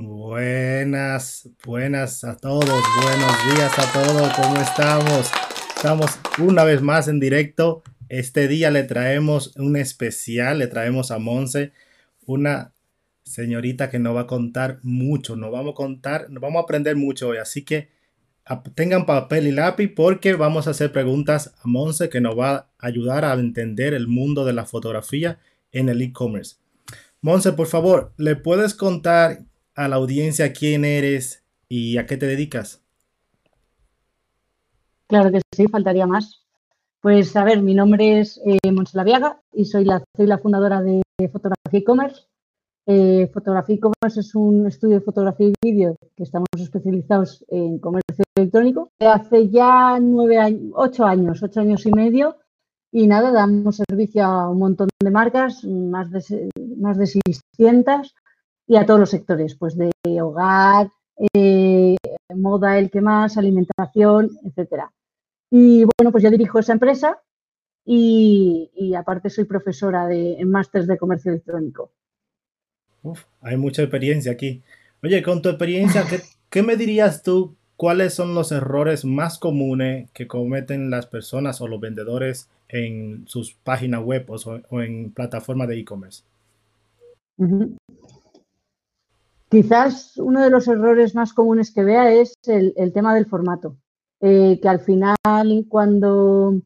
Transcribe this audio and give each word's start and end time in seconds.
Buenas, 0.00 1.48
buenas 1.64 2.22
a 2.22 2.36
todos, 2.36 2.82
buenos 3.02 3.56
días 3.56 3.76
a 3.76 3.92
todos, 3.92 4.32
¿cómo 4.34 4.60
estamos? 4.60 5.28
Estamos 5.74 6.20
una 6.38 6.62
vez 6.62 6.80
más 6.82 7.08
en 7.08 7.18
directo. 7.18 7.82
Este 8.08 8.46
día 8.46 8.70
le 8.70 8.84
traemos 8.84 9.56
un 9.56 9.74
especial, 9.74 10.60
le 10.60 10.68
traemos 10.68 11.10
a 11.10 11.18
Monse, 11.18 11.72
una 12.26 12.70
señorita 13.24 13.90
que 13.90 13.98
nos 13.98 14.14
va 14.14 14.20
a 14.20 14.26
contar 14.28 14.78
mucho, 14.84 15.34
nos 15.34 15.50
vamos 15.50 15.72
a 15.72 15.74
contar, 15.74 16.30
nos 16.30 16.40
vamos 16.40 16.60
a 16.60 16.62
aprender 16.62 16.94
mucho 16.94 17.30
hoy, 17.30 17.38
así 17.38 17.64
que 17.64 17.88
tengan 18.76 19.04
papel 19.04 19.48
y 19.48 19.50
lápiz 19.50 19.88
porque 19.88 20.34
vamos 20.34 20.68
a 20.68 20.70
hacer 20.70 20.92
preguntas 20.92 21.54
a 21.60 21.66
Monse 21.66 22.08
que 22.08 22.20
nos 22.20 22.38
va 22.38 22.54
a 22.54 22.68
ayudar 22.78 23.24
a 23.24 23.32
entender 23.32 23.94
el 23.94 24.06
mundo 24.06 24.44
de 24.44 24.52
la 24.52 24.64
fotografía 24.64 25.40
en 25.72 25.88
el 25.88 26.00
e-commerce. 26.02 26.54
Monse, 27.20 27.52
por 27.52 27.66
favor, 27.66 28.12
¿le 28.16 28.36
puedes 28.36 28.74
contar 28.74 29.47
a 29.78 29.86
la 29.86 29.94
audiencia 29.94 30.52
quién 30.52 30.84
eres 30.84 31.44
y 31.68 31.98
a 31.98 32.06
qué 32.06 32.16
te 32.16 32.26
dedicas? 32.26 32.82
Claro 35.06 35.30
que 35.30 35.40
sí, 35.54 35.68
faltaría 35.68 36.04
más. 36.04 36.42
Pues 37.00 37.36
a 37.36 37.44
ver, 37.44 37.62
mi 37.62 37.74
nombre 37.74 38.18
es 38.18 38.40
eh, 38.44 38.72
Monse 38.72 38.96
Laviaga 38.96 39.40
y 39.52 39.66
soy 39.66 39.84
la, 39.84 40.02
soy 40.16 40.26
la 40.26 40.38
fundadora 40.38 40.82
de 40.82 41.02
Fotografía 41.30 41.78
e-commerce. 41.80 42.22
Eh, 42.86 43.30
fotografía 43.32 43.76
e-commerce 43.76 44.18
es 44.18 44.34
un 44.34 44.66
estudio 44.66 44.96
de 44.96 45.04
fotografía 45.04 45.48
y 45.48 45.54
vídeo 45.62 45.94
que 46.16 46.24
estamos 46.24 46.48
especializados 46.58 47.44
en 47.48 47.78
comercio 47.78 48.24
electrónico. 48.34 48.90
Hace 48.98 49.48
ya 49.48 49.98
nueve 50.00 50.38
años, 50.38 50.72
ocho 50.74 51.04
años, 51.04 51.40
ocho 51.40 51.60
años 51.60 51.86
y 51.86 51.92
medio, 51.92 52.36
y 52.90 53.06
nada, 53.06 53.30
damos 53.30 53.76
servicio 53.76 54.24
a 54.24 54.50
un 54.50 54.58
montón 54.58 54.88
de 54.98 55.10
marcas, 55.10 55.62
más 55.64 56.10
de, 56.10 56.50
más 56.78 56.96
de 56.96 57.06
600, 57.06 58.14
y 58.68 58.76
a 58.76 58.86
todos 58.86 59.00
los 59.00 59.10
sectores, 59.10 59.54
pues 59.54 59.76
de 59.76 59.90
hogar, 60.20 60.90
eh, 61.34 61.96
moda, 62.36 62.78
el 62.78 62.90
que 62.90 63.00
más, 63.00 63.36
alimentación, 63.36 64.30
etcétera. 64.44 64.92
Y 65.50 65.84
bueno, 65.84 66.12
pues 66.12 66.22
yo 66.22 66.30
dirijo 66.30 66.58
esa 66.58 66.74
empresa 66.74 67.18
y, 67.84 68.94
aparte 68.94 69.30
soy 69.30 69.44
profesora 69.44 70.06
de, 70.06 70.34
en 70.34 70.50
másters 70.50 70.86
de 70.86 70.98
comercio 70.98 71.32
electrónico. 71.32 71.90
hay 73.40 73.56
mucha 73.56 73.82
experiencia 73.82 74.32
aquí. 74.32 74.62
Oye, 75.02 75.22
con 75.22 75.40
tu 75.40 75.48
experiencia, 75.48 76.04
¿qué, 76.08 76.20
¿qué, 76.50 76.62
me 76.62 76.76
dirías 76.76 77.22
tú? 77.22 77.56
¿Cuáles 77.76 78.12
son 78.12 78.34
los 78.34 78.52
errores 78.52 79.06
más 79.06 79.38
comunes 79.38 80.10
que 80.10 80.26
cometen 80.26 80.90
las 80.90 81.06
personas 81.06 81.60
o 81.62 81.68
los 81.68 81.80
vendedores 81.80 82.50
en 82.68 83.26
sus 83.26 83.54
páginas 83.54 84.02
web 84.02 84.26
o, 84.28 84.82
en 84.82 85.10
plataformas 85.12 85.68
de 85.68 85.78
e-commerce? 85.78 86.24
Quizás 89.48 90.18
uno 90.18 90.42
de 90.42 90.50
los 90.50 90.68
errores 90.68 91.14
más 91.14 91.32
comunes 91.32 91.72
que 91.72 91.84
vea 91.84 92.12
es 92.12 92.34
el, 92.46 92.92
tema 92.92 93.14
del 93.14 93.26
formato. 93.26 93.76
Eh, 94.20 94.58
que 94.60 94.68
al 94.68 94.80
final, 94.80 95.16
cuando. 95.68 96.60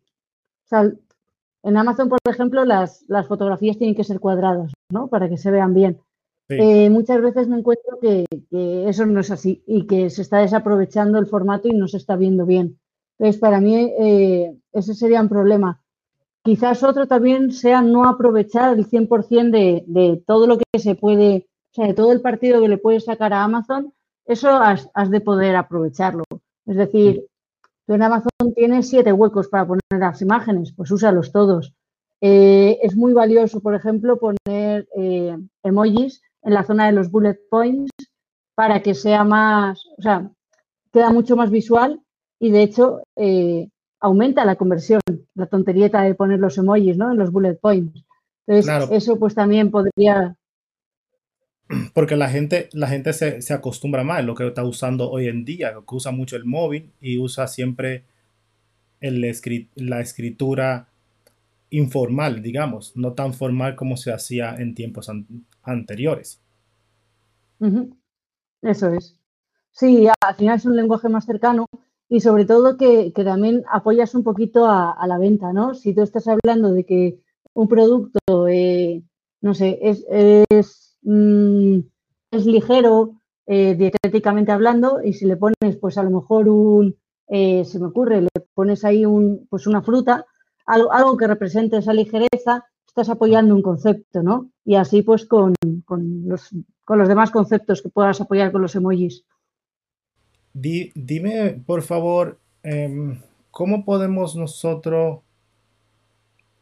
en 1.63 1.77
Amazon, 1.77 2.09
por 2.09 2.19
ejemplo, 2.25 2.65
las, 2.65 3.05
fotografías 3.29 3.79
tienen 3.79 3.95
que 3.95 4.05
ser 4.05 4.19
cuadradas, 4.19 4.73
¿no? 4.91 5.09
Para 5.09 5.29
que 5.29 5.37
se 5.37 5.51
vean 5.51 5.75
bien. 5.75 6.01
Eh, 6.49 6.91
muchas 6.91 7.23
veces 7.23 7.49
me 7.49 7.59
encuentro 7.59 7.99
que, 8.01 8.27
eso 8.51 9.07
no 9.07 9.21
es 9.21 9.31
así 9.31 9.63
y 9.67 9.87
que 9.87 10.11
se 10.11 10.21
está 10.21 10.39
desaprovechando 10.39 11.19
el 11.19 11.27
formato 11.27 11.69
y 11.69 11.73
no 11.73 11.89
se 11.89 11.97
está 11.97 12.17
viendo 12.17 12.45
bien. 12.47 12.79
Entonces, 13.19 13.41
para 13.41 13.61
mí, 13.61 13.93
eh, 13.99 14.59
ese 14.73 14.95
sería 14.95 15.23
un 15.23 15.29
problema. 15.29 15.81
Quizás 16.43 16.83
otro 16.83 17.07
también 17.07 17.53
sea 17.53 17.81
no 17.81 18.09
aprovechar 18.09 18.77
el 18.77 18.87
100% 18.89 19.51
de, 19.51 19.85
de 19.87 20.23
todo 20.27 20.49
lo 20.49 20.59
que 20.59 20.79
se 20.81 20.97
puede, 20.97 21.47
o 21.73 21.75
sea, 21.75 21.87
de 21.87 21.95
todo 21.95 22.13
el 22.13 22.21
partido 22.21 22.61
que 22.61 22.69
le 22.69 22.77
puedes 22.77 23.07
sacar 23.07 23.33
a 23.33 23.43
Amazon, 23.43 23.95
eso 24.27 24.51
has, 24.51 25.11
de 25.11 25.21
poder 25.21 25.57
aprovecharlo. 25.57 26.25
Es 26.67 26.77
decir, 26.77 27.27
tú 27.87 27.95
en 27.95 28.03
Amazon 28.03 28.31
tienes 28.55 28.91
siete 28.91 29.13
huecos 29.13 29.49
para 29.49 29.67
poner 29.67 29.83
las 29.91 30.21
imágenes, 30.21 30.73
pues 30.77 30.91
úsalos 30.91 31.33
todos. 31.33 31.73
Eh, 32.21 32.79
es 32.83 32.95
muy 32.95 33.15
valioso, 33.15 33.61
por 33.61 33.75
ejemplo, 33.75 34.19
poner 34.19 34.87
eh, 34.97 35.37
emojis 35.63 36.23
en 36.43 36.55
la 36.55 36.63
zona 36.63 36.87
de 36.87 36.93
los 36.93 37.11
bullet 37.11 37.41
points 37.51 37.91
para 38.55 38.83
que 38.83 38.95
sea 38.95 39.25
más, 39.25 39.83
o 39.99 40.03
sea, 40.03 40.31
queda 40.93 41.11
mucho 41.11 41.37
más 41.37 41.51
visual 41.51 42.01
y 42.39 42.51
de 42.51 42.63
hecho 42.63 43.03
eh, 43.17 43.71
aumenta 43.99 44.45
la 44.45 44.57
conversión, 44.57 45.01
la 45.35 45.47
tonterieta 45.47 46.03
de 46.03 46.15
poner 46.15 46.39
los 46.39 46.59
emojis, 46.59 46.99
¿no? 46.99 47.11
En 47.11 47.19
los 47.19 47.33
bullet 47.33 47.59
points. 47.59 48.05
Entonces, 48.47 48.91
eso 48.91 49.19
pues 49.19 49.35
también 49.35 49.71
podría... 49.71 50.37
Porque 51.95 52.17
la 52.17 52.29
gente, 52.29 52.69
la 52.73 52.89
gente 52.89 53.13
se, 53.13 53.53
acostumbra 53.53 54.05
más 54.05 54.19
a 54.19 54.23
lo 54.23 54.35
que 54.35 54.47
está 54.47 54.65
usando 54.65 55.11
hoy 55.11 55.29
en 55.29 55.45
día, 55.45 55.73
que 55.73 55.95
usa 55.95 56.13
mucho 56.13 56.37
el 56.37 56.45
móvil 56.45 56.91
y 57.01 57.19
usa 57.19 57.47
siempre 57.47 58.05
el 59.01 59.21
la 59.75 60.01
escritura 60.01 60.89
informal, 61.71 62.43
digamos, 62.43 62.97
no 62.97 63.15
tan 63.15 63.33
formal 63.33 63.75
como 63.75 63.97
se 63.97 64.13
hacía 64.13 64.55
en 64.55 64.75
tiempos 64.75 65.11
anteriores. 65.63 66.41
Eso 68.61 68.93
es. 68.93 69.17
Sí, 69.73 70.07
al 70.21 70.35
final 70.37 70.57
es 70.57 70.67
un 70.67 70.77
lenguaje 70.77 71.09
más 71.09 71.25
cercano 71.25 71.67
y 72.09 72.21
sobre 72.21 72.45
todo 72.45 72.77
que, 72.77 73.11
también 73.25 73.65
apoyas 73.71 74.15
un 74.15 74.23
poquito 74.23 74.67
a, 74.67 75.03
la 75.07 75.19
venta, 75.19 75.53
¿no? 75.53 75.75
Si 75.75 75.95
tú 75.95 76.03
estás 76.03 76.29
hablando 76.29 76.73
de 76.73 76.85
que 76.85 77.19
un 77.55 77.69
producto, 77.69 78.49
eh, 78.49 79.03
no 79.41 79.55
sé, 79.55 79.79
es, 79.81 80.05
es, 80.11 80.82
mm, 81.03 81.79
ligero 82.31 83.21
eh, 83.47 83.75
dietéticamente 83.75 84.53
hablando 84.53 85.01
y 85.03 85.13
si 85.13 85.27
le 85.27 85.37
pones 85.37 85.77
pues 85.81 85.99
a 85.99 86.03
lo 86.03 86.11
mejor 86.11 86.49
un, 86.49 86.97
eh, 87.29 87.65
se 87.65 87.79
me 87.79 87.87
ocurre, 87.87 88.23
le 88.23 88.29
pones 88.55 88.85
ahí 88.85 89.05
un, 89.05 89.47
pues 89.51 89.67
una 89.67 89.83
fruta, 89.83 90.25
algo, 90.67 90.93
algo 90.93 91.17
que 91.17 91.27
represente 91.27 91.77
esa 91.79 91.93
ligereza, 91.93 92.65
estás 92.87 93.09
apoyando 93.09 93.55
un 93.55 93.63
concepto, 93.63 94.23
¿no? 94.23 94.51
Y 94.65 94.77
así 94.77 95.03
pues 95.03 95.27
con, 95.27 95.55
con, 95.85 96.29
los, 96.29 96.51
con 96.85 96.99
los 96.99 97.09
demás 97.09 97.31
conceptos 97.31 97.83
que 97.83 97.89
puedas 97.89 98.21
apoyar 98.21 98.53
con 98.53 98.63
los 98.63 98.75
emojis 98.75 99.25
dime, 100.53 101.63
por 101.67 101.83
favor, 101.83 102.39
em, 102.63 103.21
¿cómo 103.51 103.85
podemos 103.85 104.37
nosotros 104.37 105.21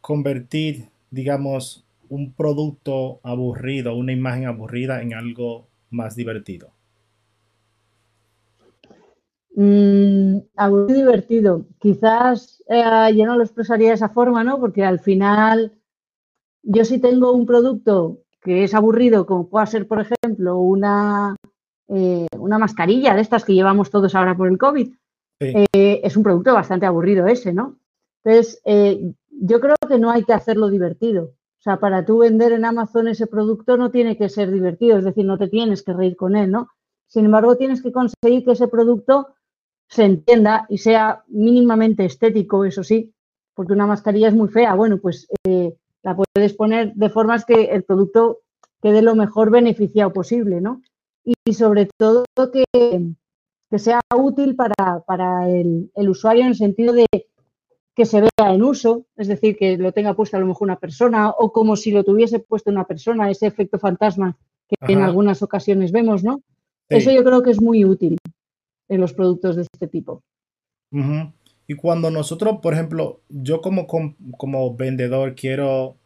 convertir, 0.01 0.89
digamos, 1.11 1.85
un 2.11 2.35
producto 2.35 3.21
aburrido, 3.23 3.97
una 3.97 4.13
imagen 4.13 4.47
aburrida 4.47 5.01
en 5.01 5.15
algo 5.15 5.69
más 5.91 6.17
divertido? 6.17 6.73
Mm, 9.55 10.39
aburrido 10.57 10.99
divertido. 10.99 11.67
Quizás 11.79 12.63
eh, 12.69 13.15
yo 13.17 13.27
no 13.27 13.37
lo 13.37 13.45
expresaría 13.45 13.89
de 13.89 13.95
esa 13.95 14.09
forma, 14.09 14.43
¿no? 14.43 14.59
Porque 14.59 14.85
al 14.85 14.99
final, 14.99 15.73
yo 16.63 16.85
si 16.85 16.99
tengo 16.99 17.33
un 17.33 17.47
producto 17.47 18.23
que 18.43 18.65
es 18.65 18.75
aburrido, 18.75 19.25
como 19.25 19.49
pueda 19.49 19.67
ser, 19.67 19.87
por 19.87 20.01
ejemplo, 20.01 20.59
una, 20.59 21.37
eh, 21.89 22.27
una 22.39 22.59
mascarilla 22.59 23.15
de 23.15 23.21
estas 23.21 23.45
que 23.45 23.55
llevamos 23.55 23.91
todos 23.91 24.15
ahora 24.15 24.37
por 24.37 24.49
el 24.49 24.59
COVID. 24.59 24.93
Eh, 25.43 26.01
es 26.03 26.17
un 26.17 26.23
producto 26.23 26.53
bastante 26.53 26.87
aburrido 26.87 27.27
ese, 27.27 27.53
¿no? 27.53 27.79
Entonces, 28.25 28.61
yo 29.31 29.61
creo 29.61 29.77
que 29.89 29.99
no 29.99 30.11
hay 30.11 30.25
que 30.25 30.35
hacerlo 30.35 30.69
divertido. 30.69 31.35
O 31.61 31.63
sea, 31.63 31.79
para 31.79 32.05
tú 32.05 32.19
vender 32.19 32.53
en 32.53 32.65
Amazon 32.65 33.09
ese 33.09 33.27
producto 33.27 33.77
no 33.77 33.91
tiene 33.91 34.17
que 34.17 34.29
ser 34.29 34.51
divertido, 34.51 34.99
es 34.99 35.05
decir, 35.05 35.25
no 35.25 35.39
te 35.39 35.49
tienes 35.49 35.83
que 35.83 35.93
reír 35.93 36.17
con 36.17 36.35
él, 36.35 36.51
¿no? 36.51 36.69
Sin 37.07 37.27
embargo, 37.27 37.57
tienes 37.57 37.83
que 37.83 37.93
conseguir 37.93 38.45
que 38.45 38.53
ese 38.53 38.69
producto 38.69 39.29
se 39.89 40.05
entienda 40.05 40.67
y 40.69 40.79
sea 40.79 41.25
mínimamente 41.29 42.05
estético, 42.05 42.65
eso 42.65 42.83
sí, 42.83 43.13
porque 43.55 43.75
una 43.75 43.87
mascarilla 43.87 44.29
es 44.29 44.35
muy 44.35 44.49
fea. 44.49 44.75
Bueno, 44.75 44.99
pues 44.99 45.29
la 46.03 46.17
puedes 46.17 46.55
poner 46.55 46.95
de 46.95 47.11
formas 47.11 47.45
que 47.45 47.65
el 47.65 47.85
producto 47.85 48.39
quede 48.81 49.03
lo 49.03 49.15
mejor 49.15 49.51
beneficiado 49.51 50.13
posible, 50.13 50.61
¿no? 50.61 50.81
y 51.25 51.55
sobre 51.55 51.89
todo 51.99 52.25
que, 52.53 53.15
sea 53.79 54.01
útil 54.17 54.57
para, 54.57 55.49
el, 55.49 55.91
usuario 56.09 56.43
en 56.43 56.49
el 56.49 56.57
sentido 56.57 56.93
de 56.93 57.07
que 58.01 58.07
se 58.07 58.23
vea 58.23 58.55
en 58.55 58.63
uso, 58.63 59.05
es 59.19 59.29
decir, 59.29 59.59
que 59.59 59.77
lo 59.77 59.93
tenga 59.93 60.15
puesto 60.15 60.35
a 60.35 60.41
lo 60.41 60.47
mejor 60.47 60.65
una 60.65 60.79
persona 60.79 61.29
o 61.29 61.53
como 61.53 61.77
si 61.77 61.91
lo 61.91 62.03
tuviese 62.03 62.39
puesto 62.39 62.71
una 62.71 62.87
persona, 62.87 63.31
ese 63.31 63.47
efecto 63.47 63.79
fantasma 63.79 64.39
que 64.67 64.91
en 64.91 65.03
algunas 65.03 65.43
ocasiones 65.43 65.93
vemos, 65.93 66.25
¿no? 66.25 66.43
Eso 66.89 67.11
yo 67.11 67.23
creo 67.23 67.43
que 67.43 67.51
es 67.51 67.61
muy 67.61 67.85
útil 67.85 68.17
en 68.89 69.01
los 69.03 69.13
productos 69.13 69.57
de 69.57 69.63
este 69.63 69.87
tipo. 69.87 70.23
Y 71.67 71.75
cuando 71.75 72.11
nosotros, 72.11 72.61
por 72.63 72.73
ejemplo, 72.73 73.21
yo 73.29 73.61
como, 73.61 73.87
como 73.87 74.75
vendedor 74.75 75.35
quiero 75.35 75.97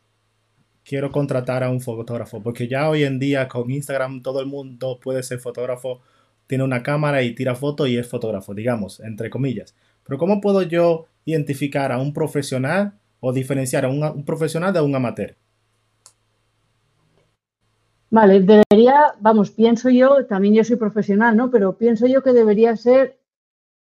quiero 0.83 1.13
contratar 1.13 1.63
a 1.63 1.71
un 1.71 1.81
fotógrafo, 1.81 2.43
porque 2.43 2.67
ya 2.67 2.91
hoy 2.91 3.05
en 3.05 3.21
día 3.21 3.47
con 3.47 3.71
Instagram 3.71 4.21
todo 4.21 4.41
el 4.41 4.47
mundo 4.47 4.99
puede 5.01 5.23
ser 5.23 5.39
fotógrafo, 5.39 6.01
tiene 6.49 6.65
una 6.65 6.83
cámara 6.83 7.23
y 7.23 7.37
tira 7.37 7.55
fotos 7.55 7.89
y 7.89 7.97
es 7.97 8.09
fotógrafo, 8.09 8.53
digamos, 8.53 8.99
entre 8.99 9.31
comillas. 9.31 9.77
Pero 10.03 10.19
¿cómo 10.19 10.41
puedo 10.41 10.63
yo 10.63 11.07
identificar 11.25 11.93
a 11.93 11.99
un 11.99 12.13
profesional 12.13 12.99
o 13.21 13.33
diferenciar 13.33 13.85
a 13.85 13.89
un, 13.89 14.25
profesional 14.25 14.73
de 14.73 14.81
un 14.81 14.95
amateur? 14.95 15.37
Vale, 18.11 18.41
debería, 18.41 19.15
vamos, 19.21 19.51
pienso 19.51 19.91
yo, 19.91 20.27
también 20.27 20.55
yo 20.55 20.63
soy 20.63 20.77
profesional, 20.77 21.37
¿no? 21.37 21.51
Pero 21.51 21.77
pienso 21.77 22.07
yo 22.07 22.23
que 22.23 22.33
debería 22.33 22.77
ser 22.77 23.19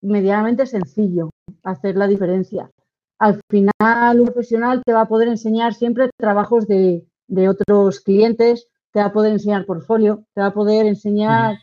medianamente 0.02 0.66
sencillo 0.66 1.30
hacer 1.62 1.96
la 1.96 2.06
diferencia. 2.06 2.70
Al 3.18 3.40
final, 3.48 4.20
un 4.20 4.26
profesional 4.26 4.82
te 4.84 4.92
va 4.92 5.02
a 5.02 5.08
poder 5.08 5.28
enseñar 5.28 5.74
siempre 5.74 6.10
trabajos 6.18 6.66
de, 6.66 7.06
otros 7.48 8.00
clientes, 8.00 8.68
te 8.92 9.00
va 9.00 9.06
a 9.06 9.12
poder 9.12 9.32
enseñar 9.32 9.66
portfolio, 9.66 10.24
te 10.34 10.40
va 10.40 10.48
a 10.48 10.54
poder 10.54 10.86
enseñar 10.86 11.58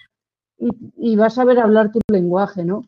y, 0.57 1.15
vas 1.15 1.33
a 1.33 1.41
saber 1.41 1.59
hablar 1.59 1.91
tu 1.91 1.99
lenguaje, 2.11 2.63
¿no? 2.63 2.83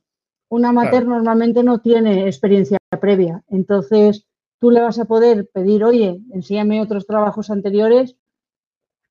Un 0.50 0.66
amateur 0.66 1.06
normalmente 1.06 1.64
no 1.64 1.80
tiene 1.80 2.28
experiencia 2.28 2.78
previa, 3.00 3.44
entonces 3.48 4.26
tú 4.60 4.72
le 4.72 4.82
vas 4.82 5.00
a 5.00 5.06
poder 5.06 5.50
pedir, 5.54 5.84
oye, 5.84 6.22
enséñame 6.32 6.82
otros 6.82 7.06
trabajos 7.06 7.50
anteriores 7.50 8.16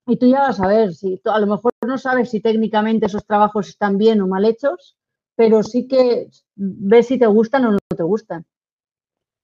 y 0.07 0.17
tú 0.17 0.27
ya 0.27 0.41
vas 0.41 0.61
a 0.61 0.67
ver 0.67 0.95
si 0.95 1.21
a 1.25 1.39
lo 1.39 1.47
mejor 1.47 1.73
no 1.87 1.99
sabes 1.99 2.31
si 2.31 2.41
técnicamente 2.41 3.07
esos 3.07 3.27
trabajos 3.27 3.69
están 3.69 3.99
bien 3.99 4.21
o 4.21 4.27
mal 4.27 4.45
hechos, 4.45 4.97
pero 5.37 5.63
sí 5.63 5.87
que 5.87 6.29
ves 6.55 7.07
si 7.07 7.19
te 7.19 7.27
gustan 7.27 7.67
o 7.67 7.73
no 7.73 7.79
te 7.97 8.03
gustan. 8.03 8.45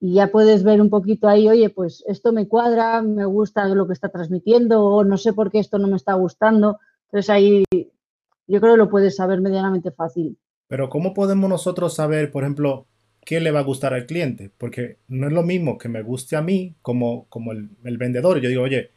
Y 0.01 0.13
ya 0.13 0.27
puedes 0.27 0.63
ver 0.63 0.81
un 0.81 0.89
poquito 0.89 1.27
ahí, 1.27 1.47
oye, 1.47 1.69
pues 1.69 2.03
esto 2.07 2.31
me 2.31 2.47
cuadra, 2.47 3.01
me 3.01 3.25
gusta 3.25 3.67
lo 3.67 3.85
que 3.85 3.93
está 3.93 4.09
transmitiendo 4.09 4.83
o 4.83 5.03
no 5.03 5.17
sé 5.17 5.33
por 5.33 5.51
qué 5.51 5.59
esto 5.59 5.77
no 5.77 5.87
me 5.87 5.97
está 5.97 6.13
gustando. 6.13 6.79
Entonces 7.05 7.29
ahí 7.29 7.63
yo 7.71 8.61
creo 8.61 8.73
que 8.73 8.77
lo 8.77 8.89
puedes 8.89 9.15
saber 9.15 9.41
medianamente 9.41 9.91
fácil. 9.91 10.37
Pero 10.67 10.89
¿cómo 10.89 11.13
podemos 11.13 11.49
nosotros 11.49 11.95
saber, 11.95 12.31
por 12.31 12.43
ejemplo, 12.43 12.87
qué 13.25 13.39
le 13.39 13.51
va 13.51 13.59
a 13.59 13.63
gustar 13.63 13.93
al 13.93 14.05
cliente? 14.05 14.49
Porque 14.57 14.97
no 15.07 15.27
es 15.27 15.33
lo 15.33 15.43
mismo 15.43 15.77
que 15.77 15.89
me 15.89 16.01
guste 16.01 16.35
a 16.35 16.41
mí 16.41 16.75
como, 16.81 17.25
como 17.29 17.51
el, 17.51 17.97
vendedor. 17.97 18.39
Yo 18.39 18.49
digo, 18.49 18.63
oye, 18.63 18.89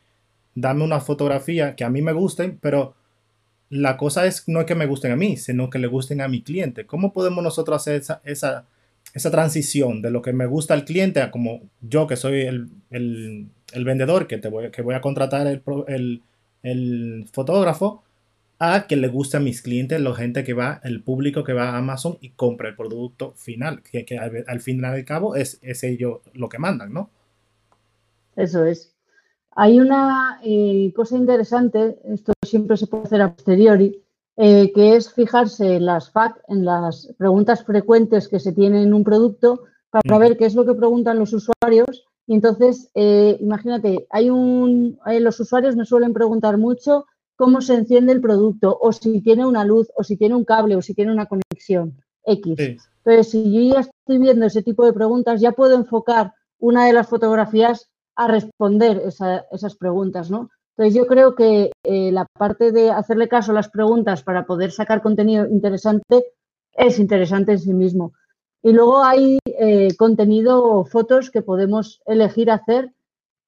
dame 0.55 0.85
una 0.85 1.01
fotografía 1.01 1.75
que 1.77 1.85
a 1.85 1.91
mí 1.91 2.03
me 2.03 2.13
gusten, 2.13 2.59
pero 2.61 2.95
la 3.71 3.97
cosa 3.97 4.27
es 4.27 4.49
no 4.49 4.61
es 4.61 4.67
que 4.67 4.75
me 4.75 4.87
gusten 4.87 5.13
a 5.13 5.17
mí, 5.17 5.37
sino 5.37 5.71
que 5.71 5.79
le 5.79 5.87
gusten 5.87 6.21
a 6.21 6.29
mi 6.29 6.43
cliente. 6.43 6.87
¿Cómo 6.87 7.13
podemos 7.13 7.43
nosotros 7.43 7.81
hacer 7.81 8.01
esa, 8.01 8.21
esa, 8.25 8.67
esa 9.15 9.31
transición 9.31 10.03
de 10.03 10.11
lo 10.11 10.23
que 10.23 10.33
me 10.33 10.47
gusta 10.47 10.75
al 10.75 10.85
cliente 10.85 11.21
a 11.21 11.31
como 11.31 11.63
yo 11.81 12.07
que 12.07 12.17
soy 12.17 12.43
el, 12.43 12.69
el, 12.91 13.49
el 13.73 13.85
vendedor 13.85 14.27
que, 14.27 14.39
te 14.39 14.49
voy, 14.49 14.71
que 14.71 14.83
voy 14.83 14.95
a 14.95 15.01
contratar 15.01 15.47
el, 15.47 16.23
el, 16.63 17.27
fotógrafo? 17.33 18.03
A 18.64 18.87
que 18.87 18.94
le 18.94 19.09
guste 19.09 19.38
a 19.38 19.41
mis 19.41 19.61
clientes, 19.61 20.00
la 20.00 20.14
gente 20.14 20.44
que 20.44 20.55
va, 20.55 20.81
el 20.85 21.03
público 21.03 21.43
que 21.43 21.53
va 21.53 21.70
a 21.70 21.79
Amazon 21.79 22.17
y 22.20 22.31
compra 22.31 22.69
el 22.69 22.76
producto 22.76 23.32
final, 23.32 23.82
que, 23.82 24.05
que 24.05 24.17
al, 24.17 24.44
al, 24.47 24.61
final 24.61 24.94
del 24.94 25.05
cabo 25.05 25.35
es, 25.35 25.59
es 25.62 25.82
ellos 25.82 26.20
lo 26.35 26.49
que 26.49 26.61
mandan, 26.61 26.93
¿no? 26.93 27.11
Eso 28.37 28.64
es. 28.64 28.94
Hay 29.56 29.81
una 29.81 30.38
eh, 30.44 30.93
cosa 30.94 31.17
interesante, 31.17 31.99
esto 32.05 32.32
siempre 32.47 32.76
se 32.76 32.87
puede 32.87 33.03
hacer 33.03 33.23
a 33.23 33.35
posteriori, 33.35 34.00
eh, 34.37 34.73
que 34.73 34.94
es 34.94 35.12
fijarse 35.12 35.75
en 35.75 35.87
las 35.87 36.12
FAQ, 36.12 36.43
en 36.47 36.65
las 36.65 37.12
preguntas 37.19 37.65
frecuentes 37.65 38.29
que 38.29 38.38
se 38.38 38.53
tienen 38.53 38.82
en 38.82 38.94
un 38.94 39.03
producto, 39.03 39.65
para 39.91 40.19
ver 40.19 40.37
qué 40.37 40.47
es 40.47 40.55
lo 40.55 40.65
que 40.65 40.75
preguntan 40.75 41.19
los 41.19 41.32
usuarios. 41.32 42.06
Y 42.29 42.35
entonces, 42.35 42.93
eh, 42.94 43.37
imagínate, 43.41 44.06
hay 44.11 44.31
un, 44.31 45.00
los 45.05 45.41
usuarios 45.41 45.75
me 45.75 45.85
suelen 45.85 46.12
preguntar 46.12 46.58
mucho 46.58 47.06
cómo 47.43 47.61
se 47.61 47.75
enciende 47.75 48.12
el 48.12 48.21
producto, 48.21 48.79
o 48.81 48.93
si 48.93 49.21
tiene 49.21 49.44
una 49.44 49.65
luz, 49.65 49.91
o 49.97 50.05
si 50.05 50.17
tiene 50.17 50.37
un 50.37 50.44
cable, 50.44 50.77
o 50.77 50.81
si 50.81 50.94
tiene 50.94 51.11
una 51.11 51.27
conexión 51.27 52.00
X. 52.25 52.56
Entonces, 52.56 53.31
si 53.33 53.53
yo 53.53 53.75
ya 53.75 53.81
estoy 53.81 54.19
viendo 54.19 54.47
ese 54.47 54.62
tipo 54.62 54.87
de 54.87 54.93
preguntas, 54.93 55.41
ya 55.41 55.50
puedo 55.50 55.75
enfocar 55.75 56.35
una 56.61 56.87
de 56.87 56.93
las 56.93 57.09
fotografías 57.09 57.91
a 58.15 58.29
responder 58.29 59.03
esas 59.50 59.75
preguntas, 59.75 60.31
¿no? 60.31 60.50
Entonces 60.77 60.94
yo 60.94 61.09
creo 61.09 61.35
que 61.35 61.73
eh, 61.83 62.12
la 62.12 62.27
parte 62.39 62.71
de 62.71 62.93
hacerle 62.93 63.27
caso 63.27 63.50
a 63.50 63.56
las 63.56 63.69
preguntas 63.69 64.23
para 64.23 64.47
poder 64.47 64.71
sacar 64.71 65.03
contenido 65.03 65.49
interesante 65.49 66.25
es 66.75 67.00
interesante 67.00 67.50
en 67.50 67.59
sí 67.59 67.75
mismo. 67.75 68.12
Y 68.62 68.73
luego 68.73 69.03
hay 69.03 69.41
eh, 69.47 69.97
contenido 69.97 70.65
o 70.65 70.85
fotos 70.85 71.33
que 71.33 71.43
podemos 71.43 72.03
elegir 72.06 72.53
hacer 72.53 72.93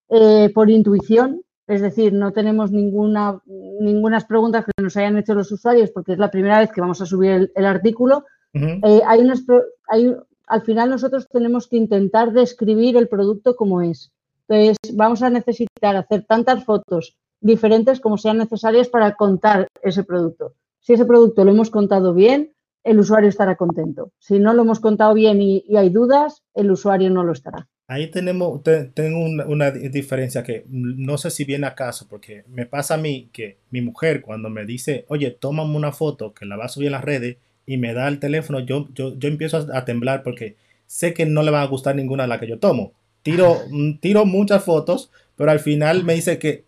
eh, 0.09 0.51
por 0.53 0.69
intuición, 0.69 1.44
es 1.67 1.81
decir, 1.81 2.13
no 2.13 2.33
tenemos 2.33 2.71
ninguna 2.71 3.41
ninguna 3.47 4.21
preguntas 4.21 4.65
que 4.65 4.83
nos 4.83 4.97
hayan 4.97 5.17
hecho 5.17 5.35
los 5.35 5.51
usuarios 5.51 5.91
porque 5.91 6.13
es 6.13 6.19
la 6.19 6.31
primera 6.31 6.59
vez 6.59 6.71
que 6.73 6.81
vamos 6.81 7.01
a 7.01 7.07
subir 7.07 7.51
el, 7.55 7.67
artículo. 7.67 8.25
hay 8.53 9.21
unas, 9.21 9.43
hay, 9.89 10.15
al 10.47 10.63
final 10.63 10.91
nosotros 10.91 11.29
tenemos 11.29 11.69
que 11.69 11.77
intentar 11.77 12.33
describir 12.33 12.97
el 12.97 13.09
producto 13.09 13.57
como 13.57 13.83
es. 13.83 14.13
Entonces, 14.47 14.77
vamos 14.95 15.23
a 15.23 15.31
necesitar 15.31 15.97
hacer 15.97 16.25
tantas 16.27 16.65
fotos 16.65 17.17
diferentes 17.41 18.01
como 18.01 18.19
sean 18.19 18.39
necesarias 18.39 18.89
para 18.89 19.15
contar 19.15 19.69
ese 19.83 20.05
producto. 20.05 20.55
Si 20.81 20.93
ese 20.93 21.07
producto 21.07 21.45
lo 21.45 21.51
hemos 21.51 21.71
contado 21.71 22.13
bien, 22.13 22.53
el 22.83 22.99
usuario 22.99 23.31
estará 23.31 23.57
contento. 23.57 24.13
Si 24.19 24.39
no 24.39 24.53
lo 24.53 24.63
hemos 24.63 24.81
contado 24.81 25.15
bien 25.15 25.41
y, 25.41 25.65
hay 25.77 25.89
dudas, 25.89 26.43
el 26.55 26.71
usuario 26.71 27.11
no 27.11 27.25
lo 27.25 27.33
estará. 27.33 27.67
Ahí 27.87 28.11
tenemos, 28.11 28.63
tengo 28.95 29.19
una, 29.47 29.71
diferencia 29.71 30.43
que 30.43 30.65
no 30.69 31.19
sé 31.19 31.31
si 31.31 31.45
viene 31.45 31.67
acaso, 31.67 32.07
porque 32.09 32.45
me 32.49 32.65
pasa 32.65 32.95
a 32.95 32.99
mí 32.99 33.29
que 33.33 33.59
mi 33.71 33.83
mujer 33.83 34.23
cuando 34.23 34.49
me 34.49 34.65
dice, 34.65 35.05
oye, 35.09 35.31
tómame 35.31 35.77
una 35.77 35.93
foto 35.93 36.33
que 36.33 36.47
la 36.47 36.57
va 36.57 36.65
a 36.65 36.69
subir 36.69 36.87
en 36.87 36.93
las 36.93 37.05
redes 37.05 37.37
y 37.67 37.77
me 37.77 37.93
da 37.93 38.09
el 38.09 38.21
teléfono, 38.21 38.61
yo, 38.61 38.89
yo, 38.95 39.19
yo 39.19 39.29
empiezo 39.29 39.59
a, 39.59 39.79
a 39.79 39.85
temblar 39.85 40.23
porque 40.23 40.57
sé 40.87 41.13
que 41.13 41.27
no 41.27 41.43
le 41.43 41.51
va 41.51 41.61
a 41.61 41.67
gustar 41.67 41.95
ninguna 41.95 42.23
de 42.23 42.29
las 42.31 42.41
que 42.41 42.49
yo 42.49 42.59
tomo 42.59 42.95
tiro, 43.25 43.63
mm, 43.69 43.95
tiro 43.99 44.25
muchas 44.25 44.63
fotos, 44.63 45.11
pero 45.35 45.51
al 45.51 45.59
final 45.59 46.05
me 46.05 46.15
dice 46.15 46.39
que, 46.39 46.65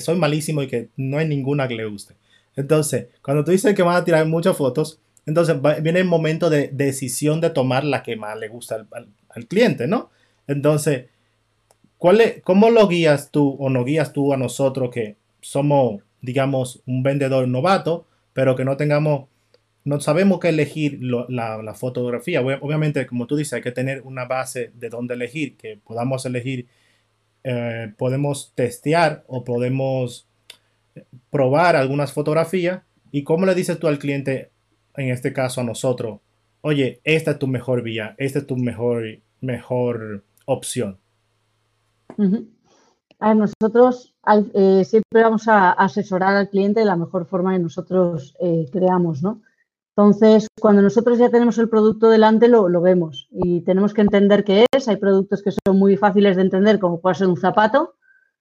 soy 0.00 0.16
malísimo 0.16 0.62
y 0.62 0.66
que 0.66 0.88
no 0.96 1.18
hay 1.18 1.28
ninguna 1.28 1.68
que 1.68 1.76
le 1.76 1.84
guste. 1.84 2.14
Entonces, 2.56 3.06
cuando 3.22 3.44
tú 3.44 3.52
dices 3.52 3.74
que 3.76 3.82
van 3.84 3.96
a 3.96 4.04
tirar 4.04 4.26
muchas 4.26 4.56
fotos, 4.56 4.98
entonces 5.24 5.56
viene 5.82 6.00
el 6.00 6.06
momento 6.06 6.50
de 6.50 6.68
decisión 6.72 7.40
de 7.40 7.50
tomar 7.50 7.84
la 7.84 8.02
que 8.02 8.16
más 8.16 8.36
le 8.36 8.48
gusta 8.48 8.84
al, 8.90 9.46
cliente, 9.46 9.86
¿no? 9.86 10.10
Entonces, 10.46 11.06
¿cuál 11.98 12.20
¿cómo 12.44 12.70
lo 12.70 12.88
guías 12.88 13.30
tú 13.30 13.56
o 13.58 13.70
no 13.70 13.84
guías 13.84 14.12
tú 14.12 14.32
a 14.32 14.36
nosotros 14.36 14.90
que 14.90 15.16
somos, 15.40 16.02
digamos, 16.20 16.82
un 16.86 17.02
vendedor 17.02 17.48
novato, 17.48 18.06
pero 18.32 18.56
que 18.56 18.64
no 18.64 18.76
tengamos 18.76 19.26
no 19.84 20.00
sabemos 20.00 20.38
qué 20.38 20.48
elegir 20.48 21.00
la, 21.02 21.74
fotografía. 21.74 22.40
Obviamente, 22.40 23.06
como 23.06 23.26
tú 23.26 23.36
dices, 23.36 23.54
hay 23.54 23.62
que 23.62 23.72
tener 23.72 24.02
una 24.02 24.26
base 24.26 24.70
de 24.74 24.88
dónde 24.88 25.14
elegir, 25.14 25.56
que 25.56 25.76
podamos 25.76 26.24
elegir, 26.24 26.68
eh, 27.44 27.92
podemos 27.98 28.52
testear 28.54 29.24
o 29.26 29.42
podemos 29.42 30.28
probar 31.30 31.76
algunas 31.76 32.12
fotografías. 32.12 32.82
¿Y 33.10 33.24
cómo 33.24 33.44
le 33.44 33.54
dices 33.54 33.78
tú 33.78 33.88
al 33.88 33.98
cliente, 33.98 34.50
en 34.96 35.10
este 35.10 35.32
caso 35.32 35.60
a 35.60 35.64
nosotros, 35.64 36.20
oye, 36.60 37.00
esta 37.04 37.32
es 37.32 37.38
tu 37.38 37.48
mejor 37.48 37.82
vía, 37.82 38.14
esta 38.18 38.38
es 38.38 38.46
tu 38.46 38.56
mejor, 38.56 39.18
mejor 39.40 40.22
opción? 40.52 40.98
A 43.18 43.34
nosotros 43.34 44.14
eh, 44.54 44.84
siempre 44.84 45.22
vamos 45.22 45.48
a 45.48 45.70
asesorar 45.72 46.34
al 46.34 46.48
cliente 46.48 46.80
de 46.80 46.86
la 46.86 46.96
mejor 46.96 47.26
forma 47.26 47.52
que 47.52 47.60
nosotros 47.60 48.34
eh, 48.40 48.68
creamos, 48.70 49.22
¿no? 49.22 49.42
Entonces, 49.94 50.48
cuando 50.58 50.80
nosotros 50.80 51.18
ya 51.18 51.28
tenemos 51.28 51.58
el 51.58 51.68
producto 51.68 52.08
delante, 52.08 52.48
lo, 52.48 52.80
vemos 52.80 53.28
y 53.30 53.60
tenemos 53.60 53.92
que 53.92 54.00
entender 54.00 54.42
qué 54.42 54.64
es. 54.72 54.88
Hay 54.88 54.96
productos 54.96 55.42
que 55.42 55.50
son 55.50 55.78
muy 55.78 55.96
fáciles 55.98 56.36
de 56.36 56.42
entender, 56.42 56.78
como 56.78 57.00
puede 57.00 57.16
ser 57.16 57.28
un 57.28 57.36
zapato. 57.36 57.94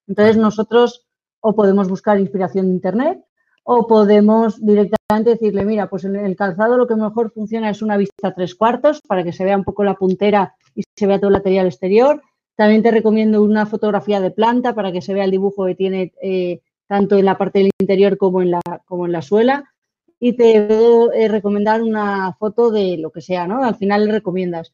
Entonces, 0.07 0.37
nosotros 0.37 1.07
o 1.41 1.53
podemos 1.53 1.89
buscar 1.89 2.19
inspiración 2.19 2.67
en 2.67 2.71
Internet 2.71 3.25
o 3.63 3.85
podemos 3.85 4.63
directamente 4.65 5.31
decirle, 5.31 5.65
mira, 5.65 5.89
pues 5.89 6.05
en 6.05 6.15
el 6.15 6.35
calzado 6.35 6.77
lo 6.77 6.87
que 6.87 6.95
mejor 6.95 7.31
funciona 7.31 7.69
es 7.69 7.81
una 7.81 7.97
vista 7.97 8.29
a 8.29 8.33
tres 8.33 8.55
cuartos 8.55 9.01
para 9.01 9.23
que 9.23 9.33
se 9.33 9.43
vea 9.43 9.57
un 9.57 9.63
poco 9.63 9.83
la 9.83 9.95
puntera 9.95 10.55
y 10.75 10.83
se 10.95 11.07
vea 11.07 11.19
todo 11.19 11.29
el 11.29 11.37
material 11.37 11.67
exterior. 11.67 12.21
También 12.55 12.83
te 12.83 12.91
recomiendo 12.91 13.43
una 13.43 13.65
fotografía 13.65 14.19
de 14.19 14.31
planta 14.31 14.73
para 14.75 14.91
que 14.91 15.01
se 15.01 15.13
vea 15.13 15.25
el 15.25 15.31
dibujo 15.31 15.65
que 15.65 15.75
tiene 15.75 16.13
eh, 16.21 16.61
tanto 16.87 17.17
en 17.17 17.25
la 17.25 17.37
parte 17.37 17.59
del 17.59 17.71
interior 17.79 18.17
como 18.17 18.41
en 18.41 18.51
la, 18.51 18.61
como 18.85 19.05
en 19.05 19.11
la 19.11 19.21
suela 19.21 19.71
y 20.19 20.33
te 20.33 20.61
puedo 20.67 21.11
eh, 21.13 21.27
recomendar 21.27 21.81
una 21.81 22.33
foto 22.33 22.69
de 22.69 22.97
lo 22.97 23.11
que 23.11 23.21
sea, 23.21 23.47
¿no? 23.47 23.63
Al 23.63 23.75
final 23.75 24.05
le 24.05 24.11
recomiendas. 24.11 24.73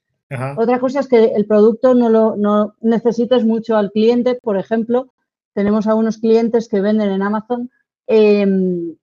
Otra 0.57 0.77
cosa 0.79 0.99
es 0.99 1.07
que 1.07 1.23
el 1.23 1.45
producto 1.45 1.93
no 1.93 2.09
lo 2.09 2.35
no 2.35 2.75
necesites 2.81 3.45
mucho 3.45 3.77
al 3.77 3.91
cliente. 3.91 4.35
Por 4.35 4.57
ejemplo, 4.57 5.13
tenemos 5.53 5.87
algunos 5.87 6.17
clientes 6.17 6.67
que 6.67 6.81
venden 6.81 7.11
en 7.11 7.21
Amazon 7.21 7.71
em, 8.07 8.95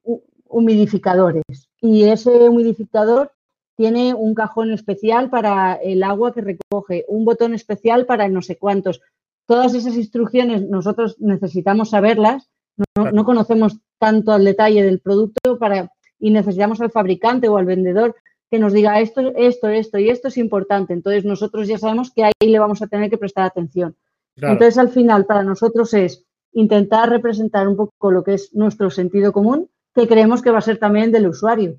humidificadores 0.47 1.45
y 1.81 2.05
ese 2.05 2.49
humidificador 2.51 3.33
tiene 3.77 4.15
un 4.15 4.35
cajón 4.35 4.73
especial 4.73 5.31
para 5.31 5.75
el 5.75 6.03
agua 6.03 6.33
que 6.33 6.41
recoge, 6.41 7.05
un 7.09 7.25
botón 7.25 7.55
especial 7.55 8.07
para 8.07 8.29
no 8.29 8.43
sé 8.43 8.57
cuántos. 8.57 9.01
Todas 9.47 9.75
esas 9.75 9.97
instrucciones 9.97 10.63
nosotros 10.69 11.17
necesitamos 11.21 11.91
saberlas, 11.91 12.49
no, 12.97 13.11
no 13.11 13.25
conocemos 13.25 13.79
tanto 13.99 14.33
al 14.33 14.45
detalle 14.45 14.83
del 14.83 15.01
producto 15.01 15.59
para 15.59 15.91
y 16.19 16.31
necesitamos 16.31 16.81
al 16.81 16.91
fabricante 16.91 17.49
o 17.49 17.57
al 17.57 17.67
vendedor 17.67 18.17
que 18.51 18.59
nos 18.59 18.73
diga 18.73 19.01
esto, 19.01 19.33
esto, 19.37 19.69
esto 19.69 19.99
y 19.99 20.09
esto 20.09 20.29
es 20.29 20.37
importante. 20.39 20.93
Entonces 20.93 21.25
nosotros 21.25 21.69
ya 21.69 21.79
sabemos 21.79 22.13
que 22.13 22.25
ahí 22.25 22.33
le 22.41 22.59
vamos 22.59 22.83
a 22.83 22.87
tener 22.87 23.11
que 23.11 23.19
prestar 23.19 23.45
atención. 23.45 23.97
Entonces 24.37 24.79
al 24.79 24.89
final 24.89 25.27
para 25.27 25.43
nosotros 25.43 25.93
es 25.95 26.25
intentar 26.53 27.11
representar 27.11 27.69
un 27.69 27.77
poco 27.77 28.11
lo 28.11 28.25
que 28.25 28.35
es 28.35 28.55
nuestro 28.55 28.91
sentido 28.91 29.33
común, 29.33 29.69
que 29.95 30.09
creemos 30.09 30.41
que 30.41 30.51
va 30.51 30.59
a 30.59 30.63
ser 30.63 30.79
también 30.79 31.13
del 31.13 31.27
usuario. 31.27 31.79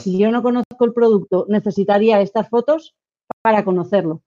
Si 0.00 0.18
yo 0.18 0.30
no 0.30 0.42
conozco 0.42 0.84
el 0.84 0.92
producto, 0.92 1.46
necesitaría 1.48 2.20
estas 2.20 2.48
fotos 2.48 2.94
para 3.42 3.64
conocerlo. 3.64 4.22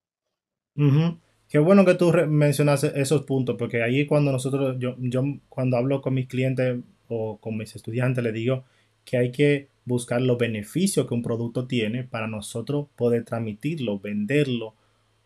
Qué 1.50 1.60
bueno 1.60 1.86
que 1.86 1.96
tú 1.96 2.12
mencionas 2.28 2.84
esos 2.84 3.24
puntos, 3.24 3.56
porque 3.58 3.82
ahí 3.82 4.06
cuando 4.06 4.32
nosotros, 4.32 4.76
yo, 4.80 4.96
yo 5.00 5.24
cuando 5.50 5.78
hablo 5.78 6.02
con 6.02 6.14
mis 6.14 6.28
clientes 6.28 6.80
o 7.08 7.38
con 7.38 7.58
mis 7.58 7.76
estudiantes, 7.76 8.24
les 8.24 8.34
digo 8.34 8.66
que 9.06 9.18
hay 9.18 9.32
que 9.32 9.70
buscar 9.86 10.22
los 10.22 10.38
beneficios 10.38 11.08
que 11.08 11.14
un 11.14 11.24
producto 11.24 11.66
tiene 11.66 12.04
para 12.04 12.28
nosotros 12.28 12.88
poder 12.98 13.24
transmitirlo, 13.24 14.00
venderlo 14.00 14.76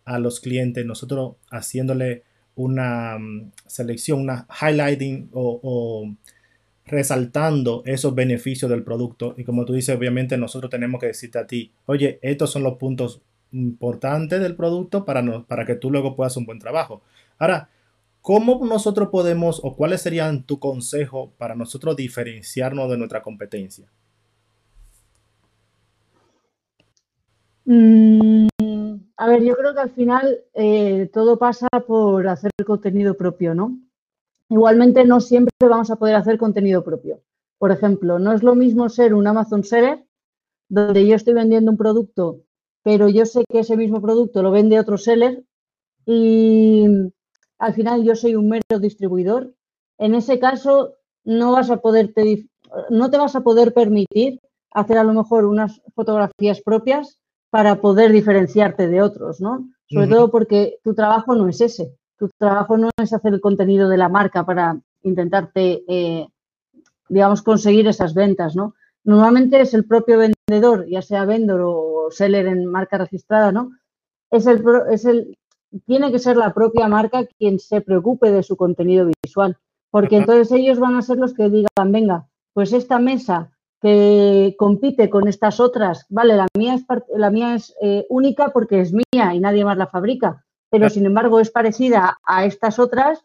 a 0.06 0.20
los 0.20 0.40
clientes, 0.40 0.86
nosotros 0.86 1.38
haciéndole 1.50 2.24
una 2.56 3.18
mm, 3.18 3.52
selección, 3.66 4.22
una 4.22 4.48
highlighting 4.62 5.30
o, 5.34 6.08
resaltando 6.86 7.84
esos 7.86 8.16
beneficios 8.16 8.70
del 8.70 8.84
producto. 8.84 9.34
Y 9.38 9.44
como 9.44 9.66
tú 9.66 9.74
dices, 9.74 9.96
obviamente 9.96 10.38
nosotros 10.38 10.70
tenemos 10.70 11.00
que 11.00 11.08
decirte 11.08 11.40
a 11.40 11.48
ti, 11.48 11.72
oye, 11.86 12.20
estos 12.22 12.52
son 12.52 12.64
los 12.64 12.78
puntos 12.78 13.22
importantes 13.52 14.40
del 14.40 14.56
producto 14.56 15.06
para, 15.06 15.24
para 15.44 15.66
que 15.66 15.76
tú 15.76 15.92
luego 15.92 16.16
puedas 16.16 16.38
un 16.38 16.46
buen 16.46 16.60
trabajo. 16.60 17.02
Ahora, 17.38 17.70
¿cómo 18.22 18.66
nosotros 18.66 19.10
podemos 19.10 19.60
o 19.64 19.76
cuáles 19.76 20.02
serían 20.02 20.44
tu 20.44 20.60
consejo 20.60 21.32
para 21.38 21.56
nosotros 21.56 21.96
diferenciarnos 21.96 22.90
de 22.90 22.98
nuestra 22.98 23.22
competencia? 23.22 23.88
Mm, 27.66 28.48
a 29.18 29.28
ver, 29.28 29.44
yo 29.44 29.56
creo 29.56 29.74
que 29.74 29.82
al 29.82 29.92
final 29.92 30.40
eh, 30.54 31.10
todo 31.14 31.38
pasa 31.38 31.68
por 31.88 32.28
hacer 32.28 32.52
contenido 32.66 33.16
propio, 33.16 33.54
¿no? 33.54 33.78
Igualmente 34.52 35.06
no 35.06 35.22
siempre 35.22 35.54
vamos 35.62 35.90
a 35.92 35.96
poder 35.96 36.16
hacer 36.16 36.38
contenido 36.38 36.84
propio. 36.84 37.22
Por 37.58 37.72
ejemplo, 37.72 38.20
no 38.20 38.34
es 38.34 38.44
lo 38.44 38.54
mismo 38.54 38.90
ser 38.90 39.14
un 39.14 39.26
Amazon 39.26 39.64
Seller, 39.64 40.04
donde 40.68 41.08
yo 41.08 41.16
estoy 41.16 41.34
vendiendo 41.34 41.72
un 41.72 41.78
producto, 41.78 42.42
pero 42.84 43.08
yo 43.08 43.26
sé 43.26 43.46
que 43.50 43.60
ese 43.60 43.78
mismo 43.78 44.02
producto 44.02 44.44
lo 44.44 44.52
vende 44.52 44.78
otro 44.78 44.98
seller 44.98 45.46
y 46.06 46.86
al 47.60 47.74
final 47.74 48.04
yo 48.04 48.14
soy 48.14 48.36
un 48.36 48.50
mero 48.50 48.80
distribuidor. 48.82 49.54
En 49.98 50.16
ese 50.16 50.38
caso 50.38 50.96
no 51.24 51.54
vas 51.54 51.70
a 51.70 51.78
poder 51.78 52.14
no 52.90 53.10
te 53.10 53.18
vas 53.18 53.38
a 53.38 53.42
poder 53.42 53.74
permitir 53.74 54.42
hacer 54.72 54.98
a 54.98 55.06
lo 55.06 55.14
mejor 55.14 55.46
unas 55.46 55.82
fotografías 55.96 56.60
propias 56.60 57.22
para 57.52 57.80
poder 57.80 58.12
diferenciarte 58.12 58.90
de 58.90 59.02
otros, 59.02 59.40
¿no? 59.40 59.70
Sobre 59.88 60.08
todo 60.08 60.30
porque 60.30 60.80
tu 60.84 60.94
trabajo 60.94 61.36
no 61.36 61.48
es 61.48 61.62
ese. 61.62 61.96
Tu 62.22 62.30
trabajo 62.38 62.78
no 62.78 62.92
es 63.02 63.14
hacer 63.14 63.34
el 63.34 63.42
contenido 63.42 63.90
de 63.90 63.98
la 63.98 64.08
marca 64.08 64.46
para 64.46 64.80
intentarte, 65.02 65.84
eh, 65.88 66.28
digamos, 67.10 67.42
conseguir 67.42 67.88
esas 67.88 68.14
ventas, 68.14 68.56
¿no? 68.56 68.76
Normalmente 69.04 69.60
es 69.60 69.74
el 69.74 69.86
propio 69.86 70.20
vendedor, 70.20 70.86
ya 70.88 71.02
sea 71.02 71.26
vendedor 71.26 71.62
o 71.66 72.12
seller 72.12 72.46
en 72.46 72.68
marca 72.68 73.00
registrada, 73.00 73.52
¿no? 73.52 73.72
Es 74.30 74.46
el, 74.46 74.64
es 74.92 75.06
el, 75.06 75.36
tiene 75.88 76.12
que 76.12 76.20
ser 76.20 76.38
la 76.38 76.54
propia 76.54 76.88
marca 76.88 77.26
quien 77.40 77.58
se 77.58 77.82
preocupe 77.82 78.32
de 78.32 78.44
su 78.44 78.56
contenido 78.56 79.10
visual, 79.24 79.58
porque 79.90 80.18
entonces 80.18 80.52
ellos 80.52 80.78
van 80.78 80.98
a 80.98 81.02
ser 81.02 81.18
los 81.18 81.34
que 81.34 81.50
digan, 81.50 81.92
venga, 81.92 82.28
pues 82.54 82.72
esta 82.72 83.00
mesa 83.00 83.50
que 83.82 84.54
compite 84.60 85.10
con 85.10 85.28
estas 85.28 85.60
otras, 85.60 86.06
vale, 86.10 86.36
la 86.36 86.46
mía 86.56 86.76
es, 86.76 86.86
la 87.16 87.32
mía 87.32 87.56
es 87.56 87.76
eh, 87.82 88.06
única 88.10 88.50
porque 88.50 88.80
es 88.80 88.94
mía 88.94 89.34
y 89.34 89.40
nadie 89.40 89.66
más 89.66 89.76
la 89.76 89.88
fabrica, 89.88 90.46
pero 90.72 90.90
sin 90.90 91.06
embargo 91.06 91.40
es 91.40 91.52
parecida 91.52 92.18
a 92.24 92.46
estas 92.46 92.80
otras, 92.80 93.24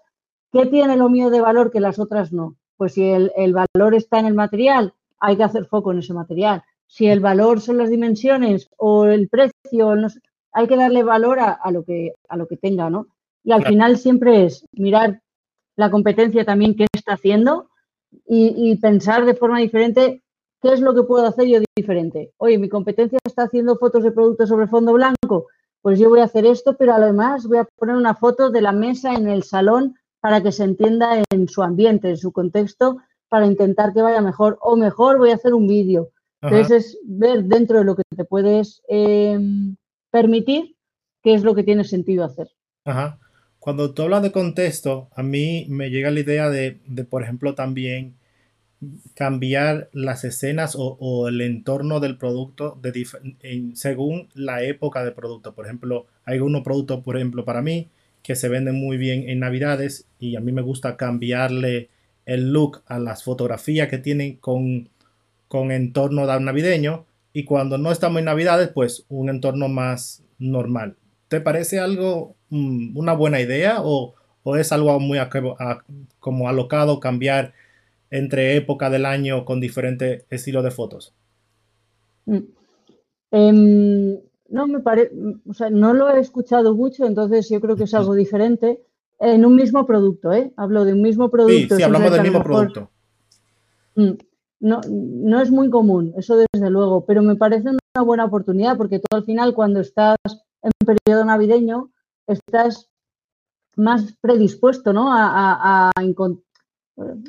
¿qué 0.52 0.66
tiene 0.66 0.96
lo 0.96 1.08
mío 1.08 1.30
de 1.30 1.40
valor 1.40 1.70
que 1.70 1.80
las 1.80 1.98
otras 1.98 2.32
no? 2.32 2.56
Pues 2.76 2.94
si 2.94 3.08
el, 3.08 3.54
valor 3.54 3.94
está 3.94 4.18
en 4.18 4.26
el 4.26 4.34
material, 4.34 4.92
hay 5.18 5.36
que 5.36 5.44
hacer 5.44 5.64
foco 5.64 5.92
en 5.92 6.00
ese 6.00 6.12
material. 6.12 6.62
Si 6.86 7.06
el 7.06 7.20
valor 7.20 7.60
son 7.60 7.78
las 7.78 7.88
dimensiones 7.88 8.68
o 8.76 9.06
el 9.06 9.28
precio, 9.28 9.94
hay 10.52 10.66
que 10.66 10.76
darle 10.76 11.02
valor 11.02 11.38
a, 11.40 11.70
lo 11.70 11.84
que, 11.84 12.12
a 12.28 12.36
lo 12.36 12.46
que 12.46 12.58
tenga, 12.58 12.90
¿no? 12.90 13.06
Y 13.44 13.52
al 13.52 13.64
final 13.64 13.96
siempre 13.96 14.44
es 14.44 14.66
mirar 14.72 15.22
la 15.76 15.90
competencia 15.90 16.44
también 16.44 16.76
qué 16.76 16.86
está 16.92 17.14
haciendo 17.14 17.70
y 18.26 18.76
pensar 18.76 19.24
de 19.24 19.34
forma 19.34 19.60
diferente 19.60 20.22
¿Qué 20.62 20.72
es 20.72 20.80
lo 20.80 20.94
que 20.94 21.02
puedo 21.02 21.26
hacer 21.26 21.46
yo 21.46 21.60
diferente? 21.76 22.32
Oye, 22.38 22.58
mi 22.58 22.68
competencia 22.68 23.18
está 23.24 23.44
haciendo 23.44 23.76
fotos 23.76 24.02
de 24.02 24.12
productos 24.12 24.48
sobre 24.48 24.66
fondo 24.66 24.94
blanco. 24.94 25.46
Pues 25.86 26.00
yo 26.00 26.08
voy 26.08 26.18
a 26.18 26.24
hacer 26.24 26.44
esto, 26.46 26.76
pero 26.76 26.94
además 26.94 27.46
voy 27.46 27.58
a 27.58 27.64
poner 27.64 27.94
una 27.94 28.16
foto 28.16 28.50
de 28.50 28.60
la 28.60 28.72
mesa 28.72 29.14
en 29.14 29.28
el 29.28 29.44
salón 29.44 29.94
para 30.18 30.42
que 30.42 30.50
se 30.50 30.64
entienda 30.64 31.22
en 31.30 31.48
su 31.48 31.62
ambiente, 31.62 32.10
en 32.10 32.16
su 32.16 32.32
contexto, 32.32 32.98
para 33.28 33.46
intentar 33.46 33.92
que 33.92 34.02
vaya 34.02 34.20
mejor. 34.20 34.58
O 34.62 34.74
mejor 34.74 35.16
voy 35.18 35.30
a 35.30 35.36
hacer 35.36 35.54
un 35.54 35.68
vídeo. 35.68 36.10
Entonces 36.42 36.86
es 36.86 36.98
ver 37.04 37.44
dentro 37.44 37.78
de 37.78 37.84
lo 37.84 37.94
que 37.94 38.02
te 38.16 38.24
puedes 38.24 38.82
em, 38.88 39.76
permitir 40.10 40.74
qué 41.22 41.34
es 41.34 41.44
lo 41.44 41.54
que 41.54 41.62
tiene 41.62 41.84
sentido 41.84 42.24
hacer. 42.24 42.48
Ajá. 42.84 43.20
Cuando 43.60 43.94
tú 43.94 44.02
hablas 44.02 44.24
de 44.24 44.32
contexto, 44.32 45.08
a 45.14 45.22
mí 45.22 45.66
me 45.68 45.90
llega 45.90 46.10
la 46.10 46.18
idea 46.18 46.50
de, 46.50 46.80
de 46.88 47.04
por 47.04 47.22
ejemplo, 47.22 47.54
también 47.54 48.16
cambiar 49.14 49.88
las 49.92 50.24
escenas 50.24 50.76
o, 50.78 51.28
el 51.28 51.40
entorno 51.40 52.00
del 52.00 52.18
producto 52.18 52.78
de 52.82 53.06
según 53.74 54.28
la 54.34 54.62
época 54.62 55.04
del 55.04 55.14
producto. 55.14 55.54
Por 55.54 55.64
ejemplo, 55.64 56.06
hay 56.24 56.40
unos 56.40 56.62
productos, 56.62 57.02
por 57.02 57.16
ejemplo, 57.16 57.44
para 57.44 57.62
mí, 57.62 57.88
que 58.22 58.36
se 58.36 58.48
venden 58.48 58.74
muy 58.74 58.96
bien 58.96 59.28
en 59.28 59.40
Navidades 59.40 60.06
y 60.18 60.36
a 60.36 60.40
mí 60.40 60.52
me 60.52 60.62
gusta 60.62 60.96
cambiarle 60.96 61.88
el 62.26 62.52
look 62.52 62.82
a 62.86 62.98
las 62.98 63.22
fotografías 63.22 63.88
que 63.88 63.98
tienen 63.98 64.36
con, 64.36 64.88
con 65.48 65.70
entorno 65.70 66.26
navideño 66.40 67.06
y 67.32 67.44
cuando 67.44 67.78
no 67.78 67.92
estamos 67.92 68.18
en 68.18 68.24
Navidades, 68.24 68.68
pues 68.68 69.04
un 69.08 69.28
entorno 69.28 69.68
más 69.68 70.24
normal. 70.38 70.96
¿Te 71.28 71.40
parece 71.40 71.78
algo, 71.78 72.34
mm, 72.50 72.96
una 72.96 73.12
buena 73.12 73.40
idea 73.40 73.76
o, 73.78 74.14
es 74.58 74.70
algo 74.70 74.98
muy 75.00 75.18
como 76.20 76.48
alocado 76.48 77.00
cambiar 77.00 77.52
entre 78.10 78.56
época 78.56 78.90
del 78.90 79.06
año 79.06 79.44
con 79.44 79.60
diferentes 79.60 80.24
estilos 80.30 80.64
de 80.64 80.70
fotos? 80.70 81.14
Mm. 82.26 82.38
Em, 83.30 84.18
no 84.48 84.66
me 84.66 84.80
parece, 84.80 85.12
o 85.48 85.54
sea, 85.54 85.70
no 85.70 85.92
lo 85.92 86.10
he 86.10 86.20
escuchado 86.20 86.74
mucho, 86.74 87.06
entonces 87.06 87.48
yo 87.48 87.60
creo 87.60 87.76
que 87.76 87.84
es 87.84 87.94
algo 87.94 88.14
diferente 88.14 88.82
en 89.18 89.44
un 89.44 89.56
mismo 89.56 89.86
producto, 89.86 90.32
¿eh? 90.32 90.52
Hablo 90.56 90.84
de 90.84 90.92
un 90.92 91.02
mismo 91.02 91.30
producto. 91.30 91.74
Sí, 91.74 91.76
sí 91.76 91.82
hablamos 91.82 92.12
del 92.12 92.22
mismo 92.22 92.42
producto. 92.42 92.90
Mm, 93.96 94.12
no, 94.60 94.80
no 94.88 95.40
es 95.40 95.50
muy 95.50 95.70
común, 95.70 96.14
eso 96.16 96.36
desde 96.36 96.70
luego, 96.70 97.04
pero 97.04 97.22
me 97.22 97.36
parece 97.36 97.70
una 97.70 98.04
buena 98.04 98.24
oportunidad 98.24 98.76
porque 98.76 98.98
tú 98.98 99.06
al 99.10 99.24
final 99.24 99.54
cuando 99.54 99.80
estás 99.80 100.16
en 100.62 100.72
periodo 100.84 101.24
navideño 101.24 101.90
estás 102.26 102.88
más 103.76 104.16
predispuesto 104.20 104.92
¿no? 104.92 105.12
a, 105.12 105.90
a, 105.94 106.02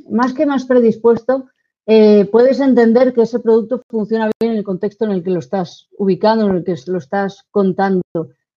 más 0.09 0.33
que 0.33 0.45
más 0.45 0.65
predispuesto, 0.65 1.45
eh, 1.85 2.25
puedes 2.31 2.59
entender 2.59 3.13
que 3.13 3.21
ese 3.21 3.39
producto 3.39 3.81
funciona 3.89 4.29
bien 4.39 4.51
en 4.51 4.57
el 4.57 4.63
contexto 4.63 5.05
en 5.05 5.11
el 5.11 5.23
que 5.23 5.29
lo 5.29 5.39
estás 5.39 5.87
ubicando, 5.97 6.45
en 6.49 6.57
el 6.57 6.63
que 6.63 6.75
lo 6.87 6.97
estás 6.97 7.45
contando. 7.49 8.01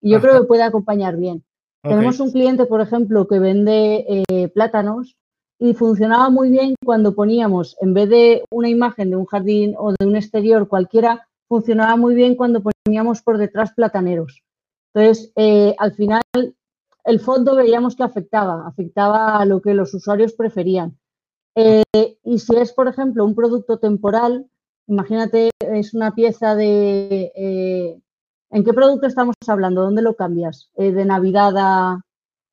Y 0.01 0.11
yo 0.11 0.21
creo 0.21 0.41
que 0.41 0.47
puede 0.49 0.63
acompañar 0.63 1.17
bien. 1.17 1.45
Tenemos 1.83 2.21
un 2.21 2.31
cliente, 2.31 2.67
por 2.67 2.81
ejemplo, 2.81 3.27
que 3.27 3.39
vende 3.39 4.05
eh, 4.09 4.49
plátanos 4.49 5.17
y 5.59 5.75
funcionaba 5.75 6.29
muy 6.29 6.51
bien 6.51 6.75
cuando 6.85 7.15
poníamos, 7.15 7.77
en 7.81 7.95
vez 7.95 8.09
de 8.09 8.45
una 8.51 8.69
imagen 8.69 9.11
de 9.11 9.17
un 9.17 9.27
jardín 9.27 9.75
o 9.79 9.93
de 9.99 10.07
un 10.07 10.17
exterior 10.17 10.69
cualquiera, 10.69 11.29
funcionaba 11.49 11.97
muy 11.97 12.15
bien 12.15 12.35
cuando 12.35 12.63
poníamos 12.63 13.23
por 13.23 13.39
detrás 13.39 13.73
plataneros. 13.73 14.43
Entonces, 14.93 15.33
eh, 15.37 15.75
al 15.79 15.95
final, 15.95 16.23
el 17.05 17.21
fondo 17.21 17.57
veíamos 17.57 17.97
que 17.97 18.03
afectaba, 18.03 18.67
afectaba 18.67 19.39
a 19.39 19.45
lo 19.45 19.63
que 19.63 19.75
los 19.75 19.95
usuarios 19.95 20.35
preferían. 20.35 20.99
Eh, 21.61 22.17
y 22.25 22.39
si 22.39 22.57
es, 22.57 22.73
por 22.73 22.89
ejemplo, 22.89 23.25
un 23.25 23.35
producto 23.35 23.79
temporal, 23.79 24.47
imagínate, 24.87 25.51
es 25.61 25.95
una 25.95 26.15
pieza 26.15 26.55
de... 26.55 27.33
Eh, 27.35 28.01
¿En 28.53 28.65
qué 28.65 28.73
producto 28.73 29.07
estamos 29.07 29.37
hablando? 29.47 29.83
¿Dónde 29.83 30.03
lo 30.03 30.17
cambias? 30.17 30.71
Eh, 30.77 30.91
¿De 30.91 31.05
Navidad 31.05 31.55
a... 31.57 32.01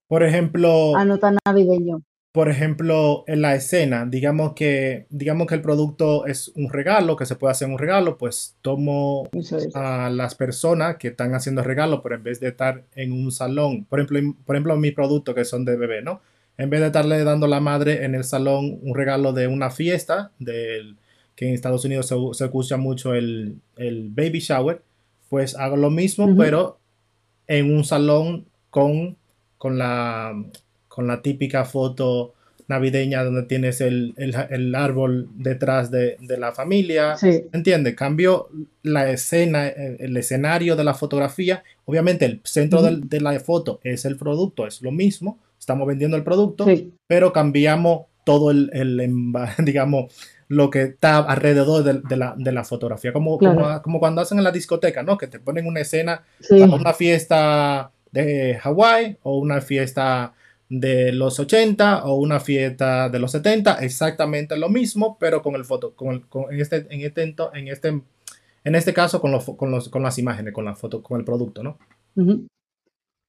Por 0.08 0.24
ejemplo... 0.24 0.96
A 0.96 1.06
no 1.06 1.18
tan 1.18 1.38
navideño. 1.46 2.04
Por 2.34 2.50
ejemplo, 2.50 3.24
en 3.26 3.42
la 3.42 3.56
escena, 3.56 4.06
digamos 4.06 4.54
que, 4.54 5.08
digamos 5.10 5.48
que 5.48 5.56
el 5.56 5.64
producto 5.64 6.28
es 6.28 6.50
un 6.50 6.70
regalo, 6.70 7.16
que 7.16 7.26
se 7.26 7.36
puede 7.36 7.54
hacer 7.54 7.68
un 7.68 7.80
regalo, 7.80 8.18
pues 8.18 8.58
tomo 8.62 9.28
a 9.74 10.12
las 10.12 10.36
personas 10.36 10.98
que 10.98 11.08
están 11.08 11.34
haciendo 11.34 11.64
regalo, 11.64 12.04
pero 12.04 12.14
en 12.14 12.24
vez 12.24 12.40
de 12.40 12.50
estar 12.50 12.84
en 12.94 13.12
un 13.12 13.32
salón, 13.32 13.86
por 13.86 14.00
ejemplo, 14.00 14.36
por 14.46 14.56
ejemplo, 14.56 14.76
mis 14.76 14.94
productos 14.94 15.34
que 15.34 15.46
son 15.46 15.66
de 15.66 15.78
bebé, 15.78 16.04
¿no? 16.04 16.22
En 16.58 16.70
vez 16.70 16.80
de 16.80 16.88
estarle 16.88 17.24
dando 17.24 17.46
a 17.46 17.50
la 17.50 17.60
madre 17.60 18.04
en 18.04 18.16
el 18.16 18.24
salón 18.24 18.80
un 18.82 18.96
regalo 18.96 19.34
de 19.34 19.48
una 19.48 19.70
fiesta, 19.70 20.32
del, 20.40 20.98
que 21.36 21.48
en 21.48 21.54
Estados 21.54 21.86
Unidos 21.86 22.08
se, 22.08 22.16
se 22.34 22.46
escucha 22.46 22.78
mucho 22.78 23.14
el, 23.14 23.60
baby 23.78 24.40
shower, 24.40 24.82
pues 25.30 25.56
hago 25.56 25.78
lo 25.78 25.92
mismo, 25.92 26.36
pero 26.36 26.80
en 27.48 27.74
un 27.74 27.84
salón 27.84 28.46
con, 28.70 29.18
con, 29.58 29.78
la, 29.78 30.34
con 30.88 31.08
la 31.08 31.22
típica 31.22 31.66
foto 31.66 32.34
navideña 32.68 33.24
donde 33.24 33.44
tienes 33.44 33.80
el, 33.82 34.14
árbol 34.76 35.30
detrás 35.36 35.92
de, 35.92 36.18
la 36.38 36.52
familia. 36.52 37.16
Sí. 37.18 37.46
¿Entiendes? 37.54 37.96
Cambio 37.96 38.50
la 38.84 39.10
escena, 39.10 39.68
el, 39.68 40.16
escenario 40.18 40.76
de 40.76 40.84
la 40.84 40.94
fotografía. 40.94 41.64
Obviamente 41.86 42.26
el 42.26 42.42
centro 42.44 42.82
de 42.82 43.22
la 43.22 43.40
foto 43.40 43.80
es 43.84 44.06
el 44.06 44.18
producto, 44.18 44.68
es 44.68 44.82
lo 44.82 44.92
mismo. 44.92 45.40
Estamos 45.68 45.86
vendiendo 45.86 46.16
el 46.16 46.24
producto, 46.24 46.66
pero 47.08 47.34
cambiamos 47.34 48.06
todo 48.24 48.52
el, 48.52 48.72
digamos, 49.66 50.16
lo 50.48 50.70
que 50.70 50.84
está 50.84 51.18
alrededor 51.18 51.84
de, 51.84 52.52
la, 52.54 52.64
fotografía. 52.64 53.12
Como, 53.12 53.38
como, 53.38 54.00
cuando 54.00 54.22
hacen 54.22 54.38
en 54.38 54.46
la 54.46 54.54
discoteca, 54.54 55.04
¿no? 55.04 55.18
Que 55.18 55.28
te 55.28 55.42
ponen 55.42 55.68
una 55.68 55.82
escena 55.82 56.24
una 56.50 56.94
fiesta 56.94 57.92
de 58.14 58.58
Hawái 58.62 59.18
o 59.24 59.40
una 59.40 59.60
fiesta 59.60 60.32
de 60.70 61.12
los 61.12 61.38
80 61.38 62.06
o 62.06 62.16
una 62.16 62.40
fiesta 62.40 63.10
de 63.10 63.20
los 63.20 63.34
70, 63.34 63.84
exactamente 63.84 64.56
lo 64.56 64.70
mismo, 64.70 65.18
pero 65.20 65.42
con 65.42 65.56
el 65.56 65.66
foto, 65.66 65.94
con, 65.98 66.26
en, 66.50 66.62
este, 66.62 66.88
en, 66.90 67.02
este, 67.02 67.24
en, 67.24 67.68
este, 67.68 67.90
en 68.64 68.76
este 68.76 68.94
caso 68.94 69.20
con, 69.20 69.34
los, 69.34 69.44
con, 69.44 69.70
los, 69.70 69.90
con 69.90 70.02
las 70.02 70.18
imágenes, 70.18 70.54
con 70.54 70.64
la 70.64 70.76
foto, 70.76 71.04
con 71.04 71.20
el 71.20 71.26
producto, 71.26 71.62
¿no? 71.62 71.78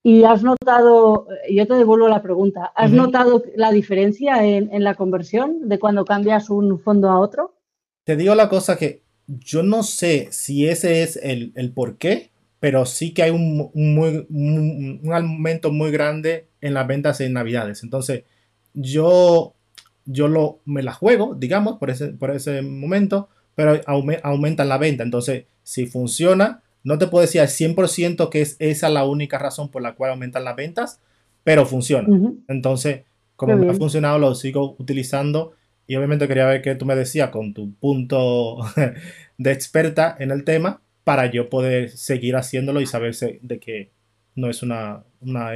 Y 0.02 0.24
has 0.24 0.42
notado, 0.42 1.26
yo 1.50 1.66
te 1.66 1.74
devuelvo 1.74 2.08
la 2.08 2.22
pregunta, 2.22 2.72
¿has 2.76 2.92
notado 2.92 3.42
la 3.56 3.72
diferencia 3.72 4.44
en, 4.44 4.72
en, 4.72 4.84
la 4.84 4.94
conversión 4.94 5.68
de 5.68 5.78
cuando 5.78 6.04
cambias 6.04 6.50
un 6.50 6.78
fondo 6.78 7.10
a 7.10 7.18
otro? 7.18 7.56
Te 8.04 8.16
digo 8.16 8.34
la 8.34 8.48
cosa 8.48 8.78
que 8.78 9.02
yo 9.26 9.62
no 9.62 9.82
sé 9.82 10.28
si 10.30 10.66
ese 10.66 11.02
es 11.02 11.18
el, 11.22 11.52
el 11.54 11.72
por 11.72 11.98
qué, 11.98 12.30
pero 12.60 12.86
sí 12.86 13.12
que 13.12 13.22
hay 13.22 13.30
un, 13.30 13.70
muy, 13.74 14.26
un, 14.30 15.00
aumento 15.12 15.70
muy 15.70 15.90
grande 15.90 16.48
en 16.60 16.74
las 16.74 16.86
ventas 16.86 17.20
en 17.20 17.34
Navidades. 17.34 17.82
Entonces, 17.82 18.24
yo, 18.74 19.54
yo 20.06 20.28
lo, 20.28 20.60
me 20.64 20.82
la 20.82 20.92
juego, 20.92 21.34
digamos, 21.34 21.78
por 21.78 21.90
ese, 21.90 22.08
por 22.08 22.30
ese 22.30 22.62
momento, 22.62 23.28
pero 23.54 23.80
aumenta 23.86 24.64
la 24.64 24.78
venta. 24.78 25.04
Entonces, 25.04 25.44
si 25.62 25.86
funciona, 25.86 26.62
no 26.88 26.96
te 26.96 27.06
puedo 27.06 27.20
decir 27.20 27.42
al 27.42 27.48
100% 27.48 28.30
que 28.30 28.40
es 28.40 28.56
esa 28.60 28.88
la 28.88 29.04
única 29.04 29.36
razón 29.36 29.68
por 29.68 29.82
la 29.82 29.94
cual 29.94 30.12
aumentan 30.12 30.44
las 30.44 30.56
ventas, 30.56 31.00
pero 31.44 31.66
funciona. 31.66 32.08
Entonces, 32.48 33.02
como 33.36 33.58
me 33.58 33.68
ha 33.68 33.74
funcionado, 33.74 34.18
lo 34.18 34.34
sigo 34.34 34.74
utilizando. 34.78 35.52
Y 35.86 35.96
obviamente 35.96 36.26
quería 36.26 36.46
ver 36.46 36.62
qué 36.62 36.74
tú 36.76 36.86
me 36.86 36.96
decías 36.96 37.28
con 37.28 37.52
tu 37.52 37.74
punto 37.74 38.56
de 39.38 39.52
experta 39.52 40.16
en 40.18 40.30
el 40.30 40.44
tema 40.44 40.80
para 41.04 41.30
yo 41.30 41.50
poder 41.50 41.90
seguir 41.90 42.36
haciéndolo 42.36 42.80
y 42.80 42.86
saberse 42.86 43.38
de 43.42 43.60
que 43.60 43.90
no 44.34 44.48
es 44.48 44.62
una, 44.62 45.04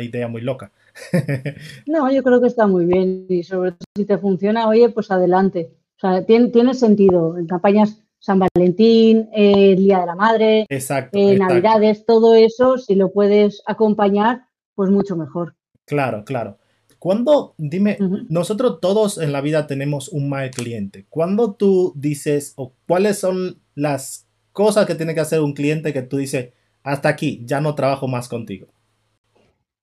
idea 0.02 0.28
muy 0.28 0.42
loca. 0.42 0.70
no, 1.86 2.12
yo 2.12 2.22
creo 2.22 2.42
que 2.42 2.48
está 2.48 2.66
muy 2.66 2.84
bien 2.84 3.24
y 3.30 3.42
sobre 3.42 3.72
todo 3.72 3.86
si 3.96 4.04
te 4.04 4.18
funciona, 4.18 4.68
oye, 4.68 4.90
pues 4.90 5.10
adelante. 5.10 5.70
O 5.96 6.00
sea, 6.00 6.26
tiene, 6.26 6.74
sentido 6.74 7.38
en 7.38 7.46
campañas 7.46 8.01
San 8.22 8.38
Valentín, 8.38 9.28
el 9.32 9.76
Día 9.76 9.98
de 9.98 10.06
la 10.06 10.14
Madre, 10.14 10.66
exacto, 10.68 11.18
Navidades, 11.18 12.06
todo 12.06 12.36
eso, 12.36 12.78
si 12.78 12.94
lo 12.94 13.10
puedes 13.10 13.62
acompañar, 13.66 14.42
pues 14.76 14.90
mucho 14.90 15.16
mejor. 15.16 15.56
Claro, 15.84 16.24
claro. 16.24 16.58
Cuando, 17.00 17.56
dime, 17.58 17.98
nosotros 18.28 18.78
todos 18.80 19.18
en 19.18 19.32
la 19.32 19.40
vida 19.40 19.66
tenemos 19.66 20.08
un 20.08 20.28
mal 20.28 20.52
cliente. 20.52 21.04
Cuando 21.08 21.54
tú 21.54 21.94
dices, 21.96 22.52
o 22.54 22.74
cuáles 22.86 23.18
son 23.18 23.60
las 23.74 24.28
cosas 24.52 24.86
que 24.86 24.94
tiene 24.94 25.14
que 25.14 25.20
hacer 25.20 25.40
un 25.40 25.52
cliente 25.52 25.92
que 25.92 26.02
tú 26.02 26.18
dices, 26.18 26.50
hasta 26.84 27.08
aquí, 27.08 27.42
ya 27.44 27.60
no 27.60 27.74
trabajo 27.74 28.06
más 28.06 28.28
contigo? 28.28 28.68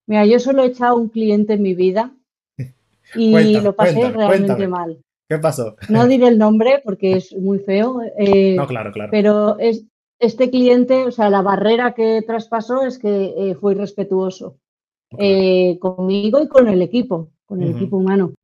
Mira, 0.06 0.24
yo 0.24 0.38
solo 0.38 0.62
he 0.62 0.68
echado 0.68 0.96
un 0.96 1.10
cliente 1.10 1.52
en 1.52 1.62
mi 1.62 1.74
vida 1.74 2.16
y 3.14 3.60
lo 3.60 3.76
pasé 3.76 4.10
realmente 4.10 4.66
mal. 4.66 4.98
¿Qué 5.30 5.38
pasó? 5.38 5.76
No 5.88 6.08
diré 6.08 6.26
el 6.26 6.38
nombre 6.38 6.82
porque 6.84 7.12
es 7.12 7.32
muy 7.36 7.60
feo. 7.60 8.00
Eh, 8.18 8.56
no, 8.56 8.66
claro, 8.66 8.90
claro. 8.90 9.12
Pero 9.12 9.60
es, 9.60 9.84
este 10.18 10.50
cliente, 10.50 11.04
o 11.04 11.12
sea, 11.12 11.30
la 11.30 11.40
barrera 11.40 11.94
que 11.94 12.22
traspasó 12.26 12.82
es 12.82 12.98
que 12.98 13.32
eh, 13.36 13.54
fue 13.54 13.74
irrespetuoso 13.74 14.56
eh, 15.18 15.78
conmigo 15.78 16.42
y 16.42 16.48
con 16.48 16.66
el 16.66 16.82
equipo, 16.82 17.30
con 17.46 17.62
el 17.62 17.76
equipo 17.76 17.98
humano. 17.98 18.34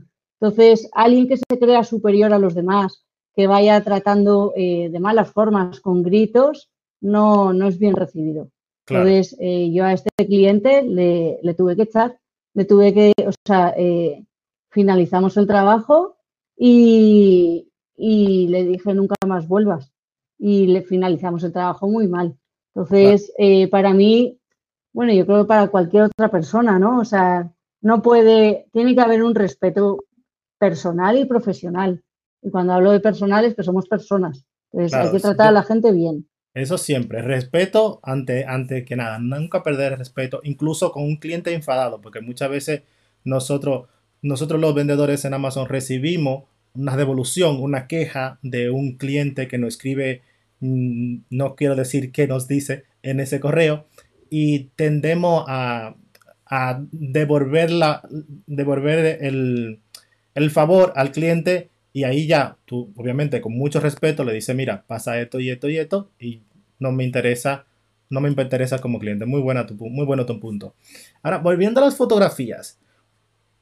Entonces, 0.40 0.88
alguien 0.92 1.26
que 1.26 1.38
se 1.38 1.58
crea 1.58 1.82
superior 1.82 2.32
a 2.32 2.38
los 2.38 2.54
demás, 2.54 3.04
que 3.34 3.48
vaya 3.48 3.82
tratando 3.82 4.52
de 4.54 4.96
malas 5.00 5.32
formas, 5.32 5.80
con 5.80 6.04
gritos, 6.04 6.70
no, 7.00 7.52
no 7.52 7.66
es 7.66 7.80
bien 7.80 7.96
recibido. 7.96 8.48
Entonces, 8.86 9.36
yo 9.40 9.84
a 9.84 9.92
este 9.92 10.10
cliente 10.24 10.82
le, 10.82 11.54
tuve 11.54 11.74
que 11.74 11.82
echar, 11.82 12.16
le 12.54 12.64
tuve 12.64 12.94
que, 12.94 13.12
o 13.26 13.32
sea, 13.44 13.74
finalizamos 14.70 15.36
el 15.36 15.48
trabajo 15.48 16.15
y, 16.56 17.68
le 17.96 18.64
dije 18.64 18.94
nunca 18.94 19.14
más 19.26 19.48
vuelvas. 19.48 19.92
Y 20.38 20.66
le 20.66 20.82
finalizamos 20.82 21.42
el 21.44 21.52
trabajo 21.52 21.88
muy 21.88 22.08
mal. 22.08 22.36
Entonces, 22.74 23.32
para 23.70 23.94
mí, 23.94 24.38
bueno, 24.92 25.12
yo 25.12 25.26
creo 25.26 25.42
que 25.42 25.48
para 25.48 25.68
cualquier 25.68 26.04
otra 26.04 26.30
persona, 26.30 26.78
¿no? 26.78 27.00
O 27.00 27.04
sea, 27.04 27.52
no 27.80 28.02
puede, 28.02 28.66
tiene 28.72 28.94
que 28.94 29.00
haber 29.00 29.22
un 29.22 29.34
respeto 29.34 30.04
personal 30.58 31.18
y 31.18 31.24
profesional. 31.24 32.02
Y 32.42 32.50
cuando 32.50 32.74
hablo 32.74 32.92
de 32.92 33.00
personales, 33.00 33.54
que 33.54 33.62
somos 33.62 33.88
personas. 33.88 34.44
Entonces 34.72 34.98
hay 34.98 35.10
que 35.10 35.20
tratar 35.20 35.48
a 35.48 35.52
la 35.52 35.62
gente 35.62 35.92
bien. 35.92 36.28
Eso 36.54 36.78
siempre, 36.78 37.20
respeto 37.20 38.00
ante, 38.02 38.46
ante 38.46 38.84
que 38.86 38.96
nada, 38.96 39.18
nunca 39.18 39.62
perder 39.62 39.92
el 39.92 39.98
respeto, 39.98 40.40
incluso 40.42 40.90
con 40.90 41.02
un 41.02 41.16
cliente 41.16 41.52
enfadado, 41.52 42.00
porque 42.00 42.22
muchas 42.22 42.48
veces 42.48 42.82
nosotros, 43.24 43.88
nosotros 44.26 44.60
los 44.60 44.74
vendedores 44.74 45.24
en 45.24 45.34
Amazon 45.34 45.68
recibimos 45.68 46.44
una 46.74 46.96
devolución, 46.96 47.60
una 47.60 47.86
queja 47.86 48.38
de 48.42 48.70
un 48.70 48.96
cliente 48.96 49.48
que 49.48 49.58
nos 49.58 49.68
escribe, 49.68 50.22
mm, 50.60 51.16
no 51.30 51.54
quiero 51.56 51.74
decir 51.74 52.12
qué 52.12 52.26
nos 52.26 52.48
dice 52.48 52.84
en 53.02 53.20
ese 53.20 53.40
correo, 53.40 53.86
y 54.28 54.70
tendemos 54.76 55.44
a, 55.48 55.94
a 56.44 56.82
devolver, 56.92 57.70
devolver 58.46 59.24
el, 59.24 59.80
el 60.34 60.50
favor 60.50 60.92
al 60.96 61.12
cliente 61.12 61.70
y 61.92 62.04
ahí 62.04 62.26
ya 62.26 62.58
tú, 62.66 62.92
obviamente, 62.96 63.40
con 63.40 63.56
mucho 63.56 63.80
respeto, 63.80 64.22
le 64.22 64.34
dices, 64.34 64.54
mira, 64.54 64.84
pasa 64.86 65.18
esto 65.18 65.40
y 65.40 65.48
esto 65.48 65.70
y 65.70 65.78
esto, 65.78 66.10
y 66.20 66.42
no 66.78 66.92
me 66.92 67.04
interesa, 67.04 67.64
no 68.10 68.20
me 68.20 68.28
interesa 68.28 68.78
como 68.80 68.98
cliente. 68.98 69.24
Muy, 69.24 69.40
buena 69.40 69.66
tu, 69.66 69.74
muy 69.76 70.04
bueno 70.04 70.26
tu 70.26 70.38
punto. 70.38 70.74
Ahora, 71.22 71.38
volviendo 71.38 71.80
a 71.80 71.86
las 71.86 71.96
fotografías, 71.96 72.78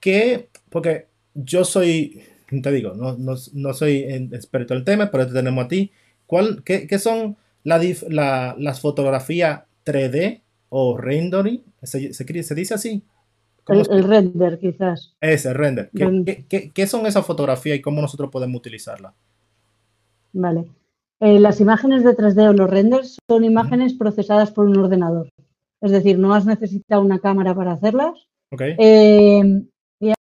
que, 0.04 0.50
porque 0.68 1.06
yo 1.32 1.64
soy, 1.64 2.20
te 2.62 2.70
digo, 2.70 2.92
no, 2.92 3.16
no, 3.16 3.72
soy 3.72 4.00
experto 4.32 4.74
en 4.74 4.80
el 4.80 4.84
tema, 4.84 5.10
pero 5.10 5.26
te 5.26 5.32
tenemos 5.32 5.64
a 5.64 5.68
ti. 5.68 5.92
¿Cuál, 6.26 6.62
qué, 6.62 6.98
son 6.98 7.38
las 7.62 8.80
fotografías 8.82 9.62
3D 9.86 10.42
o 10.68 10.98
rendering? 10.98 11.62
¿Se, 11.82 12.12
se 12.12 12.54
dice 12.54 12.74
así? 12.74 13.02
El, 13.66 14.04
render, 14.04 14.58
quizás. 14.58 15.14
Ese, 15.22 15.54
render. 15.54 15.90
¿Qué, 15.94 16.86
son 16.86 17.06
esas 17.06 17.24
fotografías 17.24 17.78
y 17.78 17.80
cómo 17.80 18.02
nosotros 18.02 18.28
podemos 18.30 18.58
utilizarlas? 18.58 19.14
Vale. 20.34 20.66
Eh, 21.20 21.40
las 21.40 21.62
imágenes 21.62 22.04
de 22.04 22.14
3D 22.14 22.50
o 22.50 22.52
los 22.52 22.68
renders 22.68 23.16
son 23.26 23.42
imágenes 23.42 23.94
procesadas 23.94 24.50
por 24.50 24.66
un 24.66 24.76
ordenador. 24.76 25.30
Es 25.80 25.92
decir, 25.92 26.18
no 26.18 26.34
has 26.34 26.44
necesitado 26.44 27.00
una 27.00 27.20
cámara 27.20 27.54
para 27.54 27.72
hacerlas. 27.72 28.12
Okay. 28.50 28.76
Eh, 28.78 29.64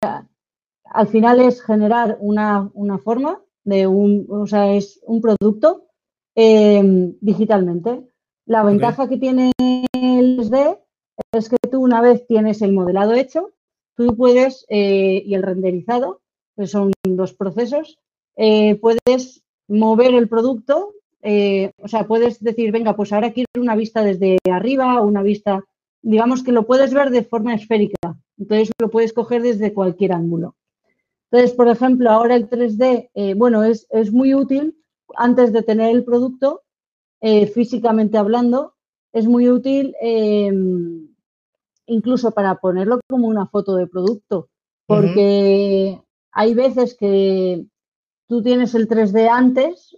al 0.01 1.07
final 1.07 1.41
es 1.41 1.61
generar 1.61 2.17
una, 2.19 2.71
forma 3.03 3.41
de 3.63 3.87
un, 3.87 4.25
o 4.29 4.45
sea, 4.47 4.73
es 4.73 4.99
un 5.05 5.21
producto 5.21 5.87
eh, 6.35 7.13
digitalmente. 7.21 8.07
La 8.45 8.63
ventaja 8.63 9.07
que 9.07 9.17
tiene 9.17 9.51
el 9.93 10.37
3D 10.37 10.79
es 11.31 11.49
que 11.49 11.57
tú 11.71 11.81
una 11.81 12.01
vez 12.01 12.27
tienes 12.27 12.61
el 12.61 12.73
modelado 12.73 13.13
hecho, 13.13 13.51
tú 13.95 14.15
puedes, 14.15 14.65
eh, 14.69 15.23
y 15.25 15.33
el 15.33 15.43
renderizado, 15.43 16.21
que 16.55 16.67
son 16.67 16.91
dos 17.03 17.33
procesos, 17.33 17.99
eh, 18.35 18.75
puedes 18.75 19.43
mover 19.67 20.13
el 20.13 20.27
producto, 20.27 20.93
eh, 21.21 21.71
o 21.77 21.87
sea, 21.87 22.05
puedes 22.05 22.41
decir, 22.43 22.71
venga, 22.71 22.95
pues 22.95 23.13
ahora 23.13 23.31
quiero 23.31 23.47
una 23.57 23.75
vista 23.75 24.03
desde 24.03 24.37
arriba 24.51 25.01
una 25.01 25.23
vista, 25.23 25.63
digamos 26.03 26.43
que 26.43 26.51
lo 26.51 26.67
puedes 26.67 26.93
ver 26.93 27.09
de 27.09 27.23
forma 27.23 27.55
esférica, 27.55 28.15
entonces 28.37 28.69
lo 28.79 28.91
puedes 28.91 29.13
coger 29.13 29.41
desde 29.41 29.73
cualquier 29.73 30.13
ángulo. 30.13 30.55
Entonces, 31.31 31.55
por 31.55 31.67
ejemplo, 31.67 32.11
ahora 32.11 32.35
el 32.35 32.47
3D, 32.47 33.35
bueno, 33.35 33.63
es, 33.63 33.87
es, 33.89 34.11
muy 34.11 34.35
útil 34.35 34.77
antes 35.15 35.51
de 35.51 35.63
tener 35.63 35.89
el 35.95 36.03
producto, 36.03 36.61
físicamente 37.53 38.19
hablando, 38.19 38.75
es 39.13 39.25
muy 39.25 39.49
útil 39.49 39.95
incluso 41.87 42.31
para 42.31 42.59
ponerlo 42.59 42.99
como 43.09 43.27
una 43.27 43.47
foto 43.47 43.75
de 43.75 43.87
producto, 43.87 44.49
porque 44.85 45.99
hay 46.31 46.53
veces 46.53 46.95
que 46.95 47.65
tú 48.27 48.41
tienes 48.41 48.75
el 48.75 48.87
3D 48.87 49.29
antes 49.31 49.95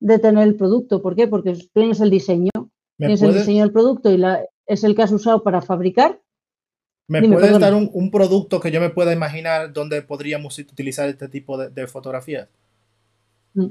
de 0.00 0.18
tener 0.18 0.46
el 0.46 0.56
producto. 0.56 1.02
¿Por 1.02 1.14
qué? 1.14 1.28
Porque 1.28 1.56
tienes 1.72 2.00
el 2.00 2.10
diseño. 2.10 2.50
Tienes 2.96 3.22
el 3.22 3.32
diseño 3.32 3.62
del 3.62 3.72
producto 3.72 4.10
y 4.10 4.16
la, 4.16 4.44
es 4.68 4.84
el 4.84 4.94
que 4.94 5.02
has 5.02 5.12
usado 5.12 5.42
para 5.42 5.62
fabricar. 5.62 6.20
¿Me 7.08 7.26
puedes 7.26 7.58
dar 7.58 7.72
un, 7.74 8.10
producto 8.10 8.60
que 8.60 8.70
yo 8.70 8.82
me 8.82 8.90
pueda 8.90 9.14
imaginar 9.14 9.72
donde 9.72 10.02
podríamos 10.02 10.58
utilizar 10.58 11.08
este 11.08 11.28
tipo 11.28 11.56
de, 11.56 11.86
fotografías? 11.86 12.48
Mm. 13.54 13.68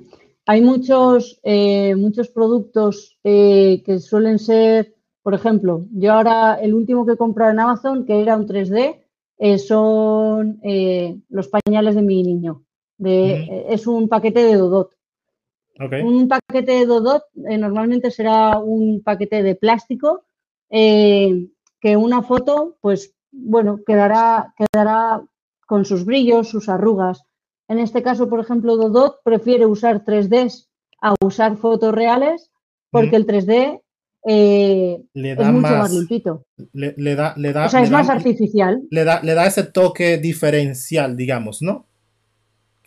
Hay 0.48 0.62
muchos, 0.62 1.40
eh, 1.44 1.94
muchos 1.96 2.30
productos 2.30 3.20
eh, 3.24 3.84
que 3.86 4.00
suelen 4.00 4.40
ser, 4.40 4.96
por 5.22 5.36
ejemplo, 5.36 5.86
yo 5.92 6.14
ahora 6.14 6.56
el 6.56 6.74
último 6.74 7.06
que 7.06 7.14
he 7.14 7.18
comprado 7.18 7.52
en 7.52 7.60
Amazon, 7.60 8.06
que 8.06 8.22
era 8.22 8.38
un 8.38 8.48
3D, 8.48 9.02
eh, 9.40 9.58
son 9.60 10.60
los 11.30 11.50
pañales 11.50 11.96
de 11.96 12.02
mi 12.02 12.24
niño. 12.24 12.64
De, 12.98 13.66
Es 13.70 13.86
un 13.86 14.08
paquete 14.10 14.44
de 14.44 14.56
Dodot. 14.56 14.96
Un 15.80 16.28
paquete 16.28 16.72
de 16.72 16.86
Dodot 16.88 17.24
normalmente 17.36 18.10
será 18.10 18.58
un 18.58 19.04
paquete 19.04 19.44
de 19.44 19.54
plástico 19.54 20.24
que 20.70 21.98
una 21.98 22.22
foto, 22.24 22.78
pues 22.82 23.14
bueno, 23.32 23.80
quedará, 23.86 24.54
quedará 24.58 25.22
con 25.66 25.86
sus 25.86 26.06
brillos, 26.06 26.50
sus 26.50 26.70
arrugas. 26.70 27.24
En 27.68 27.80
este 27.80 28.02
caso, 28.02 28.30
por 28.30 28.40
ejemplo, 28.40 28.78
Dodot 28.78 29.22
prefiere 29.24 29.66
usar 29.66 30.04
3D 30.04 30.66
a 31.02 31.16
usar 31.24 31.58
fotos 31.58 31.94
reales 31.94 32.50
porque 32.90 33.18
el 33.18 33.28
3D 33.28 33.82
eh, 34.26 35.04
es 35.14 35.38
mucho 35.38 35.62
más, 35.62 35.94
limpito. 35.94 36.46
Le, 36.74 36.94
da, 37.16 37.34
le 37.38 37.54
da, 37.54 37.66
o 37.66 37.70
sea, 37.70 37.82
es 37.82 37.92
más 37.92 38.10
artificial. 38.10 38.82
Le 38.90 39.04
da, 39.04 39.22
le 39.22 39.34
da 39.34 39.46
ese 39.46 39.64
toque 39.64 40.18
diferencial, 40.18 41.16
digamos, 41.16 41.62
¿no? 41.62 41.87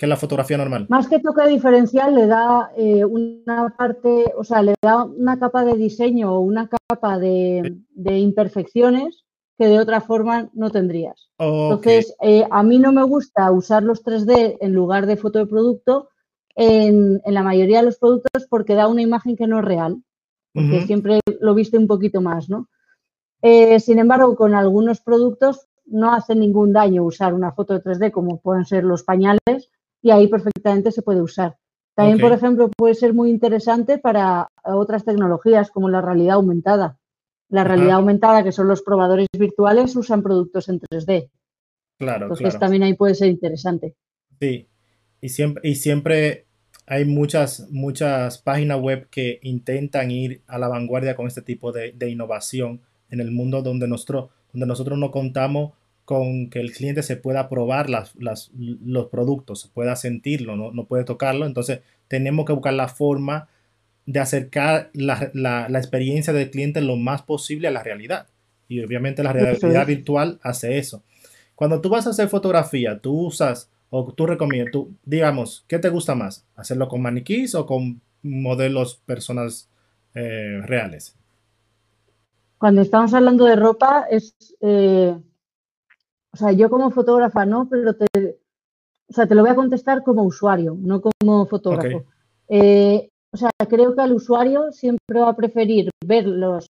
Que 0.01 0.07
la 0.07 0.17
fotografía 0.17 0.57
normal. 0.57 0.87
Más 0.89 1.09
que 1.09 1.19
toque 1.21 1.47
diferencial, 1.47 2.15
le 2.15 2.27
da 2.27 2.71
eh, 2.75 3.05
una 3.05 3.69
parte, 3.77 4.33
o 4.35 4.43
sea, 4.43 4.63
le 4.63 4.75
da 4.81 5.05
una 5.05 5.39
capa 5.39 5.63
de 5.63 5.75
diseño 5.75 6.33
o 6.33 6.41
una 6.41 6.71
capa 6.71 7.19
de, 7.19 7.77
de 7.91 8.19
imperfecciones 8.19 9.27
que 9.59 9.67
de 9.67 9.79
otra 9.79 10.01
forma 10.01 10.49
no 10.55 10.71
tendrías. 10.71 11.29
Entonces, 11.37 12.17
eh, 12.23 12.47
a 12.51 12.63
mí 12.63 12.79
no 12.79 12.93
me 12.93 13.03
gusta 13.03 13.53
usar 13.53 13.83
los 13.83 14.03
3D 14.03 14.57
en 14.59 14.73
lugar 14.73 15.05
de 15.05 15.19
foto 15.19 15.39
de 15.39 15.45
producto 15.45 16.09
en, 16.55 17.21
la 17.27 17.43
mayoría 17.43 17.81
de 17.81 17.85
los 17.85 17.99
productos 17.99 18.47
porque 18.49 18.75
da 18.75 18.89
una 18.89 19.03
imagen 19.03 19.37
que 19.37 19.47
no 19.47 19.59
es 19.59 19.67
real, 19.67 20.03
porque 20.55 20.81
siempre 20.87 21.21
lo 21.43 21.55
viste 21.55 21.77
un 21.77 21.87
poquito 21.87 22.23
más, 22.23 22.49
¿no? 22.49 22.71
Eh, 23.43 23.79
sin 23.81 23.99
embargo, 23.99 24.35
con 24.35 24.55
algunos 24.55 25.03
productos 25.03 25.67
no 25.85 26.15
hace 26.15 26.35
ningún 26.35 26.73
daño 26.73 27.05
usar 27.05 27.35
una 27.35 27.53
foto 27.53 27.75
de 27.75 27.83
3D 27.83 28.13
como 28.13 28.41
pueden 28.41 28.65
ser 28.65 28.85
los 28.85 29.03
pañales 29.03 29.71
y 30.03 30.11
ahí 30.11 30.29
perfectamente 30.29 30.93
se 30.93 31.03
puede 31.03 31.23
usar. 31.23 31.57
También, 31.95 32.19
por 32.19 32.33
ejemplo, 32.33 32.71
puede 32.71 32.95
ser 32.95 33.13
muy 33.13 33.31
interesante 33.31 33.99
para 33.99 34.49
otras 34.65 35.05
tecnologías 35.05 35.71
como 35.71 35.89
la 35.89 36.01
realidad 36.01 36.37
aumentada. 36.37 36.99
La 37.51 37.65
realidad 37.65 37.97
aumentada, 37.97 38.43
que 38.45 38.53
son 38.53 38.69
los 38.69 38.83
probadores 38.83 39.27
virtuales, 39.37 39.95
usan 39.97 40.23
productos 40.23 40.69
en 40.69 40.81
3D. 40.81 41.31
Claro, 41.99 42.27
Entonces 42.27 42.59
también 42.59 42.85
ahí 42.85 42.95
puede 42.95 43.15
ser 43.15 43.29
interesante. 43.29 43.95
Sí, 44.41 44.69
y 45.21 45.29
siempre, 45.29 45.69
y 45.69 45.75
siempre 45.75 46.47
hay 46.87 47.05
muchas, 47.05 47.69
muchas 47.71 48.39
páginas 48.39 48.81
web 48.81 49.09
que 49.11 49.39
intentan 49.43 50.11
ir 50.11 50.43
a 50.47 50.59
la 50.59 50.69
vanguardia 50.69 51.15
con 51.15 51.27
este 51.27 51.43
tipo 51.43 51.71
de, 51.71 51.95
innovación 52.09 52.81
en 53.11 53.21
el 53.21 53.31
mundo 53.31 53.63
donde 53.63 53.87
nosotros, 53.87 54.31
donde 54.53 54.67
nosotros 54.67 54.99
no 54.99 55.11
contamos 55.11 55.73
con 56.11 56.51
que 56.51 56.59
el 56.59 56.73
cliente 56.73 57.05
se 57.05 57.17
pueda 57.17 57.49
probar 57.49 57.89
las, 57.89 58.17
los 58.19 59.07
productos, 59.11 59.71
pueda 59.73 59.95
sentirlo, 59.95 60.57
no, 60.57 60.73
no 60.73 60.87
puede 60.87 61.05
tocarlo. 61.05 61.47
Entonces 61.47 61.83
tenemos 62.09 62.47
que 62.47 62.53
buscar 62.53 62.73
la 62.73 62.89
forma 62.89 63.47
de 64.07 64.19
acercar 64.19 64.91
la, 64.93 65.69
experiencia 65.69 66.33
del 66.33 66.51
cliente 66.51 66.81
lo 66.81 66.97
más 66.97 67.23
posible 67.23 67.69
a 67.69 67.71
la 67.71 67.85
realidad. 67.85 68.27
Y 68.67 68.83
obviamente 68.83 69.23
la 69.23 69.33
realidad 69.33 69.87
virtual 69.87 70.41
hace 70.43 70.79
eso. 70.79 71.05
Cuando 71.55 71.81
tú 71.81 71.91
vas 71.91 72.09
a 72.09 72.11
hacer 72.11 72.29
fotografía, 72.29 72.99
tú 72.99 73.27
usas 73.27 73.71
o 73.89 74.13
tú 74.13 74.27
recomiendas, 74.27 74.73
tú, 74.73 74.93
digamos, 75.05 75.65
¿qué 75.69 75.79
te 75.79 75.91
gusta 75.91 76.17
más? 76.17 76.45
¿Hacerlo 76.57 76.89
con 76.89 77.03
maniquís 77.03 77.55
o 77.55 77.67
con 77.67 78.01
modelos 78.25 79.01
personas 79.07 79.69
eh, 80.17 80.61
reales? 80.65 81.15
Cuando 82.59 82.83
estamos 82.83 83.15
hablando 83.15 83.45
de 83.45 83.55
ropa, 83.55 84.07
es. 84.11 84.35
Eh, 84.61 85.15
o 86.33 86.37
sea, 86.37 86.53
yo 86.53 86.71
como 86.71 86.91
fotógrafa 86.91 87.45
no, 87.45 87.69
pero 87.69 87.95
te, 87.97 88.07
o 89.09 89.13
sea, 89.13 89.27
te 89.27 89.35
lo 89.35 89.43
voy 89.43 89.51
a 89.51 89.57
contestar 89.57 90.03
como 90.03 90.23
usuario, 90.23 90.77
no 90.81 91.01
como 91.01 91.47
fotógrafo. 91.47 92.05
Eh, 92.49 93.11
o 93.33 93.37
sea, 93.37 93.51
creo 93.69 93.95
que 93.95 94.01
al 94.01 94.13
usuario 94.13 94.73
siempre 94.73 95.21
va 95.21 95.31
a 95.31 95.37
preferir 95.37 95.91
ver 96.05 96.27
los, 96.27 96.69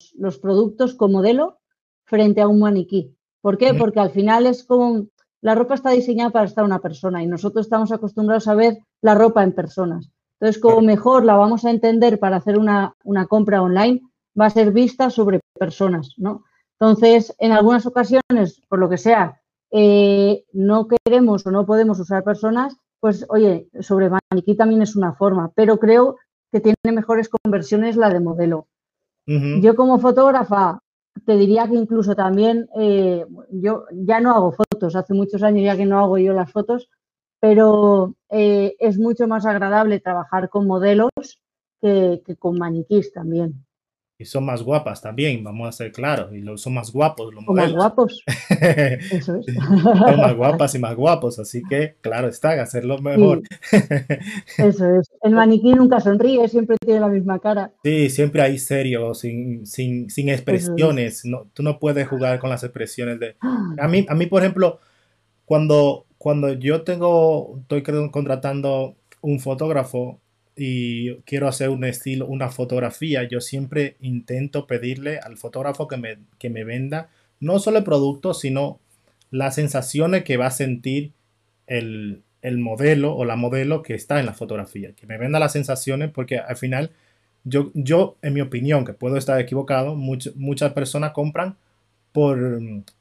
productos 0.40 0.94
con 0.94 1.12
modelo 1.12 1.58
frente 2.04 2.40
a 2.40 2.48
un 2.48 2.60
maniquí. 2.60 3.14
¿Por 3.40 3.58
qué? 3.58 3.74
Porque 3.74 4.00
al 4.00 4.10
final 4.10 4.46
es 4.46 4.64
como 4.64 5.06
la 5.40 5.54
ropa 5.54 5.74
está 5.74 5.90
diseñada 5.90 6.30
para 6.30 6.46
estar 6.46 6.64
una 6.64 6.78
persona 6.78 7.22
y 7.22 7.26
nosotros 7.26 7.66
estamos 7.66 7.90
acostumbrados 7.90 8.48
a 8.48 8.54
ver 8.54 8.78
la 9.00 9.14
ropa 9.14 9.42
en 9.42 9.52
personas. 9.52 10.10
Entonces, 10.40 10.60
como 10.60 10.80
mejor 10.80 11.24
la 11.24 11.36
vamos 11.36 11.64
a 11.64 11.70
entender 11.70 12.18
para 12.18 12.36
hacer 12.36 12.58
una, 12.58 12.94
compra 13.28 13.62
online, 13.62 14.00
va 14.38 14.46
a 14.46 14.50
ser 14.50 14.72
vista 14.72 15.10
sobre 15.10 15.40
personas, 15.58 16.14
¿no? 16.16 16.44
Entonces, 16.78 17.34
en 17.38 17.52
algunas 17.52 17.86
ocasiones, 17.86 18.60
por 18.68 18.78
lo 18.78 18.88
que 18.88 18.98
sea, 18.98 19.41
eh, 19.72 20.44
no 20.52 20.86
queremos 20.86 21.46
o 21.46 21.50
no 21.50 21.64
podemos 21.64 21.98
usar 21.98 22.22
personas, 22.22 22.76
pues 23.00 23.24
oye, 23.30 23.68
sobre 23.80 24.10
maniquí 24.10 24.54
también 24.54 24.82
es 24.82 24.94
una 24.96 25.14
forma, 25.14 25.50
pero 25.54 25.78
creo 25.78 26.16
que 26.52 26.60
tiene 26.60 26.76
mejores 26.84 27.30
conversiones 27.30 27.96
la 27.96 28.10
de 28.10 28.20
modelo. 28.20 28.68
Yo 29.26 29.76
como 29.76 29.98
fotógrafa 29.98 30.80
te 31.24 31.36
diría 31.36 31.68
que 31.68 31.76
incluso 31.76 32.14
también, 32.14 32.68
eh, 32.78 33.24
yo 33.50 33.84
ya 33.92 34.20
no 34.20 34.32
hago 34.32 34.52
fotos, 34.52 34.96
hace 34.96 35.14
muchos 35.14 35.42
años 35.42 35.64
ya 35.64 35.76
que 35.76 35.86
no 35.86 36.00
hago 36.00 36.18
yo 36.18 36.32
las 36.32 36.50
fotos, 36.50 36.90
pero 37.40 38.14
eh, 38.30 38.74
es 38.78 38.98
mucho 38.98 39.26
más 39.26 39.46
agradable 39.46 40.00
trabajar 40.00 40.50
con 40.50 40.66
modelos 40.66 41.10
que, 41.80 42.22
que 42.26 42.36
con 42.36 42.58
maniquís 42.58 43.12
también 43.12 43.64
y 44.22 44.24
son 44.24 44.44
más 44.44 44.62
guapas 44.62 45.02
también, 45.02 45.42
vamos 45.42 45.68
a 45.68 45.72
ser 45.72 45.90
claros, 45.90 46.32
y 46.32 46.44
son 46.56 46.74
más 46.74 46.92
guapos 46.92 47.34
los 47.34 47.44
modelos. 47.44 47.72
Más 47.72 47.76
guapos. 47.76 48.22
Eso 49.10 49.36
es. 49.36 49.46
son 49.46 50.16
más 50.16 50.34
guapas 50.36 50.74
y 50.74 50.78
más 50.78 50.94
guapos, 50.94 51.38
así 51.40 51.62
que 51.68 51.96
claro 52.00 52.28
está, 52.28 52.50
hacerlo 52.62 52.98
mejor. 52.98 53.42
Eso 54.58 54.96
es. 54.96 55.10
El 55.22 55.32
maniquí 55.32 55.72
nunca 55.72 56.00
sonríe, 56.00 56.48
siempre 56.48 56.76
tiene 56.80 57.00
la 57.00 57.08
misma 57.08 57.40
cara. 57.40 57.72
Sí, 57.82 58.10
siempre 58.10 58.42
hay 58.42 58.58
serio, 58.58 59.12
sin, 59.14 59.66
sin, 59.66 60.08
sin 60.08 60.28
expresiones. 60.28 61.24
No, 61.24 61.48
tú 61.52 61.64
no 61.64 61.80
puedes 61.80 62.06
jugar 62.06 62.38
con 62.38 62.50
las 62.50 62.62
expresiones 62.62 63.18
de. 63.18 63.36
A 63.78 63.88
mí, 63.88 64.06
a 64.08 64.14
mí 64.14 64.26
por 64.26 64.42
ejemplo, 64.42 64.78
cuando, 65.44 66.06
cuando 66.18 66.52
yo 66.52 66.82
tengo, 66.82 67.58
estoy 67.60 67.82
contratando 67.82 68.96
un 69.20 69.40
fotógrafo, 69.40 70.20
y 70.56 71.14
quiero 71.22 71.48
hacer 71.48 71.70
un 71.70 71.84
estilo, 71.84 72.26
una 72.26 72.50
fotografía, 72.50 73.24
yo 73.24 73.40
siempre 73.40 73.96
intento 74.00 74.66
pedirle 74.66 75.18
al 75.18 75.36
fotógrafo 75.36 75.88
que 75.88 75.96
me, 75.96 76.18
que 76.38 76.50
me 76.50 76.64
venda 76.64 77.08
no 77.40 77.58
solo 77.58 77.78
el 77.78 77.84
producto, 77.84 78.34
sino 78.34 78.78
las 79.30 79.56
sensaciones 79.56 80.24
que 80.24 80.36
va 80.36 80.46
a 80.46 80.50
sentir 80.52 81.12
el, 81.66 82.22
modelo 82.58 83.14
o 83.14 83.24
la 83.24 83.36
modelo 83.36 83.82
que 83.82 83.94
está 83.94 84.20
en 84.20 84.26
la 84.26 84.34
fotografía. 84.34 84.92
Que 84.92 85.06
me 85.06 85.18
venda 85.18 85.40
las 85.40 85.52
sensaciones 85.52 86.10
porque 86.10 86.38
al 86.38 86.56
final 86.56 86.90
yo, 87.44 87.70
yo 87.74 88.16
en 88.22 88.34
mi 88.34 88.40
opinión, 88.40 88.84
que 88.84 88.92
puedo 88.92 89.16
estar 89.16 89.40
equivocado, 89.40 89.96
muchas 89.96 90.72
personas 90.72 91.12
compran 91.12 91.56
por, 92.12 92.60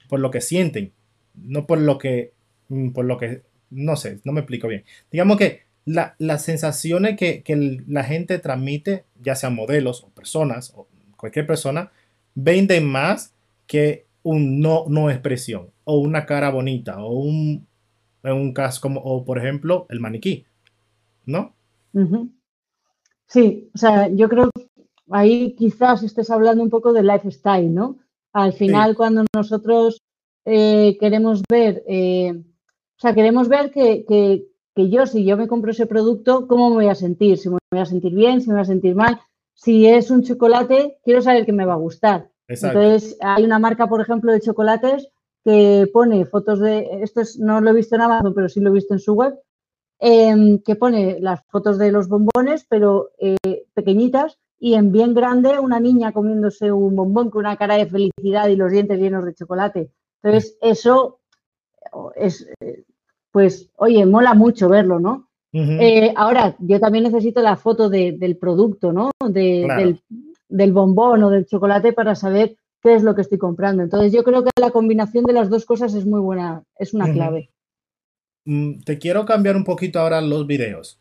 por 0.10 0.20
lo 0.20 0.32
que 0.32 0.42
sienten, 0.42 0.92
no 1.36 1.68
por 1.68 1.80
lo 1.80 1.98
que, 1.98 2.32
por 2.94 3.06
lo 3.06 3.18
que, 3.18 3.42
no 3.70 3.96
sé, 3.96 4.20
no 4.24 4.32
me 4.32 4.42
explico 4.42 4.68
bien. 4.68 4.84
Digamos 5.12 5.38
que 5.38 5.62
las 5.86 6.44
sensaciones 6.44 7.18
que, 7.18 7.44
la 7.88 8.04
gente 8.04 8.40
transmite, 8.40 9.06
ya 9.22 9.36
sean 9.36 9.56
modelos 9.56 10.04
o 10.04 10.10
personas 10.10 10.74
o 10.76 10.88
cualquier 11.18 11.48
persona, 11.48 11.92
venden 12.36 12.86
más 12.86 13.34
que 13.68 14.06
un 14.24 14.60
no, 14.60 14.86
no 14.88 15.10
expresión 15.10 15.70
o 15.84 15.98
una 15.98 16.26
cara 16.26 16.50
bonita 16.50 17.04
o 17.04 17.14
un, 17.14 17.68
en 18.24 18.34
un 18.34 18.54
caso 18.54 18.82
como, 18.82 19.02
o 19.02 19.26
por 19.26 19.38
ejemplo, 19.38 19.88
el 19.90 20.00
maniquí, 20.00 20.46
¿no? 21.26 21.54
Sí, 23.28 23.70
o 23.74 23.78
sea, 23.78 24.08
yo 24.10 24.30
creo 24.30 24.50
que 24.54 24.68
ahí 25.10 25.56
quizás 25.56 26.04
estés 26.04 26.30
hablando 26.30 26.64
un 26.64 26.70
poco 26.70 26.94
de 26.94 27.04
lifestyle, 27.04 27.74
¿no? 27.74 27.98
Al 28.34 28.54
final, 28.54 28.96
cuando 28.96 29.26
nosotros 29.36 30.02
eh, 30.46 30.98
queremos 31.00 31.42
ver, 31.50 31.84
eh, 31.88 32.34
o 32.34 33.00
sea, 33.00 33.14
queremos 33.14 33.50
ver 33.50 33.72
que, 33.72 34.06
que 34.08 34.51
yo, 34.90 35.06
si 35.06 35.26
yo 35.26 35.38
me 35.38 35.48
compro 35.48 35.72
ese 35.72 35.86
producto, 35.86 36.48
¿cómo 36.48 36.70
me 36.70 36.76
voy 36.76 36.88
a 36.88 36.96
sentir? 36.96 37.38
Si 37.38 37.50
me 37.50 37.58
voy 37.72 37.82
a 37.82 37.86
sentir 37.86 38.14
bien, 38.14 38.42
si 38.42 38.48
me 38.48 38.56
voy 38.56 38.62
a 38.62 38.66
sentir 38.66 38.96
mal. 38.96 39.20
Si 39.54 39.86
es 39.86 40.10
un 40.10 40.24
chocolate, 40.24 40.98
quiero 41.04 41.22
saber 41.22 41.46
que 41.46 41.54
me 41.54 41.66
va 41.66 41.74
a 41.74 41.78
gustar. 41.78 42.30
Entonces, 42.48 43.18
hay 43.22 43.44
una 43.44 43.60
marca, 43.60 43.88
por 43.88 44.02
ejemplo, 44.02 44.32
de 44.32 44.42
chocolates 44.42 45.08
que 45.44 45.90
pone 45.92 46.26
fotos 46.26 46.60
de, 46.60 47.02
esto 47.02 47.22
no 47.40 47.62
lo 47.62 47.72
he 47.72 47.74
visto 47.74 47.96
en 47.96 48.02
Amazon, 48.02 48.34
pero 48.34 48.50
sí 48.50 48.60
lo 48.60 48.70
he 48.70 48.74
visto 48.74 48.94
en 48.94 49.00
su 49.00 49.14
web, 49.14 49.40
em, 50.00 50.60
que 50.60 50.76
pone 50.76 51.20
las 51.20 51.44
fotos 51.48 51.78
de 51.78 51.92
los 51.92 52.08
bombones, 52.08 52.66
pero 52.70 53.12
eh, 53.20 53.66
pequeñitas, 53.74 54.38
y 54.60 54.76
en 54.76 54.92
bien 54.92 55.14
grande 55.14 55.60
una 55.60 55.80
niña 55.80 56.12
comiéndose 56.12 56.72
un 56.72 56.96
bombón 56.96 57.32
con 57.32 57.40
una 57.40 57.58
cara 57.58 57.76
de 57.76 57.88
felicidad 57.88 58.48
y 58.50 58.56
los 58.56 58.72
dientes 58.72 59.00
llenos 59.00 59.26
de 59.26 59.34
chocolate. 59.34 59.92
Entonces, 60.22 60.58
eso 60.62 61.20
es, 62.16 62.48
pues, 63.32 63.70
oye, 63.78 64.06
mola 64.06 64.34
mucho 64.34 64.70
verlo, 64.70 65.00
¿no? 65.00 65.28
Eh, 65.54 66.14
ahora, 66.16 66.56
yo 66.60 66.80
también 66.80 67.04
necesito 67.04 67.42
la 67.42 67.58
foto 67.58 67.90
del 67.90 68.38
producto, 68.38 68.94
¿no? 68.94 69.12
del, 69.28 70.00
del, 70.48 70.72
bombón 70.72 71.24
o 71.24 71.30
del 71.30 71.46
chocolate 71.46 71.92
para 71.92 72.16
saber 72.16 72.56
qué 72.82 72.96
es 72.96 73.04
lo 73.04 73.16
que 73.16 73.22
estoy 73.22 73.38
comprando. 73.38 73.84
Entonces, 73.84 74.14
yo 74.14 74.24
creo 74.24 74.44
que 74.44 74.52
la 74.60 74.72
combinación 74.72 75.26
de 75.26 75.34
las 75.34 75.50
dos 75.50 75.66
cosas 75.66 75.94
es 75.94 76.06
muy 76.06 76.22
buena, 76.22 76.64
es 76.78 76.94
una 76.94 77.12
clave. 77.12 77.50
Mm, 78.46 78.80
te 78.82 78.98
quiero 78.98 79.26
cambiar 79.26 79.58
un 79.58 79.66
poquito 79.66 80.00
ahora 80.00 80.22
los 80.22 80.48
videos. 80.48 80.98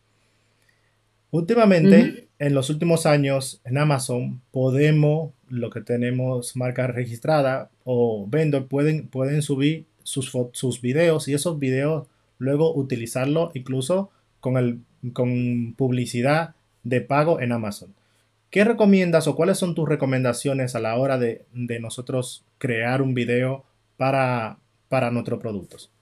Últimamente, 1.31 2.29
en 2.41 2.55
los 2.55 2.71
últimos 2.71 3.07
años, 3.07 3.61
en 3.65 3.79
Amazon, 3.79 4.41
podemos, 4.51 5.31
lo 5.49 5.71
que 5.71 5.81
tenemos 5.81 6.57
marca 6.57 6.89
registrada 6.89 7.71
o 7.85 8.27
vendor, 8.29 8.67
pueden, 8.67 9.07
pueden 9.07 9.43
subir 9.43 9.87
sus, 10.03 10.33
sus 10.53 10.81
videos 10.81 11.29
y 11.29 11.35
esos 11.35 11.59
videos 11.61 12.09
luego 12.41 12.75
utilizarlo 12.75 13.53
incluso 13.55 14.11
con, 14.41 14.57
el, 14.57 14.81
con 15.13 15.75
publicidad 15.77 16.57
de 16.83 17.01
pago 17.01 17.41
en 17.41 17.53
Amazon. 17.53 17.95
¿Qué 18.51 18.65
recomiendas 18.65 19.29
o 19.29 19.37
cuáles 19.37 19.59
son 19.59 19.77
tus 19.77 19.89
recomendaciones 19.89 20.75
a 20.75 20.81
la 20.81 20.97
hora 20.97 21.19
de, 21.19 21.45
nosotros 21.81 22.45
crear 22.59 23.01
un 23.01 23.15
video 23.15 23.63
para, 23.97 24.59
para 24.89 25.13
nuestros 25.13 25.39
productos? 25.39 25.93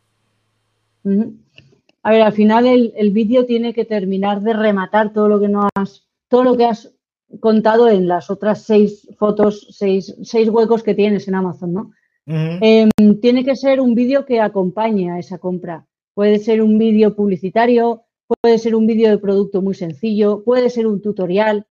A 2.03 2.11
ver, 2.11 2.23
al 2.23 2.33
final 2.33 2.67
el, 2.67 3.11
vídeo 3.11 3.45
tiene 3.45 3.75
que 3.75 3.85
terminar 3.85 4.41
de 4.41 4.55
rematar 4.55 5.13
todo 5.13 5.29
lo 5.29 5.41
que 5.41 5.49
no 5.49 5.69
has, 5.75 6.07
todo 6.29 6.45
lo 6.45 6.57
que 6.57 6.65
has 6.65 6.95
contado 7.41 7.91
en 7.91 8.09
las 8.09 8.31
otras 8.31 8.63
seis 8.63 9.07
fotos, 9.19 9.67
seis, 9.71 10.17
seis 10.23 10.49
huecos 10.49 10.83
que 10.83 10.95
tienes 10.95 11.29
en 11.29 11.35
Amazon, 11.35 11.73
¿no? 11.75 11.93
Em, 12.31 12.91
tiene 13.21 13.45
que 13.45 13.57
ser 13.57 13.81
un 13.81 13.95
vídeo 13.95 14.27
que 14.27 14.41
acompañe 14.41 15.11
a 15.11 15.19
esa 15.19 15.39
compra. 15.39 15.87
Puede 16.19 16.41
ser 16.41 16.63
un 16.63 16.79
vídeo 16.79 17.15
publicitario, 17.15 18.03
puede 18.43 18.59
ser 18.59 18.75
un 18.75 18.89
vídeo 18.89 19.09
de 19.09 19.19
producto 19.19 19.63
muy 19.63 19.75
sencillo, 19.75 20.43
puede 20.43 20.69
ser 20.69 20.89
un 20.89 21.01
tutorial, 21.01 21.65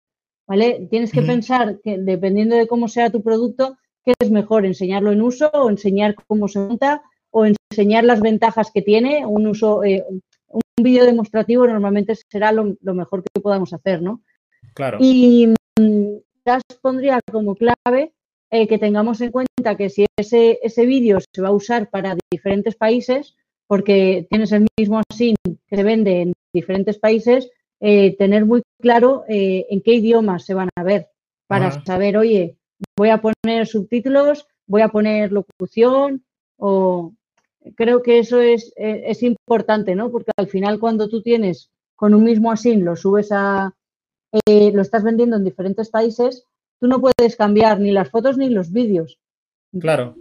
¿vale? 0.48 0.88
Tienes 0.90 1.12
que 1.12 1.22
pensar 1.22 1.82
que 1.84 1.98
dependiendo 1.98 2.56
de 2.56 2.66
cómo 2.66 2.88
sea 2.88 3.10
tu 3.10 3.22
producto, 3.22 3.78
qué 4.06 4.14
es 4.18 4.32
mejor, 4.32 4.66
enseñarlo 4.66 5.12
en 5.12 5.22
uso 5.22 5.52
o 5.52 5.70
enseñar 5.70 6.16
cómo 6.16 6.48
se 6.48 6.60
monta 6.60 7.02
o 7.30 7.46
enseñar 7.46 8.06
las 8.06 8.22
ventajas 8.22 8.72
que 8.74 8.82
tiene. 8.82 9.26
Un 9.26 9.48
uso, 9.48 9.84
eh, 9.84 10.06
un 10.08 10.62
vídeo 10.82 11.04
demostrativo 11.04 11.68
normalmente 11.68 12.14
será 12.16 12.54
lo, 12.54 12.78
mejor 12.94 13.24
que 13.24 13.42
podamos 13.42 13.74
hacer, 13.74 14.02
¿no? 14.02 14.22
Claro. 14.76 14.98
Y 15.02 15.54
mm, 15.78 16.20
pondría 16.82 17.20
como 17.30 17.54
clave 17.54 18.14
eh, 18.50 18.66
que 18.66 18.78
tengamos 18.78 19.20
en 19.20 19.32
cuenta 19.32 19.76
que 19.76 19.90
si 19.90 20.06
ese, 20.16 20.58
ese 20.64 20.86
vídeo 20.86 21.18
se 21.20 21.42
va 21.42 21.50
a 21.50 21.52
usar 21.52 21.90
para 21.90 22.16
diferentes 22.32 22.78
países, 22.78 23.36
porque 23.68 24.28
tienes 24.30 24.52
el 24.52 24.68
mismo 24.78 25.02
SIN 25.14 25.36
que 25.46 25.76
se 25.76 25.84
vende 25.84 26.22
en 26.22 26.34
diferentes 26.54 26.98
países, 26.98 27.50
eh, 27.80 28.16
tener 28.18 28.46
muy 28.46 28.64
claro 28.82 29.24
en 29.28 29.82
qué 29.82 29.94
idiomas 29.94 30.46
se 30.46 30.56
van 30.56 30.70
a 30.76 30.84
ver 30.84 31.10
para 31.48 31.84
saber, 31.84 32.18
oye, 32.18 32.58
voy 32.96 33.10
a 33.10 33.22
poner 33.22 33.68
subtítulos, 33.68 34.48
voy 34.68 34.82
a 34.82 34.90
poner 34.90 35.32
locución 35.32 36.24
o 36.58 37.14
creo 37.76 38.02
que 38.02 38.20
eso 38.20 38.42
es, 38.42 38.74
eh, 38.78 39.04
es, 39.08 39.24
importante, 39.24 39.96
¿no? 39.96 40.12
Porque 40.12 40.32
al 40.38 40.48
final 40.48 40.80
cuando 40.80 41.08
tú 41.10 41.22
tienes 41.22 41.70
con 41.96 42.14
un 42.14 42.24
mismo 42.24 42.52
asin, 42.52 42.86
lo 42.86 42.96
subes 42.96 43.30
a, 43.32 43.74
eh, 44.46 44.72
lo 44.72 44.82
estás 44.82 45.04
vendiendo 45.04 45.36
en 45.36 45.44
diferentes 45.44 45.90
países, 45.90 46.46
tú 46.80 46.88
no 46.88 47.02
puedes 47.02 47.36
cambiar 47.36 47.80
ni 47.80 47.92
las 47.92 48.10
fotos 48.10 48.38
ni 48.38 48.50
los 48.50 48.72
vídeos. 48.72 49.18
Claro. 49.80 50.16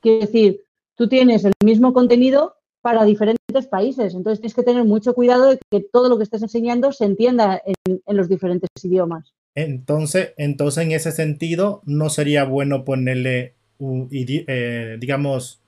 Quiere 0.00 0.26
decir, 0.26 0.64
tú 0.96 1.08
tienes 1.08 1.44
el 1.44 1.52
mismo 1.64 1.92
contenido 1.92 2.56
para 2.84 3.06
diferentes 3.06 3.66
países, 3.70 4.14
entonces 4.14 4.40
tienes 4.40 4.54
que 4.54 4.62
tener 4.62 4.84
mucho 4.84 5.14
cuidado 5.14 5.48
de 5.48 5.58
que 5.70 5.80
todo 5.80 6.10
lo 6.10 6.18
que 6.18 6.24
estés 6.24 6.42
enseñando 6.42 6.92
se 6.92 7.06
entienda 7.06 7.62
en, 7.64 8.02
los 8.14 8.28
diferentes 8.28 8.68
idiomas. 8.82 9.32
Entonces, 9.54 10.34
entonces, 10.36 10.84
en 10.84 10.92
ese 10.92 11.10
sentido, 11.10 11.80
no 11.86 12.10
sería 12.10 12.44
bueno 12.44 12.84
ponerle, 12.84 13.54
un, 13.78 14.10
eh, 14.12 14.98
digamos, 15.00 15.62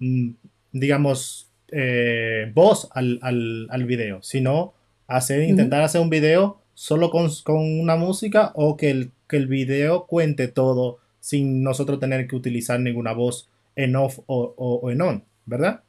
mm, 0.00 0.30
digamos, 0.72 1.48
eh, 1.70 2.50
voz 2.52 2.88
al, 2.90 3.20
al, 3.22 3.84
video, 3.84 4.20
sino 4.24 4.74
hacer, 5.06 5.44
intentar 5.44 5.82
hacer 5.82 6.00
un 6.00 6.10
video 6.10 6.58
solo 6.74 7.10
con, 7.10 7.30
una 7.46 7.94
música 7.94 8.50
o 8.56 8.76
que 8.76 8.90
el, 8.90 9.12
que 9.28 9.36
el 9.36 9.46
video 9.46 10.06
cuente 10.06 10.48
todo 10.48 10.98
sin 11.20 11.62
nosotros 11.62 12.00
tener 12.00 12.26
que 12.26 12.34
utilizar 12.34 12.80
ninguna 12.80 13.12
voz 13.12 13.48
en 13.76 13.94
off 13.94 14.18
o, 14.26 14.90
en 14.90 15.00
on, 15.02 15.24
¿verdad? 15.46 15.82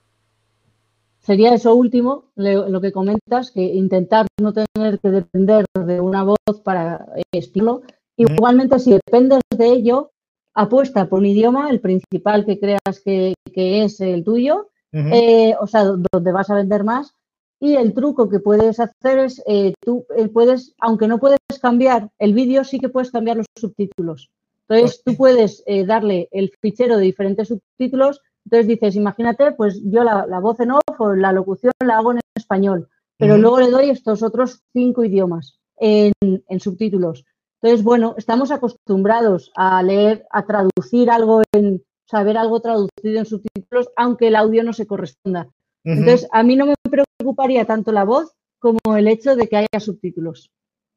Sería 1.20 1.54
eso 1.54 1.76
último, 1.76 2.26
lo 2.36 2.82
que 2.82 2.92
comentas, 2.92 3.52
que 3.52 3.62
intentar 3.62 4.26
no 4.42 4.54
tener 4.54 5.00
que 5.00 5.10
depender 5.10 5.66
de 5.86 6.00
una 6.00 6.24
voz 6.24 6.38
para 6.64 7.06
estilo. 7.32 7.82
Igualmente, 8.16 8.80
si 8.80 8.92
dependes 8.92 9.42
de 9.56 9.68
ello, 9.68 10.12
apuesta 10.54 11.08
por 11.08 11.20
un 11.20 11.26
idioma, 11.26 11.70
el 11.70 11.80
principal 11.80 12.46
que 12.46 12.60
creas 12.60 13.02
que, 13.04 13.34
que 13.54 13.84
es 13.84 14.00
el 14.02 14.24
tuyo, 14.24 14.70
eh, 14.92 15.56
o 15.60 15.68
sea, 15.68 15.84
donde 15.84 16.32
vas 16.32 16.50
a 16.50 16.56
vender 16.56 16.84
más. 16.84 17.16
Y 17.62 17.76
el 17.76 17.94
truco 17.94 18.30
que 18.30 18.40
puedes 18.40 18.80
hacer 18.80 19.20
es, 19.20 19.44
eh, 19.46 19.74
tú 19.82 20.06
eh, 20.16 20.30
puedes, 20.30 20.74
aunque 20.80 21.08
no 21.08 21.20
puedes 21.20 21.40
cambiar 21.62 22.10
el 22.18 22.34
vídeo, 22.34 22.64
sí 22.64 22.80
que 22.80 22.90
puedes 22.90 23.12
cambiar 23.12 23.38
los 23.38 23.46
subtítulos. 23.56 24.30
Entonces, 24.68 25.02
tú 25.04 25.16
puedes 25.16 25.64
darle 25.88 26.30
el 26.32 26.52
fichero 26.62 26.98
de 26.98 27.04
diferentes 27.04 27.48
subtítulos. 27.48 28.22
Entonces 28.50 28.68
dices, 28.68 28.96
imagínate, 28.96 29.52
pues 29.52 29.80
yo 29.86 30.04
la, 30.04 30.26
voz 30.40 30.60
en 30.60 30.72
off 30.72 30.82
o 30.98 31.14
la 31.14 31.32
locución 31.32 31.72
la 31.86 31.98
hago 31.98 32.14
en 32.14 32.20
español, 32.36 32.90
pero 33.16 33.38
luego 33.38 33.60
le 33.60 33.70
doy 33.70 33.92
estos 33.92 34.24
otros 34.24 34.64
cinco 34.74 35.04
idiomas 35.04 35.60
en, 35.78 36.14
en 36.20 36.60
subtítulos. 36.60 37.26
Entonces, 37.62 37.84
bueno, 37.84 38.16
estamos 38.18 38.50
acostumbrados 38.50 39.52
a 39.56 39.84
leer, 39.84 40.26
a 40.32 40.48
traducir 40.48 41.12
algo 41.12 41.44
en, 41.52 41.84
saber 42.06 42.40
algo 42.40 42.60
traducido 42.60 43.20
en 43.20 43.26
subtítulos, 43.28 43.90
aunque 43.96 44.30
el 44.30 44.36
audio 44.36 44.64
no 44.64 44.74
se 44.74 44.88
corresponda. 44.88 45.48
Entonces, 45.84 46.28
a 46.32 46.42
mí 46.42 46.56
no 46.56 46.66
me 46.66 46.74
preocuparía 46.90 47.66
tanto 47.66 47.92
la 47.92 48.04
voz 48.04 48.34
como 48.58 48.80
el 48.98 49.08
hecho 49.08 49.36
de 49.36 49.48
que 49.48 49.58
haya 49.58 49.80
subtítulos. 49.80 50.50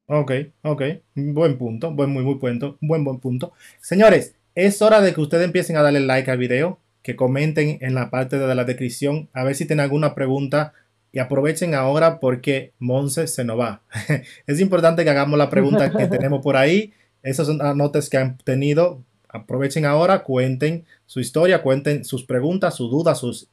Ok, 0.07 0.31
ok, 0.63 0.81
buen 1.15 1.59
punto, 1.59 1.93
buen, 1.93 2.09
muy, 2.09 2.23
muy 2.23 2.35
punto, 2.39 2.77
buen, 2.81 3.03
buen 3.03 3.19
punto. 3.19 3.53
Señores, 3.79 4.35
es 4.55 4.81
hora 4.81 5.01
de 5.01 5.13
que 5.13 5.21
ustedes 5.21 5.45
empiecen 5.45 5.77
a 5.77 5.83
darle 5.83 5.99
like 5.99 6.29
al 6.31 6.37
video, 6.39 6.79
que 7.03 7.15
comenten 7.15 7.77
en 7.81 7.93
la 7.93 8.09
parte 8.09 8.39
de 8.39 8.55
la 8.55 8.63
descripción, 8.63 9.29
a 9.33 9.43
ver 9.43 9.55
si 9.55 9.65
tienen 9.65 9.83
alguna 9.83 10.15
pregunta 10.15 10.73
y 11.11 11.19
aprovechen 11.19 11.75
ahora 11.75 12.19
porque 12.19 12.73
Monse 12.79 13.27
se 13.27 13.43
nos 13.43 13.59
va. 13.59 13.83
es 14.47 14.59
importante 14.59 15.03
que 15.03 15.09
hagamos 15.11 15.37
la 15.37 15.49
pregunta 15.49 15.91
que 15.91 16.07
tenemos 16.17 16.41
por 16.41 16.57
ahí. 16.57 16.93
Esas 17.21 17.45
son 17.47 17.59
las 17.59 17.75
notas 17.75 18.09
que 18.09 18.17
han 18.17 18.37
tenido 18.39 19.03
aprovechen 19.33 19.85
ahora, 19.85 20.23
cuenten 20.23 20.85
su 21.05 21.19
historia, 21.19 21.61
cuenten 21.61 22.05
sus 22.05 22.23
preguntas, 22.23 22.75
sus 22.75 22.89
dudas, 22.91 23.19
sus, 23.19 23.49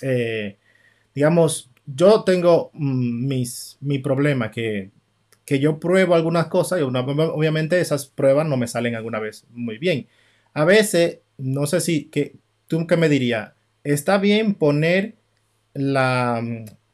eh, 0.00 0.56
digamos, 1.12 1.70
yo 1.84 2.22
tengo 2.22 2.70
mm, 2.72 3.26
mis, 3.26 3.76
mi 3.80 3.98
problema 3.98 4.50
que, 4.50 4.90
que 5.44 5.58
yo 5.58 5.80
pruebo 5.80 6.14
algunas 6.14 6.46
cosas 6.46 6.78
y 6.78 6.82
obviamente 6.82 7.80
esas 7.80 8.06
pruebas 8.06 8.46
no 8.46 8.56
me 8.56 8.68
salen 8.68 8.94
alguna 8.94 9.18
vez 9.18 9.44
muy 9.50 9.76
bien. 9.76 10.06
A 10.54 10.64
veces, 10.64 11.18
no 11.36 11.66
sé 11.66 11.80
si, 11.80 12.04
que, 12.04 12.36
tú 12.66 12.86
qué 12.86 12.96
me 12.96 13.08
dirías, 13.08 13.52
está 13.84 14.18
bien 14.18 14.54
poner 14.54 15.14
la, 15.74 16.42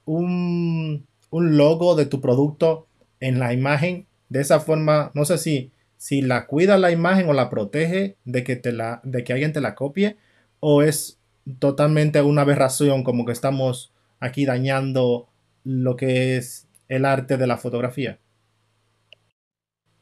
un, 0.04 1.06
un 1.30 1.56
logo 1.56 1.94
de 1.94 2.06
tu 2.06 2.20
producto 2.20 2.86
en 3.20 3.38
la 3.38 3.52
imagen 3.52 4.06
de 4.28 4.40
esa 4.40 4.60
forma, 4.60 5.10
no 5.14 5.24
sé 5.24 5.38
si 5.38 5.72
si 5.98 6.22
la 6.22 6.46
cuida 6.46 6.78
la 6.78 6.90
imagen 6.92 7.28
o 7.28 7.34
la 7.34 7.50
protege 7.50 8.16
de 8.24 8.44
que, 8.44 8.56
te 8.56 8.72
la, 8.72 9.00
de 9.04 9.24
que 9.24 9.32
alguien 9.34 9.52
te 9.52 9.60
la 9.60 9.74
copie 9.74 10.16
o 10.60 10.82
es 10.82 11.18
totalmente 11.58 12.22
una 12.22 12.42
aberración 12.42 13.02
como 13.04 13.26
que 13.26 13.32
estamos 13.32 13.92
aquí 14.20 14.46
dañando 14.46 15.28
lo 15.64 15.96
que 15.96 16.36
es 16.36 16.68
el 16.88 17.04
arte 17.04 17.36
de 17.36 17.46
la 17.46 17.58
fotografía. 17.58 18.18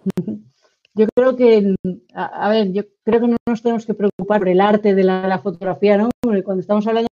Yo 0.96 1.06
creo 1.14 1.36
que, 1.36 1.74
a, 2.14 2.48
ver, 2.48 2.72
yo 2.72 2.82
creo 3.04 3.20
que 3.20 3.28
no 3.28 3.36
nos 3.46 3.62
tenemos 3.62 3.84
que 3.84 3.94
preocupar 3.94 4.40
por 4.40 4.48
el 4.48 4.60
arte 4.60 4.94
de 4.94 5.04
la, 5.04 5.38
fotografía, 5.42 5.98
¿no? 5.98 6.08
cuando 6.22 6.60
estamos 6.60 6.86
hablando 6.86 7.08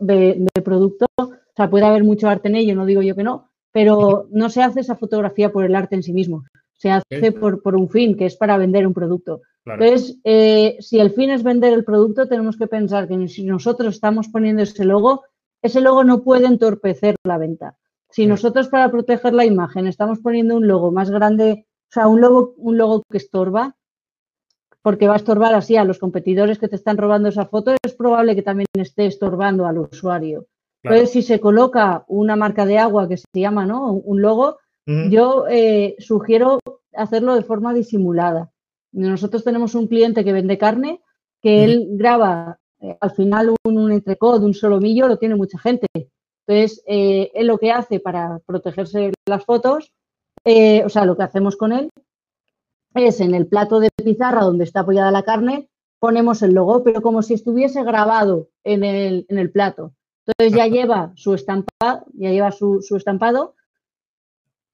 de, 0.00 0.46
de, 0.54 0.62
producto, 0.62 1.06
o 1.18 1.30
sea, 1.56 1.68
puede 1.68 1.84
haber 1.84 2.04
mucho 2.04 2.28
arte 2.28 2.48
en 2.48 2.56
ello, 2.56 2.74
no 2.74 2.86
digo 2.86 3.02
yo 3.02 3.16
que 3.16 3.24
no, 3.24 3.50
pero 3.72 4.28
no 4.30 4.48
se 4.48 4.62
hace 4.62 4.80
esa 4.80 4.94
fotografía 4.94 5.50
por 5.50 5.64
el 5.64 5.74
arte 5.74 5.96
en 5.96 6.02
sí 6.02 6.12
mismo 6.12 6.44
se 6.80 6.90
hace 6.90 7.32
por, 7.32 7.60
por, 7.60 7.76
un 7.76 7.90
fin, 7.90 8.16
que 8.16 8.24
es 8.24 8.36
para 8.36 8.56
vender 8.56 8.86
un 8.86 8.94
producto. 8.94 9.42
Entonces, 9.66 10.18
eh, 10.24 10.78
si 10.80 10.98
el 10.98 11.10
fin 11.10 11.28
es 11.28 11.42
vender 11.42 11.74
el 11.74 11.84
producto, 11.84 12.26
tenemos 12.26 12.56
que 12.56 12.66
pensar 12.66 13.06
que 13.06 13.28
si 13.28 13.44
nosotros 13.44 13.94
estamos 13.94 14.28
poniendo 14.28 14.62
ese 14.62 14.86
logo, 14.86 15.24
ese 15.60 15.82
logo 15.82 16.04
no 16.04 16.22
puede 16.22 16.46
entorpecer 16.46 17.16
la 17.22 17.36
venta. 17.36 17.76
Si 18.08 18.24
nosotros 18.24 18.68
para 18.68 18.90
proteger 18.90 19.34
la 19.34 19.44
imagen 19.44 19.86
estamos 19.86 20.20
poniendo 20.20 20.56
un 20.56 20.66
logo 20.66 20.90
más 20.90 21.10
grande, 21.10 21.66
o 21.90 21.92
sea, 21.92 22.06
un 22.06 22.20
logo, 22.20 22.54
un 22.56 22.78
logo 22.78 23.02
que 23.10 23.18
estorba, 23.18 23.76
porque 24.80 25.08
va 25.08 25.14
a 25.14 25.16
estorbar 25.16 25.54
así 25.54 25.76
a 25.76 25.84
los 25.84 25.98
competidores 25.98 26.58
que 26.58 26.68
te 26.68 26.76
están 26.76 26.96
robando 26.96 27.28
esa 27.28 27.46
foto, 27.46 27.74
es 27.82 27.94
probable 27.94 28.36
que 28.36 28.42
también 28.42 28.68
esté 28.74 29.06
estorbando 29.06 29.66
al 29.66 29.78
usuario. 29.78 30.46
Entonces, 30.82 31.10
si 31.10 31.22
se 31.22 31.40
coloca 31.40 32.04
una 32.06 32.36
marca 32.36 32.64
de 32.64 32.78
agua 32.78 33.08
que 33.08 33.16
se 33.16 33.26
llama, 33.34 33.66
¿no? 33.66 33.92
Un 33.92 34.22
logo, 34.22 34.58
yo 34.86 35.46
eh, 35.48 35.94
sugiero 35.98 36.58
hacerlo 36.94 37.34
de 37.34 37.42
forma 37.42 37.74
disimulada. 37.74 38.50
Nosotros 38.92 39.44
tenemos 39.44 39.74
un 39.74 39.86
cliente 39.86 40.24
que 40.24 40.32
vende 40.32 40.58
carne, 40.58 41.00
que 41.42 41.64
él 41.64 41.88
graba 41.92 42.58
eh, 42.80 42.96
al 43.00 43.10
final 43.12 43.54
un, 43.64 43.78
un 43.78 43.92
entrecot, 43.92 44.42
un 44.42 44.54
solomillo, 44.54 45.06
lo 45.06 45.18
tiene 45.18 45.34
mucha 45.34 45.58
gente. 45.58 45.86
Entonces, 46.46 46.82
eh, 46.86 47.30
él 47.34 47.46
lo 47.46 47.58
que 47.58 47.70
hace 47.70 48.00
para 48.00 48.40
protegerse 48.46 49.12
las 49.26 49.44
fotos, 49.44 49.92
o 50.44 50.88
sea, 50.88 51.04
lo 51.04 51.16
que 51.16 51.22
hacemos 51.22 51.56
con 51.56 51.72
él, 51.72 51.90
es 52.94 53.20
en 53.20 53.34
el 53.34 53.46
plato 53.46 53.80
de 53.80 53.90
pizarra 53.90 54.42
donde 54.42 54.64
está 54.64 54.80
apoyada 54.80 55.10
la 55.10 55.22
carne, 55.22 55.68
ponemos 55.98 56.42
el 56.42 56.54
logo, 56.54 56.82
pero 56.82 57.02
como 57.02 57.22
si 57.22 57.34
estuviese 57.34 57.84
grabado 57.84 58.48
en 58.64 58.84
el, 58.84 59.26
en 59.28 59.38
el 59.38 59.50
plato. 59.50 59.92
Entonces 60.26 60.56
ya 60.56 60.66
lleva 60.66 61.12
su 61.14 61.34
estampado, 61.34 62.04
ya 62.14 62.30
lleva 62.30 62.50
su, 62.52 62.80
estampado, 62.96 63.54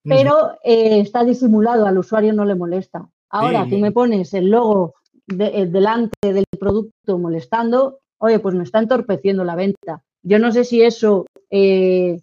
pero 0.03 0.53
eh, 0.63 0.99
está 0.99 1.23
disimulado, 1.23 1.85
al 1.85 1.97
usuario 1.97 2.33
no 2.33 2.45
le 2.45 2.55
molesta. 2.55 3.09
Ahora 3.29 3.67
tú 3.69 3.77
me 3.77 3.91
pones 3.91 4.33
el 4.33 4.49
logo 4.49 4.95
eh, 5.27 5.65
delante 5.65 6.33
del 6.33 6.45
producto 6.57 7.17
molestando, 7.17 7.99
oye, 8.19 8.39
pues 8.39 8.55
me 8.55 8.63
está 8.63 8.79
entorpeciendo 8.79 9.43
la 9.43 9.55
venta. 9.55 10.03
Yo 10.23 10.39
no 10.39 10.51
sé 10.51 10.63
si 10.63 10.81
eso, 10.81 11.25
eh, 11.49 12.21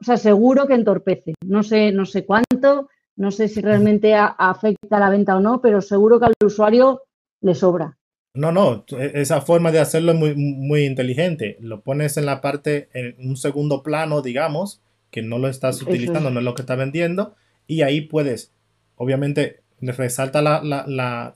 o 0.00 0.04
sea, 0.04 0.16
seguro 0.16 0.66
que 0.66 0.74
entorpece. 0.74 1.34
No 1.44 1.62
sé, 1.62 1.92
no 1.92 2.06
sé 2.06 2.24
cuánto, 2.24 2.88
no 3.16 3.30
sé 3.30 3.48
si 3.48 3.60
realmente 3.60 4.14
afecta 4.14 4.98
la 4.98 5.10
venta 5.10 5.36
o 5.36 5.40
no, 5.40 5.60
pero 5.60 5.80
seguro 5.80 6.18
que 6.18 6.26
al 6.26 6.34
usuario 6.44 7.02
le 7.40 7.54
sobra. 7.54 7.96
No, 8.34 8.52
no, 8.52 8.84
e, 8.98 9.12
esa 9.14 9.40
forma 9.40 9.72
de 9.72 9.80
hacerlo 9.80 10.12
es 10.12 10.18
muy, 10.18 10.34
muy 10.34 10.84
inteligente. 10.84 11.56
Lo 11.60 11.80
pones 11.80 12.16
en 12.18 12.26
la 12.26 12.40
parte, 12.40 12.88
en 12.92 13.16
un 13.26 13.36
segundo 13.36 13.82
plano, 13.82 14.20
digamos, 14.20 14.82
que 15.10 15.22
no 15.22 15.38
lo 15.38 15.48
estás 15.48 15.80
utilizando, 15.80 16.30
no 16.30 16.40
es 16.40 16.44
lo 16.44 16.54
que 16.54 16.62
está 16.62 16.76
vendiendo, 16.76 17.34
y 17.66 17.82
ahí 17.82 18.02
puedes, 18.02 18.52
obviamente, 18.96 19.62
resalta 19.80 20.42
la, 20.42 21.34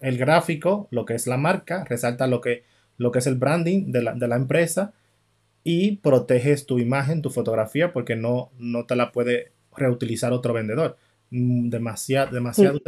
el 0.00 0.18
gráfico, 0.18 0.86
lo 0.90 1.04
que 1.04 1.14
es 1.14 1.26
la 1.26 1.36
marca, 1.36 1.84
resalta 1.84 2.28
lo 2.28 2.40
que, 2.40 2.62
lo 2.96 3.10
que 3.10 3.18
es 3.18 3.26
el 3.26 3.34
branding 3.34 3.90
de 3.90 4.02
la, 4.02 4.14
de 4.14 4.28
la 4.28 4.36
empresa 4.36 4.92
y 5.64 5.96
proteges 5.96 6.66
tu 6.66 6.78
imagen, 6.78 7.22
tu 7.22 7.30
fotografía, 7.30 7.92
porque 7.92 8.16
no, 8.16 8.50
no 8.58 8.86
te 8.86 8.96
la 8.96 9.12
puede 9.12 9.52
reutilizar 9.76 10.32
otro 10.32 10.52
vendedor. 10.52 10.96
Mm, 11.30 11.68
demasiado, 11.68 12.32
demasiado. 12.32 12.80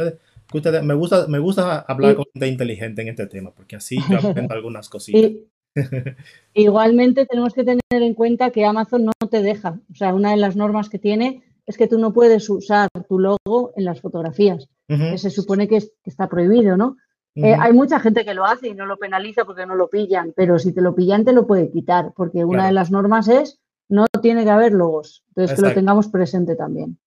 Ustedes, 0.53 0.83
me, 0.83 0.93
gusta, 0.93 1.27
me 1.27 1.39
gusta 1.39 1.79
hablar 1.79 2.15
con 2.15 2.25
gente 2.33 2.47
inteligente 2.47 3.01
en 3.01 3.07
este 3.09 3.27
tema, 3.27 3.51
porque 3.51 3.75
así 3.75 3.97
yo 4.09 4.17
aprendo 4.29 4.53
algunas 4.53 4.89
cositas. 4.89 5.31
igualmente 6.53 7.25
tenemos 7.25 7.53
que 7.53 7.63
tener 7.63 7.81
en 7.89 8.13
cuenta 8.13 8.51
que 8.51 8.65
Amazon 8.65 9.05
no 9.05 9.27
te 9.29 9.41
deja. 9.41 9.79
O 9.91 9.95
sea, 9.95 10.13
una 10.13 10.31
de 10.31 10.37
las 10.37 10.55
normas 10.55 10.89
que 10.89 10.99
tiene 10.99 11.43
es 11.65 11.77
que 11.77 11.87
tú 11.87 11.97
no 11.97 12.13
puedes 12.13 12.49
usar 12.49 12.89
tu 13.07 13.19
logo 13.19 13.73
en 13.75 13.85
las 13.85 14.01
fotografías. 14.01 14.67
se 15.15 15.29
supone 15.29 15.67
que, 15.67 15.81
está 16.05 16.27
prohibido, 16.27 16.77
¿no? 16.77 16.97
Eh, 17.35 17.55
hay 17.59 17.73
mucha 17.73 17.99
gente 17.99 18.25
que 18.25 18.35
lo 18.35 18.45
hace 18.45 18.67
y 18.67 18.73
no 18.75 18.85
lo 18.85 18.97
penaliza 18.97 19.43
porque 19.45 19.65
no 19.65 19.75
lo 19.75 19.89
pillan, 19.89 20.33
pero 20.35 20.59
si 20.59 20.71
te 20.71 20.81
lo 20.81 20.93
pillan 20.93 21.25
te 21.25 21.33
lo 21.33 21.47
puede 21.47 21.71
quitar, 21.71 22.13
porque 22.15 22.45
una 22.45 22.67
de 22.67 22.73
las 22.73 22.91
normas 22.91 23.27
es 23.27 23.59
no 23.89 24.05
tiene 24.21 24.43
que 24.43 24.51
haber 24.51 24.73
logos. 24.73 25.23
Entonces, 25.29 25.55
que 25.55 25.61
lo 25.67 25.73
tengamos 25.73 26.07
presente 26.07 26.55
también. 26.55 26.97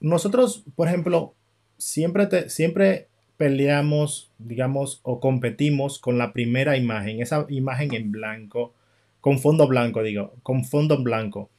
Nosotros, 0.00 0.64
por 0.76 0.88
ejemplo, 0.88 1.34
siempre, 1.78 2.26
te, 2.26 2.48
siempre 2.50 3.08
peleamos, 3.36 4.30
digamos, 4.38 5.00
o 5.02 5.20
competimos 5.20 5.98
con 5.98 6.18
la 6.18 6.32
primera 6.32 6.76
imagen, 6.76 7.20
esa 7.22 7.46
imagen 7.48 7.94
en 7.94 8.12
blanco, 8.12 8.74
con 9.20 9.38
fondo 9.38 9.66
blanco, 9.66 10.02
digo, 10.02 10.34
con 10.42 10.64
fondo 10.64 10.94
en 10.96 11.04
blanco. 11.04 11.50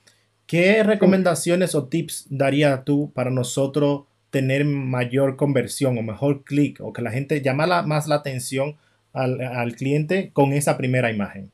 ¿Qué 0.46 0.84
recomendaciones 0.84 1.76
o 1.76 1.86
tips 1.86 2.28
daría 2.30 2.84
tú 2.84 3.12
para 3.14 3.30
nosotros 3.30 4.04
tener 4.30 4.66
mayor 4.66 5.36
conversión 5.36 5.98
o 5.98 6.02
mejor 6.02 6.44
clic 6.44 6.80
o 6.82 6.94
que 6.94 7.02
la 7.02 7.12
gente 7.12 7.42
llamara 7.42 7.82
más 7.84 8.08
la 8.08 8.16
atención 8.16 8.76
al, 9.14 9.76
cliente 9.76 10.32
con 10.34 10.54
esa 10.54 10.78
primera 10.78 11.12
imagen? 11.12 11.52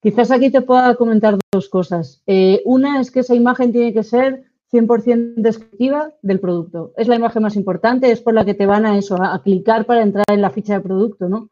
Quizás 0.00 0.30
aquí 0.30 0.50
te 0.50 0.60
pueda 0.60 0.94
comentar 0.94 1.36
dos 1.52 1.68
cosas. 1.68 2.22
Eh, 2.26 2.62
una 2.64 3.00
es 3.00 3.10
que 3.10 3.20
esa 3.20 3.34
imagen 3.34 3.72
tiene 3.72 3.92
que 3.92 4.02
ser 4.02 4.44
100% 4.72 5.34
descriptiva 5.36 6.12
del 6.22 6.40
producto. 6.40 6.92
Es 6.96 7.08
la 7.08 7.16
imagen 7.16 7.42
más 7.42 7.56
importante, 7.56 8.10
es 8.10 8.20
por 8.20 8.34
la 8.34 8.44
que 8.44 8.54
te 8.54 8.66
van 8.66 8.86
a 8.86 8.96
eso, 8.98 9.16
a, 9.20 9.42
clicar 9.42 9.86
para 9.86 10.02
entrar 10.02 10.26
en 10.30 10.42
la 10.42 10.50
ficha 10.50 10.74
de 10.74 10.80
producto, 10.80 11.28
¿no? 11.28 11.48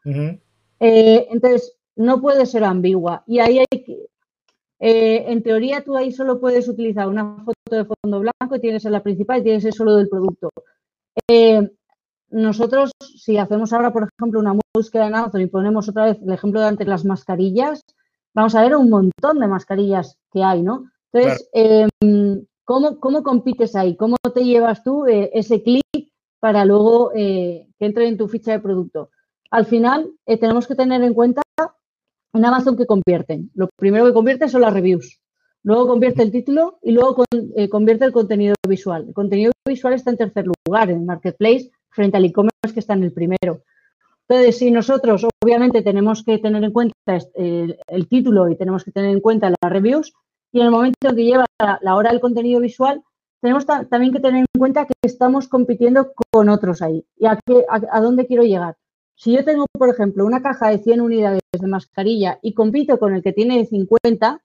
Eh, 0.79 1.27
entonces, 1.31 1.75
no 1.95 2.21
puede 2.21 2.45
ser 2.45 2.63
ambigua. 2.63 3.23
Y 3.27 3.39
ahí 3.39 3.59
hay 3.59 3.83
que, 3.83 4.07
eh, 4.79 5.25
en 5.27 5.43
teoría, 5.43 5.83
tú 5.83 5.95
ahí 5.95 6.11
solo 6.11 6.39
puedes 6.39 6.67
utilizar 6.67 7.07
una 7.07 7.37
foto 7.43 7.53
de 7.71 7.85
fondo 7.85 8.19
blanco 8.19 8.55
y 8.55 8.59
tienes 8.59 8.85
en 8.85 8.91
la 8.91 9.03
principal 9.03 9.39
y 9.39 9.43
tienes 9.43 9.65
el 9.65 9.73
solo 9.73 9.95
del 9.95 10.09
producto. 10.09 10.49
nosotros, 12.29 12.91
si 12.99 13.37
hacemos 13.37 13.73
ahora, 13.73 13.91
por 13.91 14.07
ejemplo, 14.07 14.39
una 14.39 14.55
búsqueda 14.75 15.07
en 15.07 15.15
Amazon 15.15 15.41
y 15.41 15.47
ponemos 15.47 15.89
otra 15.89 16.05
vez 16.05 16.17
el 16.21 16.31
ejemplo 16.31 16.59
de 16.59 16.67
antes 16.67 16.87
las 16.87 17.05
mascarillas, 17.05 17.83
vamos 18.33 18.53
a 18.53 18.61
ver 18.61 18.75
un 18.75 18.89
montón 18.89 19.39
de 19.39 19.47
mascarillas 19.47 20.17
que 20.31 20.43
hay, 20.43 20.61
¿no? 20.61 20.91
Entonces, 21.11 21.49
em, 21.53 22.45
¿cómo, 22.63 23.23
compites 23.23 23.75
ahí? 23.75 23.95
¿Cómo 23.95 24.15
te 24.33 24.43
llevas 24.43 24.83
tú 24.83 25.07
eh, 25.07 25.31
ese 25.33 25.63
clic 25.63 26.11
para 26.39 26.65
luego 26.65 27.11
eh, 27.15 27.67
que 27.79 27.85
entre 27.85 28.07
en 28.07 28.17
tu 28.17 28.27
ficha 28.27 28.51
de 28.51 28.59
producto? 28.59 29.09
Al 29.49 29.65
final, 29.65 30.11
eh, 30.25 30.37
tenemos 30.37 30.67
que 30.67 30.75
tener 30.75 31.01
en 31.01 31.13
cuenta 31.13 31.41
en 32.37 32.45
Amazon 32.45 32.77
que 32.77 32.85
convierten. 32.85 33.51
Lo 33.53 33.69
primero 33.75 34.05
que 34.05 34.13
convierte 34.13 34.47
son 34.47 34.61
las 34.61 34.73
reviews. 34.73 35.19
Luego 35.63 35.87
convierte 35.87 36.23
el 36.23 36.31
título 36.31 36.79
y 36.81 36.91
luego 36.91 37.25
convierte 37.69 38.05
el 38.05 38.11
contenido 38.11 38.55
visual. 38.67 39.05
El 39.07 39.13
contenido 39.13 39.51
visual 39.67 39.93
está 39.93 40.11
en 40.11 40.17
tercer 40.17 40.45
lugar 40.65 40.89
en 40.89 41.05
Marketplace 41.05 41.71
frente 41.89 42.17
al 42.17 42.25
e-commerce 42.25 42.73
que 42.73 42.79
está 42.79 42.93
en 42.93 43.03
el 43.03 43.11
primero. 43.11 43.63
Entonces, 44.29 44.57
si 44.57 44.71
nosotros 44.71 45.25
obviamente 45.43 45.81
tenemos 45.81 46.23
que 46.23 46.37
tener 46.37 46.63
en 46.63 46.71
cuenta 46.71 46.93
el, 47.33 48.07
título 48.09 48.49
y 48.49 48.57
tenemos 48.57 48.83
que 48.83 48.91
tener 48.91 49.11
en 49.11 49.21
cuenta 49.21 49.49
las 49.49 49.71
reviews, 49.71 50.13
y 50.51 50.59
en 50.59 50.65
el 50.65 50.71
momento 50.71 51.15
que 51.15 51.23
lleva 51.23 51.45
la, 51.59 51.95
hora 51.95 52.11
del 52.11 52.19
contenido 52.19 52.59
visual, 52.59 53.01
tenemos 53.41 53.65
también 53.65 54.11
que 54.11 54.19
tener 54.19 54.39
en 54.39 54.59
cuenta 54.59 54.85
que 54.85 54.93
estamos 55.01 55.47
compitiendo 55.47 56.11
con 56.31 56.49
otros 56.49 56.81
ahí. 56.81 57.05
¿Y 57.17 57.25
a, 57.25 57.39
a, 57.69 58.01
dónde 58.01 58.25
quiero 58.25 58.43
llegar? 58.43 58.75
Si 59.17 59.33
yo 59.33 59.43
tengo, 59.43 59.65
por 59.71 59.89
ejemplo, 59.89 60.25
una 60.25 60.43
caja 60.43 60.69
de 60.69 60.77
100 60.77 61.01
unidades 61.01 61.41
de 61.51 61.67
mascarilla 61.67 62.37
y 62.43 62.53
compito 62.53 62.99
con 62.99 63.15
el 63.15 63.23
que 63.23 63.33
tiene 63.33 63.65
50 63.65 64.43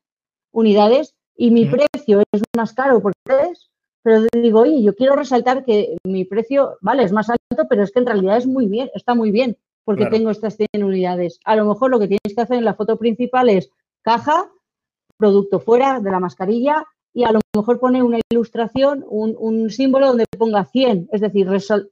unidades 0.51 1.15
y 1.37 1.51
mi 1.51 1.67
precio 1.67 2.23
es 2.33 2.43
más 2.57 2.73
caro 2.73 3.03
por 3.03 3.13
tres, 3.23 3.71
pero 4.03 4.23
digo, 4.33 4.61
oye, 4.61 4.83
yo 4.83 4.95
quiero 4.95 5.15
resaltar 5.15 5.65
que 5.65 5.99
mi 6.05 6.25
precio, 6.25 6.79
vale, 6.81 7.05
es 7.05 7.13
más 7.13 7.29
alto, 7.29 7.67
pero 7.69 7.83
es 7.83 7.93
que 7.93 8.01
en 8.01 8.07
realidad 8.07 8.39
es 8.39 8.47
muy 8.47 8.67
bien, 8.67 8.91
está 8.95 9.15
muy 9.15 9.31
bien 9.31 9.59
porque 9.85 10.07
tengo 10.07 10.31
estas 10.31 10.57
100 10.57 10.85
unidades. 10.85 11.39
A 11.45 11.55
lo 11.57 11.67
mejor 11.67 11.91
lo 11.91 11.99
que 11.99 12.07
tienes 12.07 12.35
que 12.35 12.41
hacer 12.41 12.57
en 12.57 12.65
la 12.65 12.75
foto 12.75 12.97
principal 12.99 13.51
es 13.51 13.71
caja, 14.01 14.51
producto 15.19 15.61
fuera 15.61 16.01
de 16.01 16.11
la 16.11 16.21
mascarilla 16.21 16.87
y 17.13 17.25
a 17.25 17.33
lo 17.33 17.41
mejor 17.55 17.79
poner 17.79 18.05
una 18.05 18.21
ilustración, 18.31 19.05
un, 19.07 19.71
símbolo 19.71 20.09
donde 20.09 20.25
ponga 20.39 20.65
100, 20.65 21.11
es 21.13 21.21
decir, 21.21 21.49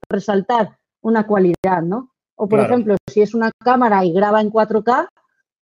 resaltar 0.08 0.78
una 1.02 1.26
cualidad, 1.26 1.82
¿no? 1.82 2.09
O 2.42 2.48
por 2.48 2.60
ejemplo, 2.60 2.96
si 3.06 3.20
es 3.20 3.34
una 3.34 3.50
cámara 3.62 4.02
y 4.02 4.14
graba 4.14 4.40
en 4.40 4.50
4K, 4.50 5.08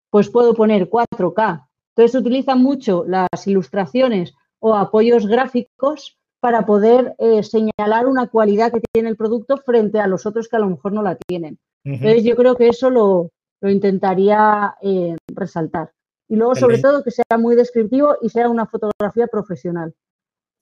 pues 0.09 0.31
puedo 0.31 0.55
poner 0.55 0.89
4K. 0.89 1.67
Entonces 1.91 2.11
se 2.13 2.17
utilizan 2.17 2.63
mucho 2.63 3.05
las 3.07 3.45
ilustraciones 3.45 4.33
o 4.59 4.73
apoyos 4.73 5.27
gráficos 5.27 6.17
para 6.39 6.65
poder 6.65 7.13
eh, 7.19 7.43
señalar 7.43 8.07
una 8.07 8.25
cualidad 8.25 8.71
que 8.71 8.81
tiene 8.91 9.09
el 9.09 9.15
producto 9.15 9.57
frente 9.57 9.99
a 9.99 10.07
los 10.07 10.25
otros 10.25 10.49
que 10.49 10.55
a 10.55 10.59
lo 10.59 10.69
mejor 10.71 10.93
no 10.93 11.03
la 11.03 11.15
tienen. 11.15 11.59
Entonces 11.83 12.23
yo 12.23 12.35
creo 12.35 12.55
que 12.55 12.69
eso 12.69 12.89
lo, 12.89 13.29
intentaría 13.61 14.73
eh, 14.81 15.15
resaltar. 15.27 15.91
Y 16.27 16.37
luego, 16.37 16.55
sobre 16.55 16.79
todo, 16.79 17.03
que 17.03 17.11
sea 17.11 17.37
muy 17.37 17.55
descriptivo 17.55 18.17
y 18.19 18.29
sea 18.29 18.49
una 18.49 18.65
fotografía 18.65 19.27
profesional. 19.27 19.93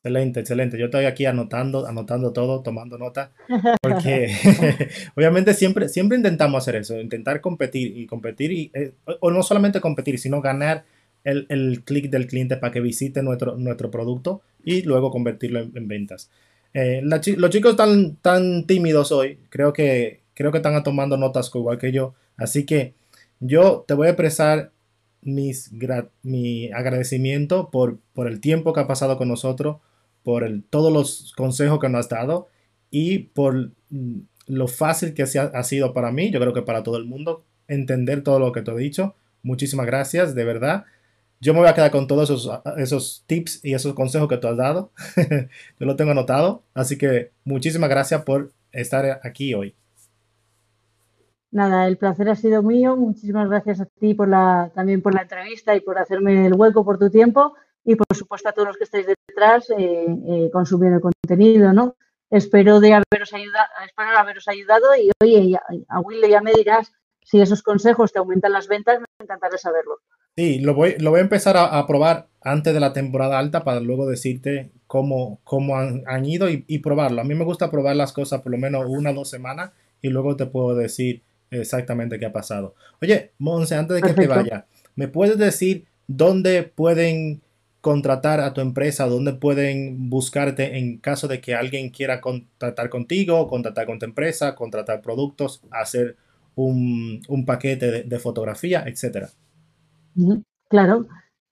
Excelente, 0.03 0.39
excelente. 0.39 0.79
Yo 0.79 0.85
estoy 0.85 1.05
aquí 1.05 1.25
anotando, 1.25 1.85
anotando 1.85 2.33
todo, 2.33 2.61
tomando 2.61 2.97
nota, 2.97 3.31
porque 3.81 4.31
obviamente 5.15 5.53
siempre, 5.53 5.89
siempre 5.89 6.17
intentamos 6.17 6.63
hacer 6.63 6.77
eso, 6.77 6.99
intentar 6.99 7.39
competir 7.39 7.95
y 7.97 8.07
competir, 8.07 8.51
y, 8.51 8.71
eh, 8.73 8.93
o 9.19 9.29
no 9.29 9.43
solamente 9.43 9.79
competir, 9.79 10.17
sino 10.17 10.41
ganar 10.41 10.85
el, 11.23 11.45
el 11.49 11.83
clic 11.83 12.09
del 12.09 12.25
cliente 12.25 12.57
para 12.57 12.73
que 12.73 12.81
visite 12.81 13.21
nuestro, 13.21 13.57
nuestro 13.57 13.91
producto 13.91 14.41
y 14.63 14.81
luego 14.81 15.11
convertirlo 15.11 15.59
en, 15.59 15.87
ventas. 15.87 16.31
Eh, 16.73 17.01
los 17.03 17.49
chicos 17.51 17.71
están 17.71 18.15
tan 18.15 18.65
tímidos 18.65 19.11
hoy, 19.11 19.37
creo 19.49 19.71
que 19.71 20.21
Creo 20.33 20.51
que 20.51 20.57
están 20.57 20.81
tomando 20.83 21.17
notas 21.17 21.51
igual 21.53 21.77
que 21.77 21.91
yo. 21.91 22.13
Así 22.37 22.65
que 22.65 22.95
yo 23.39 23.85
te 23.87 23.93
voy 23.93 24.07
a 24.07 24.11
expresar 24.11 24.71
mis, 25.21 25.71
mi 26.23 26.71
agradecimiento 26.71 27.69
por, 27.69 27.99
por 28.13 28.27
el 28.27 28.39
tiempo 28.39 28.73
que 28.73 28.79
ha 28.79 28.87
pasado 28.87 29.17
con 29.17 29.27
nosotros, 29.27 29.77
por 30.23 30.43
el, 30.43 30.63
todos 30.63 30.91
los 30.91 31.33
consejos 31.35 31.79
que 31.79 31.89
nos 31.89 32.05
has 32.05 32.09
dado 32.09 32.47
y 32.89 33.19
por 33.19 33.71
mm, 33.89 34.19
lo 34.47 34.67
fácil 34.67 35.13
que 35.13 35.23
ha 35.23 35.63
sido 35.63 35.93
para 35.93 36.11
mí, 36.11 36.31
yo 36.31 36.39
creo 36.39 36.53
que 36.53 36.61
para 36.61 36.83
todo 36.83 36.97
el 36.97 37.05
mundo, 37.05 37.43
entender 37.67 38.23
todo 38.23 38.39
lo 38.39 38.51
que 38.51 38.61
te 38.61 38.71
he 38.71 38.77
dicho. 38.77 39.15
Muchísimas 39.43 39.85
gracias, 39.85 40.35
de 40.35 40.43
verdad. 40.43 40.85
Yo 41.39 41.53
me 41.53 41.59
voy 41.59 41.69
a 41.69 41.73
quedar 41.73 41.89
con 41.89 42.05
todos 42.05 42.29
esos, 42.29 42.51
esos 42.77 43.23
tips 43.25 43.63
y 43.63 43.73
esos 43.73 43.93
consejos 43.93 44.27
que 44.27 44.37
tú 44.37 44.47
has 44.47 44.57
dado. 44.57 44.91
yo 45.79 45.85
lo 45.85 45.95
tengo 45.95 46.11
anotado. 46.11 46.63
Así 46.73 46.97
que 46.97 47.31
muchísimas 47.45 47.89
gracias 47.89 48.21
por 48.23 48.51
estar 48.71 49.19
aquí 49.23 49.53
hoy. 49.53 49.73
Nada, 51.49 51.87
el 51.87 51.97
placer 51.97 52.29
ha 52.29 52.35
sido 52.35 52.61
mío. 52.61 52.95
Muchísimas 52.95 53.49
gracias 53.49 53.81
a 53.81 53.85
ti 53.85 54.13
por 54.13 54.29
la, 54.29 54.71
también 54.75 55.01
por 55.01 55.15
la 55.15 55.23
entrevista 55.23 55.75
y 55.75 55.81
por 55.81 55.97
hacerme 55.97 56.45
el 56.45 56.53
hueco 56.53 56.85
por 56.85 56.99
tu 56.99 57.09
tiempo. 57.09 57.55
Y 57.83 57.95
por 57.95 58.15
supuesto 58.15 58.49
a 58.49 58.51
todos 58.51 58.67
los 58.69 58.77
que 58.77 58.83
estáis 58.83 59.07
detrás 59.07 59.69
eh, 59.71 60.05
eh, 60.07 60.49
consumiendo 60.53 60.97
el 60.97 61.01
contenido, 61.01 61.73
¿no? 61.73 61.95
Espero 62.29 62.79
de 62.79 62.93
haberos 62.93 63.33
ayudado, 63.33 63.67
espero 63.85 64.17
haberos 64.17 64.47
ayudado 64.47 64.85
y 64.95 65.11
oye, 65.21 65.59
a 65.89 65.99
Will 65.99 66.21
ya 66.29 66.41
me 66.41 66.53
dirás 66.53 66.91
si 67.23 67.39
esos 67.39 67.61
consejos 67.63 68.11
te 68.11 68.19
aumentan 68.19 68.51
las 68.51 68.67
ventas, 68.67 68.99
me 68.99 69.05
encantaría 69.19 69.57
saberlo. 69.57 69.97
Sí, 70.35 70.59
lo 70.59 70.73
voy, 70.73 70.95
lo 70.99 71.11
voy 71.11 71.19
a 71.19 71.23
empezar 71.23 71.55
a, 71.57 71.85
probar 71.87 72.27
antes 72.41 72.73
de 72.73 72.79
la 72.79 72.93
temporada 72.93 73.37
alta 73.37 73.63
para 73.63 73.81
luego 73.81 74.07
decirte 74.07 74.71
cómo, 74.87 75.39
cómo 75.43 75.77
han, 75.77 76.25
ido 76.25 76.49
y, 76.49 76.79
probarlo. 76.79 77.21
A 77.21 77.25
mí 77.25 77.35
me 77.35 77.43
gusta 77.43 77.69
probar 77.69 77.95
las 77.95 78.13
cosas 78.13 78.41
por 78.41 78.51
lo 78.51 78.57
menos 78.57 78.85
una 78.87 79.11
o 79.11 79.13
dos 79.13 79.29
semanas 79.29 79.71
y 80.01 80.09
luego 80.09 80.35
te 80.37 80.45
puedo 80.45 80.75
decir 80.75 81.21
exactamente 81.51 82.17
qué 82.17 82.25
ha 82.25 82.31
pasado. 82.33 82.75
Oye, 83.01 83.33
Monse, 83.39 83.75
antes 83.75 83.97
de 83.97 84.01
que 84.01 84.13
te 84.13 84.27
vaya, 84.27 84.65
¿me 84.95 85.09
puedes 85.09 85.37
decir 85.37 85.85
dónde 86.07 86.63
pueden 86.63 87.41
contratar 87.81 88.39
a 88.39 88.53
tu 88.53 88.61
empresa, 88.61 89.07
dónde 89.07 89.33
pueden 89.33 90.09
buscarte 90.09 90.77
en 90.77 90.99
caso 90.99 91.27
de 91.27 91.41
que 91.41 91.55
alguien 91.55 91.89
quiera 91.89 92.21
contratar 92.21 92.89
contigo, 92.89 93.47
contratar 93.47 93.87
con 93.87 93.99
tu 93.99 94.05
empresa, 94.05 94.55
contratar 94.55 95.01
productos, 95.01 95.61
hacer 95.71 96.15
un, 96.55 97.21
paquete 97.45 98.03
de, 98.03 98.19
fotografía, 98.19 98.83
etcétera? 98.85 99.29
Claro. 100.69 101.07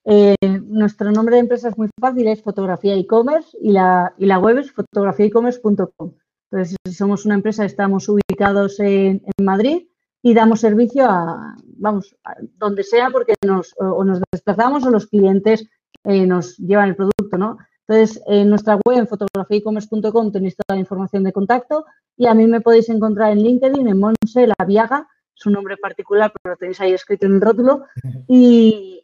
Eh, 0.06 0.36
nuestro 0.42 1.12
nombre 1.12 1.36
de 1.36 1.42
empresa 1.42 1.70
es 1.70 1.78
muy 1.78 1.90
fácil, 2.00 2.28
es 2.28 2.42
Fotografía 2.42 2.96
e-commerce 2.96 3.58
y 3.62 3.72
la, 3.72 4.14
y 4.18 4.26
la 4.26 4.40
web 4.40 4.60
es 4.60 4.72
fotografiaecommerce.com. 4.72 6.14
Entonces, 6.52 6.78
somos 6.96 7.26
una 7.26 7.36
empresa, 7.36 7.66
estamos 7.66 8.08
ubicados 8.08 8.80
en, 8.80 9.22
Madrid 9.42 9.88
y 10.22 10.34
damos 10.34 10.62
servicio 10.62 11.06
a, 11.06 11.56
vamos, 11.78 12.16
donde 12.58 12.84
sea 12.84 13.10
porque 13.12 13.36
nos, 13.46 13.74
o 13.78 14.04
nos 14.04 14.22
desplazamos 14.32 14.86
o 14.86 14.92
los 14.92 15.08
clientes 15.08 15.68
eh, 16.04 16.26
nos 16.26 16.58
llevan 16.58 16.89
el 16.89 16.95
producto, 16.95 17.38
¿no? 17.38 17.58
Entonces, 17.88 18.22
en 18.28 18.50
nuestra 18.50 18.80
web, 18.86 19.00
en 19.00 19.08
fotografiaecommerce.com, 19.08 20.32
tenéis 20.32 20.56
toda 20.56 20.76
la 20.76 20.80
información 20.80 21.24
de 21.24 21.34
contacto 21.34 21.86
y 22.16 22.28
a 22.28 22.36
mí 22.36 22.45
me 22.45 22.62
podéis 22.62 22.88
encontrar 22.89 23.32
en 23.32 23.41
LinkedIn, 23.41 23.88
en 23.88 23.97
Monse 23.97 24.45
La 24.45 24.66
Viaga, 24.66 25.08
su 25.34 25.50
nombre 25.50 25.78
particular, 25.78 26.32
pero 26.41 26.54
lo 26.54 26.58
tenéis 26.58 26.80
ahí 26.82 26.93
escrito 26.93 27.26
en 27.26 27.36
el 27.36 27.41
rótulo. 27.41 27.86
Y, 28.28 29.04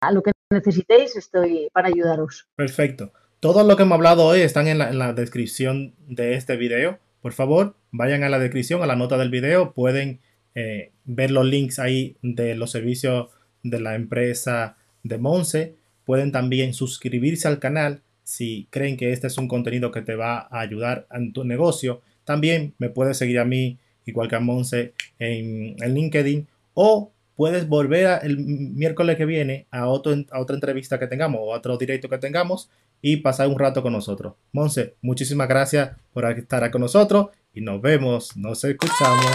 a 0.00 0.12
lo 0.12 0.22
que 0.22 0.32
necesitéis 0.50 1.16
estoy 1.16 1.68
para 1.72 1.88
ayudaros. 1.88 2.48
Perfecto. 2.54 3.12
Todo 3.38 3.64
lo 3.64 3.76
que 3.76 3.84
hemos 3.84 3.96
hablado 3.96 4.26
hoy 4.26 4.40
están 4.40 4.66
en 4.66 4.78
la, 4.78 5.12
descripción 5.14 5.94
de 6.06 6.34
este 6.34 6.56
video. 6.56 6.98
Por 7.22 7.32
favor, 7.32 7.76
vayan 7.92 8.24
a 8.24 8.28
la 8.28 8.38
descripción, 8.38 8.82
a 8.82 8.86
la 8.86 8.96
nota 8.96 9.16
del 9.16 9.30
video. 9.30 9.72
Pueden 9.72 10.20
eh, 10.54 10.92
ver 11.04 11.30
los 11.30 11.46
links 11.46 11.78
ahí 11.78 12.18
de 12.20 12.54
los 12.56 12.72
servicios 12.72 13.30
de 13.62 13.80
la 13.80 13.94
empresa 13.94 14.76
de 15.02 15.18
Monse. 15.18 15.74
Pueden 16.04 16.32
también 16.32 16.74
suscribirse 16.74 17.48
al 17.48 17.58
canal 17.58 18.02
si 18.24 18.68
creen 18.70 18.96
que 18.96 19.12
este 19.12 19.26
es 19.26 19.38
un 19.38 19.48
contenido 19.48 19.90
que 19.90 20.02
te 20.02 20.14
va 20.14 20.48
a 20.50 20.60
ayudar 20.60 21.06
en 21.10 21.32
tu 21.32 21.44
negocio. 21.44 22.00
También 22.24 22.74
me 22.78 22.88
puedes 22.88 23.18
seguir 23.18 23.38
a 23.40 23.44
mí, 23.44 23.78
igual 24.06 24.28
que 24.28 24.36
a 24.36 24.40
Monse, 24.40 24.94
en, 25.18 25.74
LinkedIn. 25.76 26.46
O 26.74 27.10
puedes 27.34 27.66
volver 27.66 28.20
el 28.22 28.38
miércoles 28.38 29.16
que 29.16 29.24
viene 29.24 29.66
a, 29.70 29.88
otro, 29.88 30.14
a 30.30 30.40
otra 30.40 30.54
entrevista 30.54 30.98
que 30.98 31.06
tengamos 31.06 31.40
o 31.42 31.54
a 31.54 31.58
otro 31.58 31.76
directo 31.76 32.08
que 32.08 32.18
tengamos 32.18 32.70
y 33.02 33.16
pasar 33.16 33.48
un 33.48 33.58
rato 33.58 33.82
con 33.82 33.92
nosotros. 33.92 34.34
Monse, 34.52 34.94
muchísimas 35.02 35.48
gracias 35.48 35.90
por 36.12 36.24
estar 36.30 36.70
con 36.70 36.82
nosotros 36.82 37.28
y 37.54 37.60
nos 37.60 37.80
vemos, 37.80 38.36
nos 38.36 38.62
escuchamos 38.62 39.26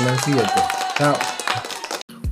en 0.00 0.08
el 0.08 0.18
siguiente. 0.20 0.60
Chao. 0.96 1.43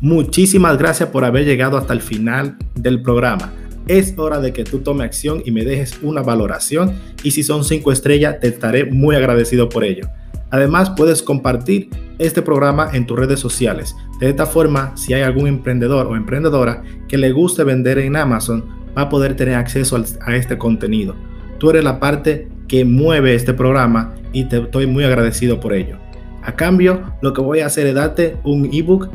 Muchísimas 0.02 0.78
gracias 0.78 1.10
por 1.10 1.24
haber 1.24 1.44
llegado 1.44 1.78
hasta 1.78 1.92
el 1.92 2.00
final 2.00 2.56
del 2.74 3.02
programa. 3.02 3.52
Es 3.86 4.18
hora 4.18 4.40
de 4.40 4.52
que 4.52 4.64
tú 4.64 4.80
tomes 4.80 5.04
acción 5.04 5.44
y 5.44 5.52
me 5.52 5.64
dejes 5.64 6.00
una 6.02 6.22
valoración 6.22 6.94
y 7.22 7.30
si 7.30 7.44
son 7.44 7.62
5 7.62 7.92
estrellas 7.92 8.40
te 8.40 8.48
estaré 8.48 8.84
muy 8.84 9.14
agradecido 9.14 9.68
por 9.68 9.84
ello. 9.84 10.08
Además 10.50 10.90
puedes 10.96 11.22
compartir 11.22 11.88
este 12.18 12.42
programa 12.42 12.90
en 12.92 13.06
tus 13.06 13.16
redes 13.16 13.38
sociales. 13.38 13.94
De 14.18 14.28
esta 14.28 14.44
forma, 14.44 14.92
si 14.96 15.14
hay 15.14 15.22
algún 15.22 15.46
emprendedor 15.46 16.08
o 16.08 16.16
emprendedora 16.16 16.82
que 17.06 17.16
le 17.16 17.30
guste 17.30 17.62
vender 17.62 17.98
en 17.98 18.16
Amazon, 18.16 18.64
va 18.98 19.02
a 19.02 19.08
poder 19.08 19.36
tener 19.36 19.54
acceso 19.54 20.02
a 20.26 20.34
este 20.34 20.58
contenido. 20.58 21.14
Tú 21.58 21.70
eres 21.70 21.84
la 21.84 22.00
parte 22.00 22.48
que 22.66 22.84
mueve 22.84 23.36
este 23.36 23.54
programa 23.54 24.16
y 24.32 24.48
te 24.48 24.58
estoy 24.58 24.88
muy 24.88 25.04
agradecido 25.04 25.60
por 25.60 25.72
ello. 25.72 25.98
A 26.42 26.56
cambio, 26.56 27.14
lo 27.22 27.32
que 27.32 27.40
voy 27.40 27.60
a 27.60 27.66
hacer 27.66 27.86
es 27.86 27.94
darte 27.94 28.36
un 28.42 28.68
ebook 28.72 29.08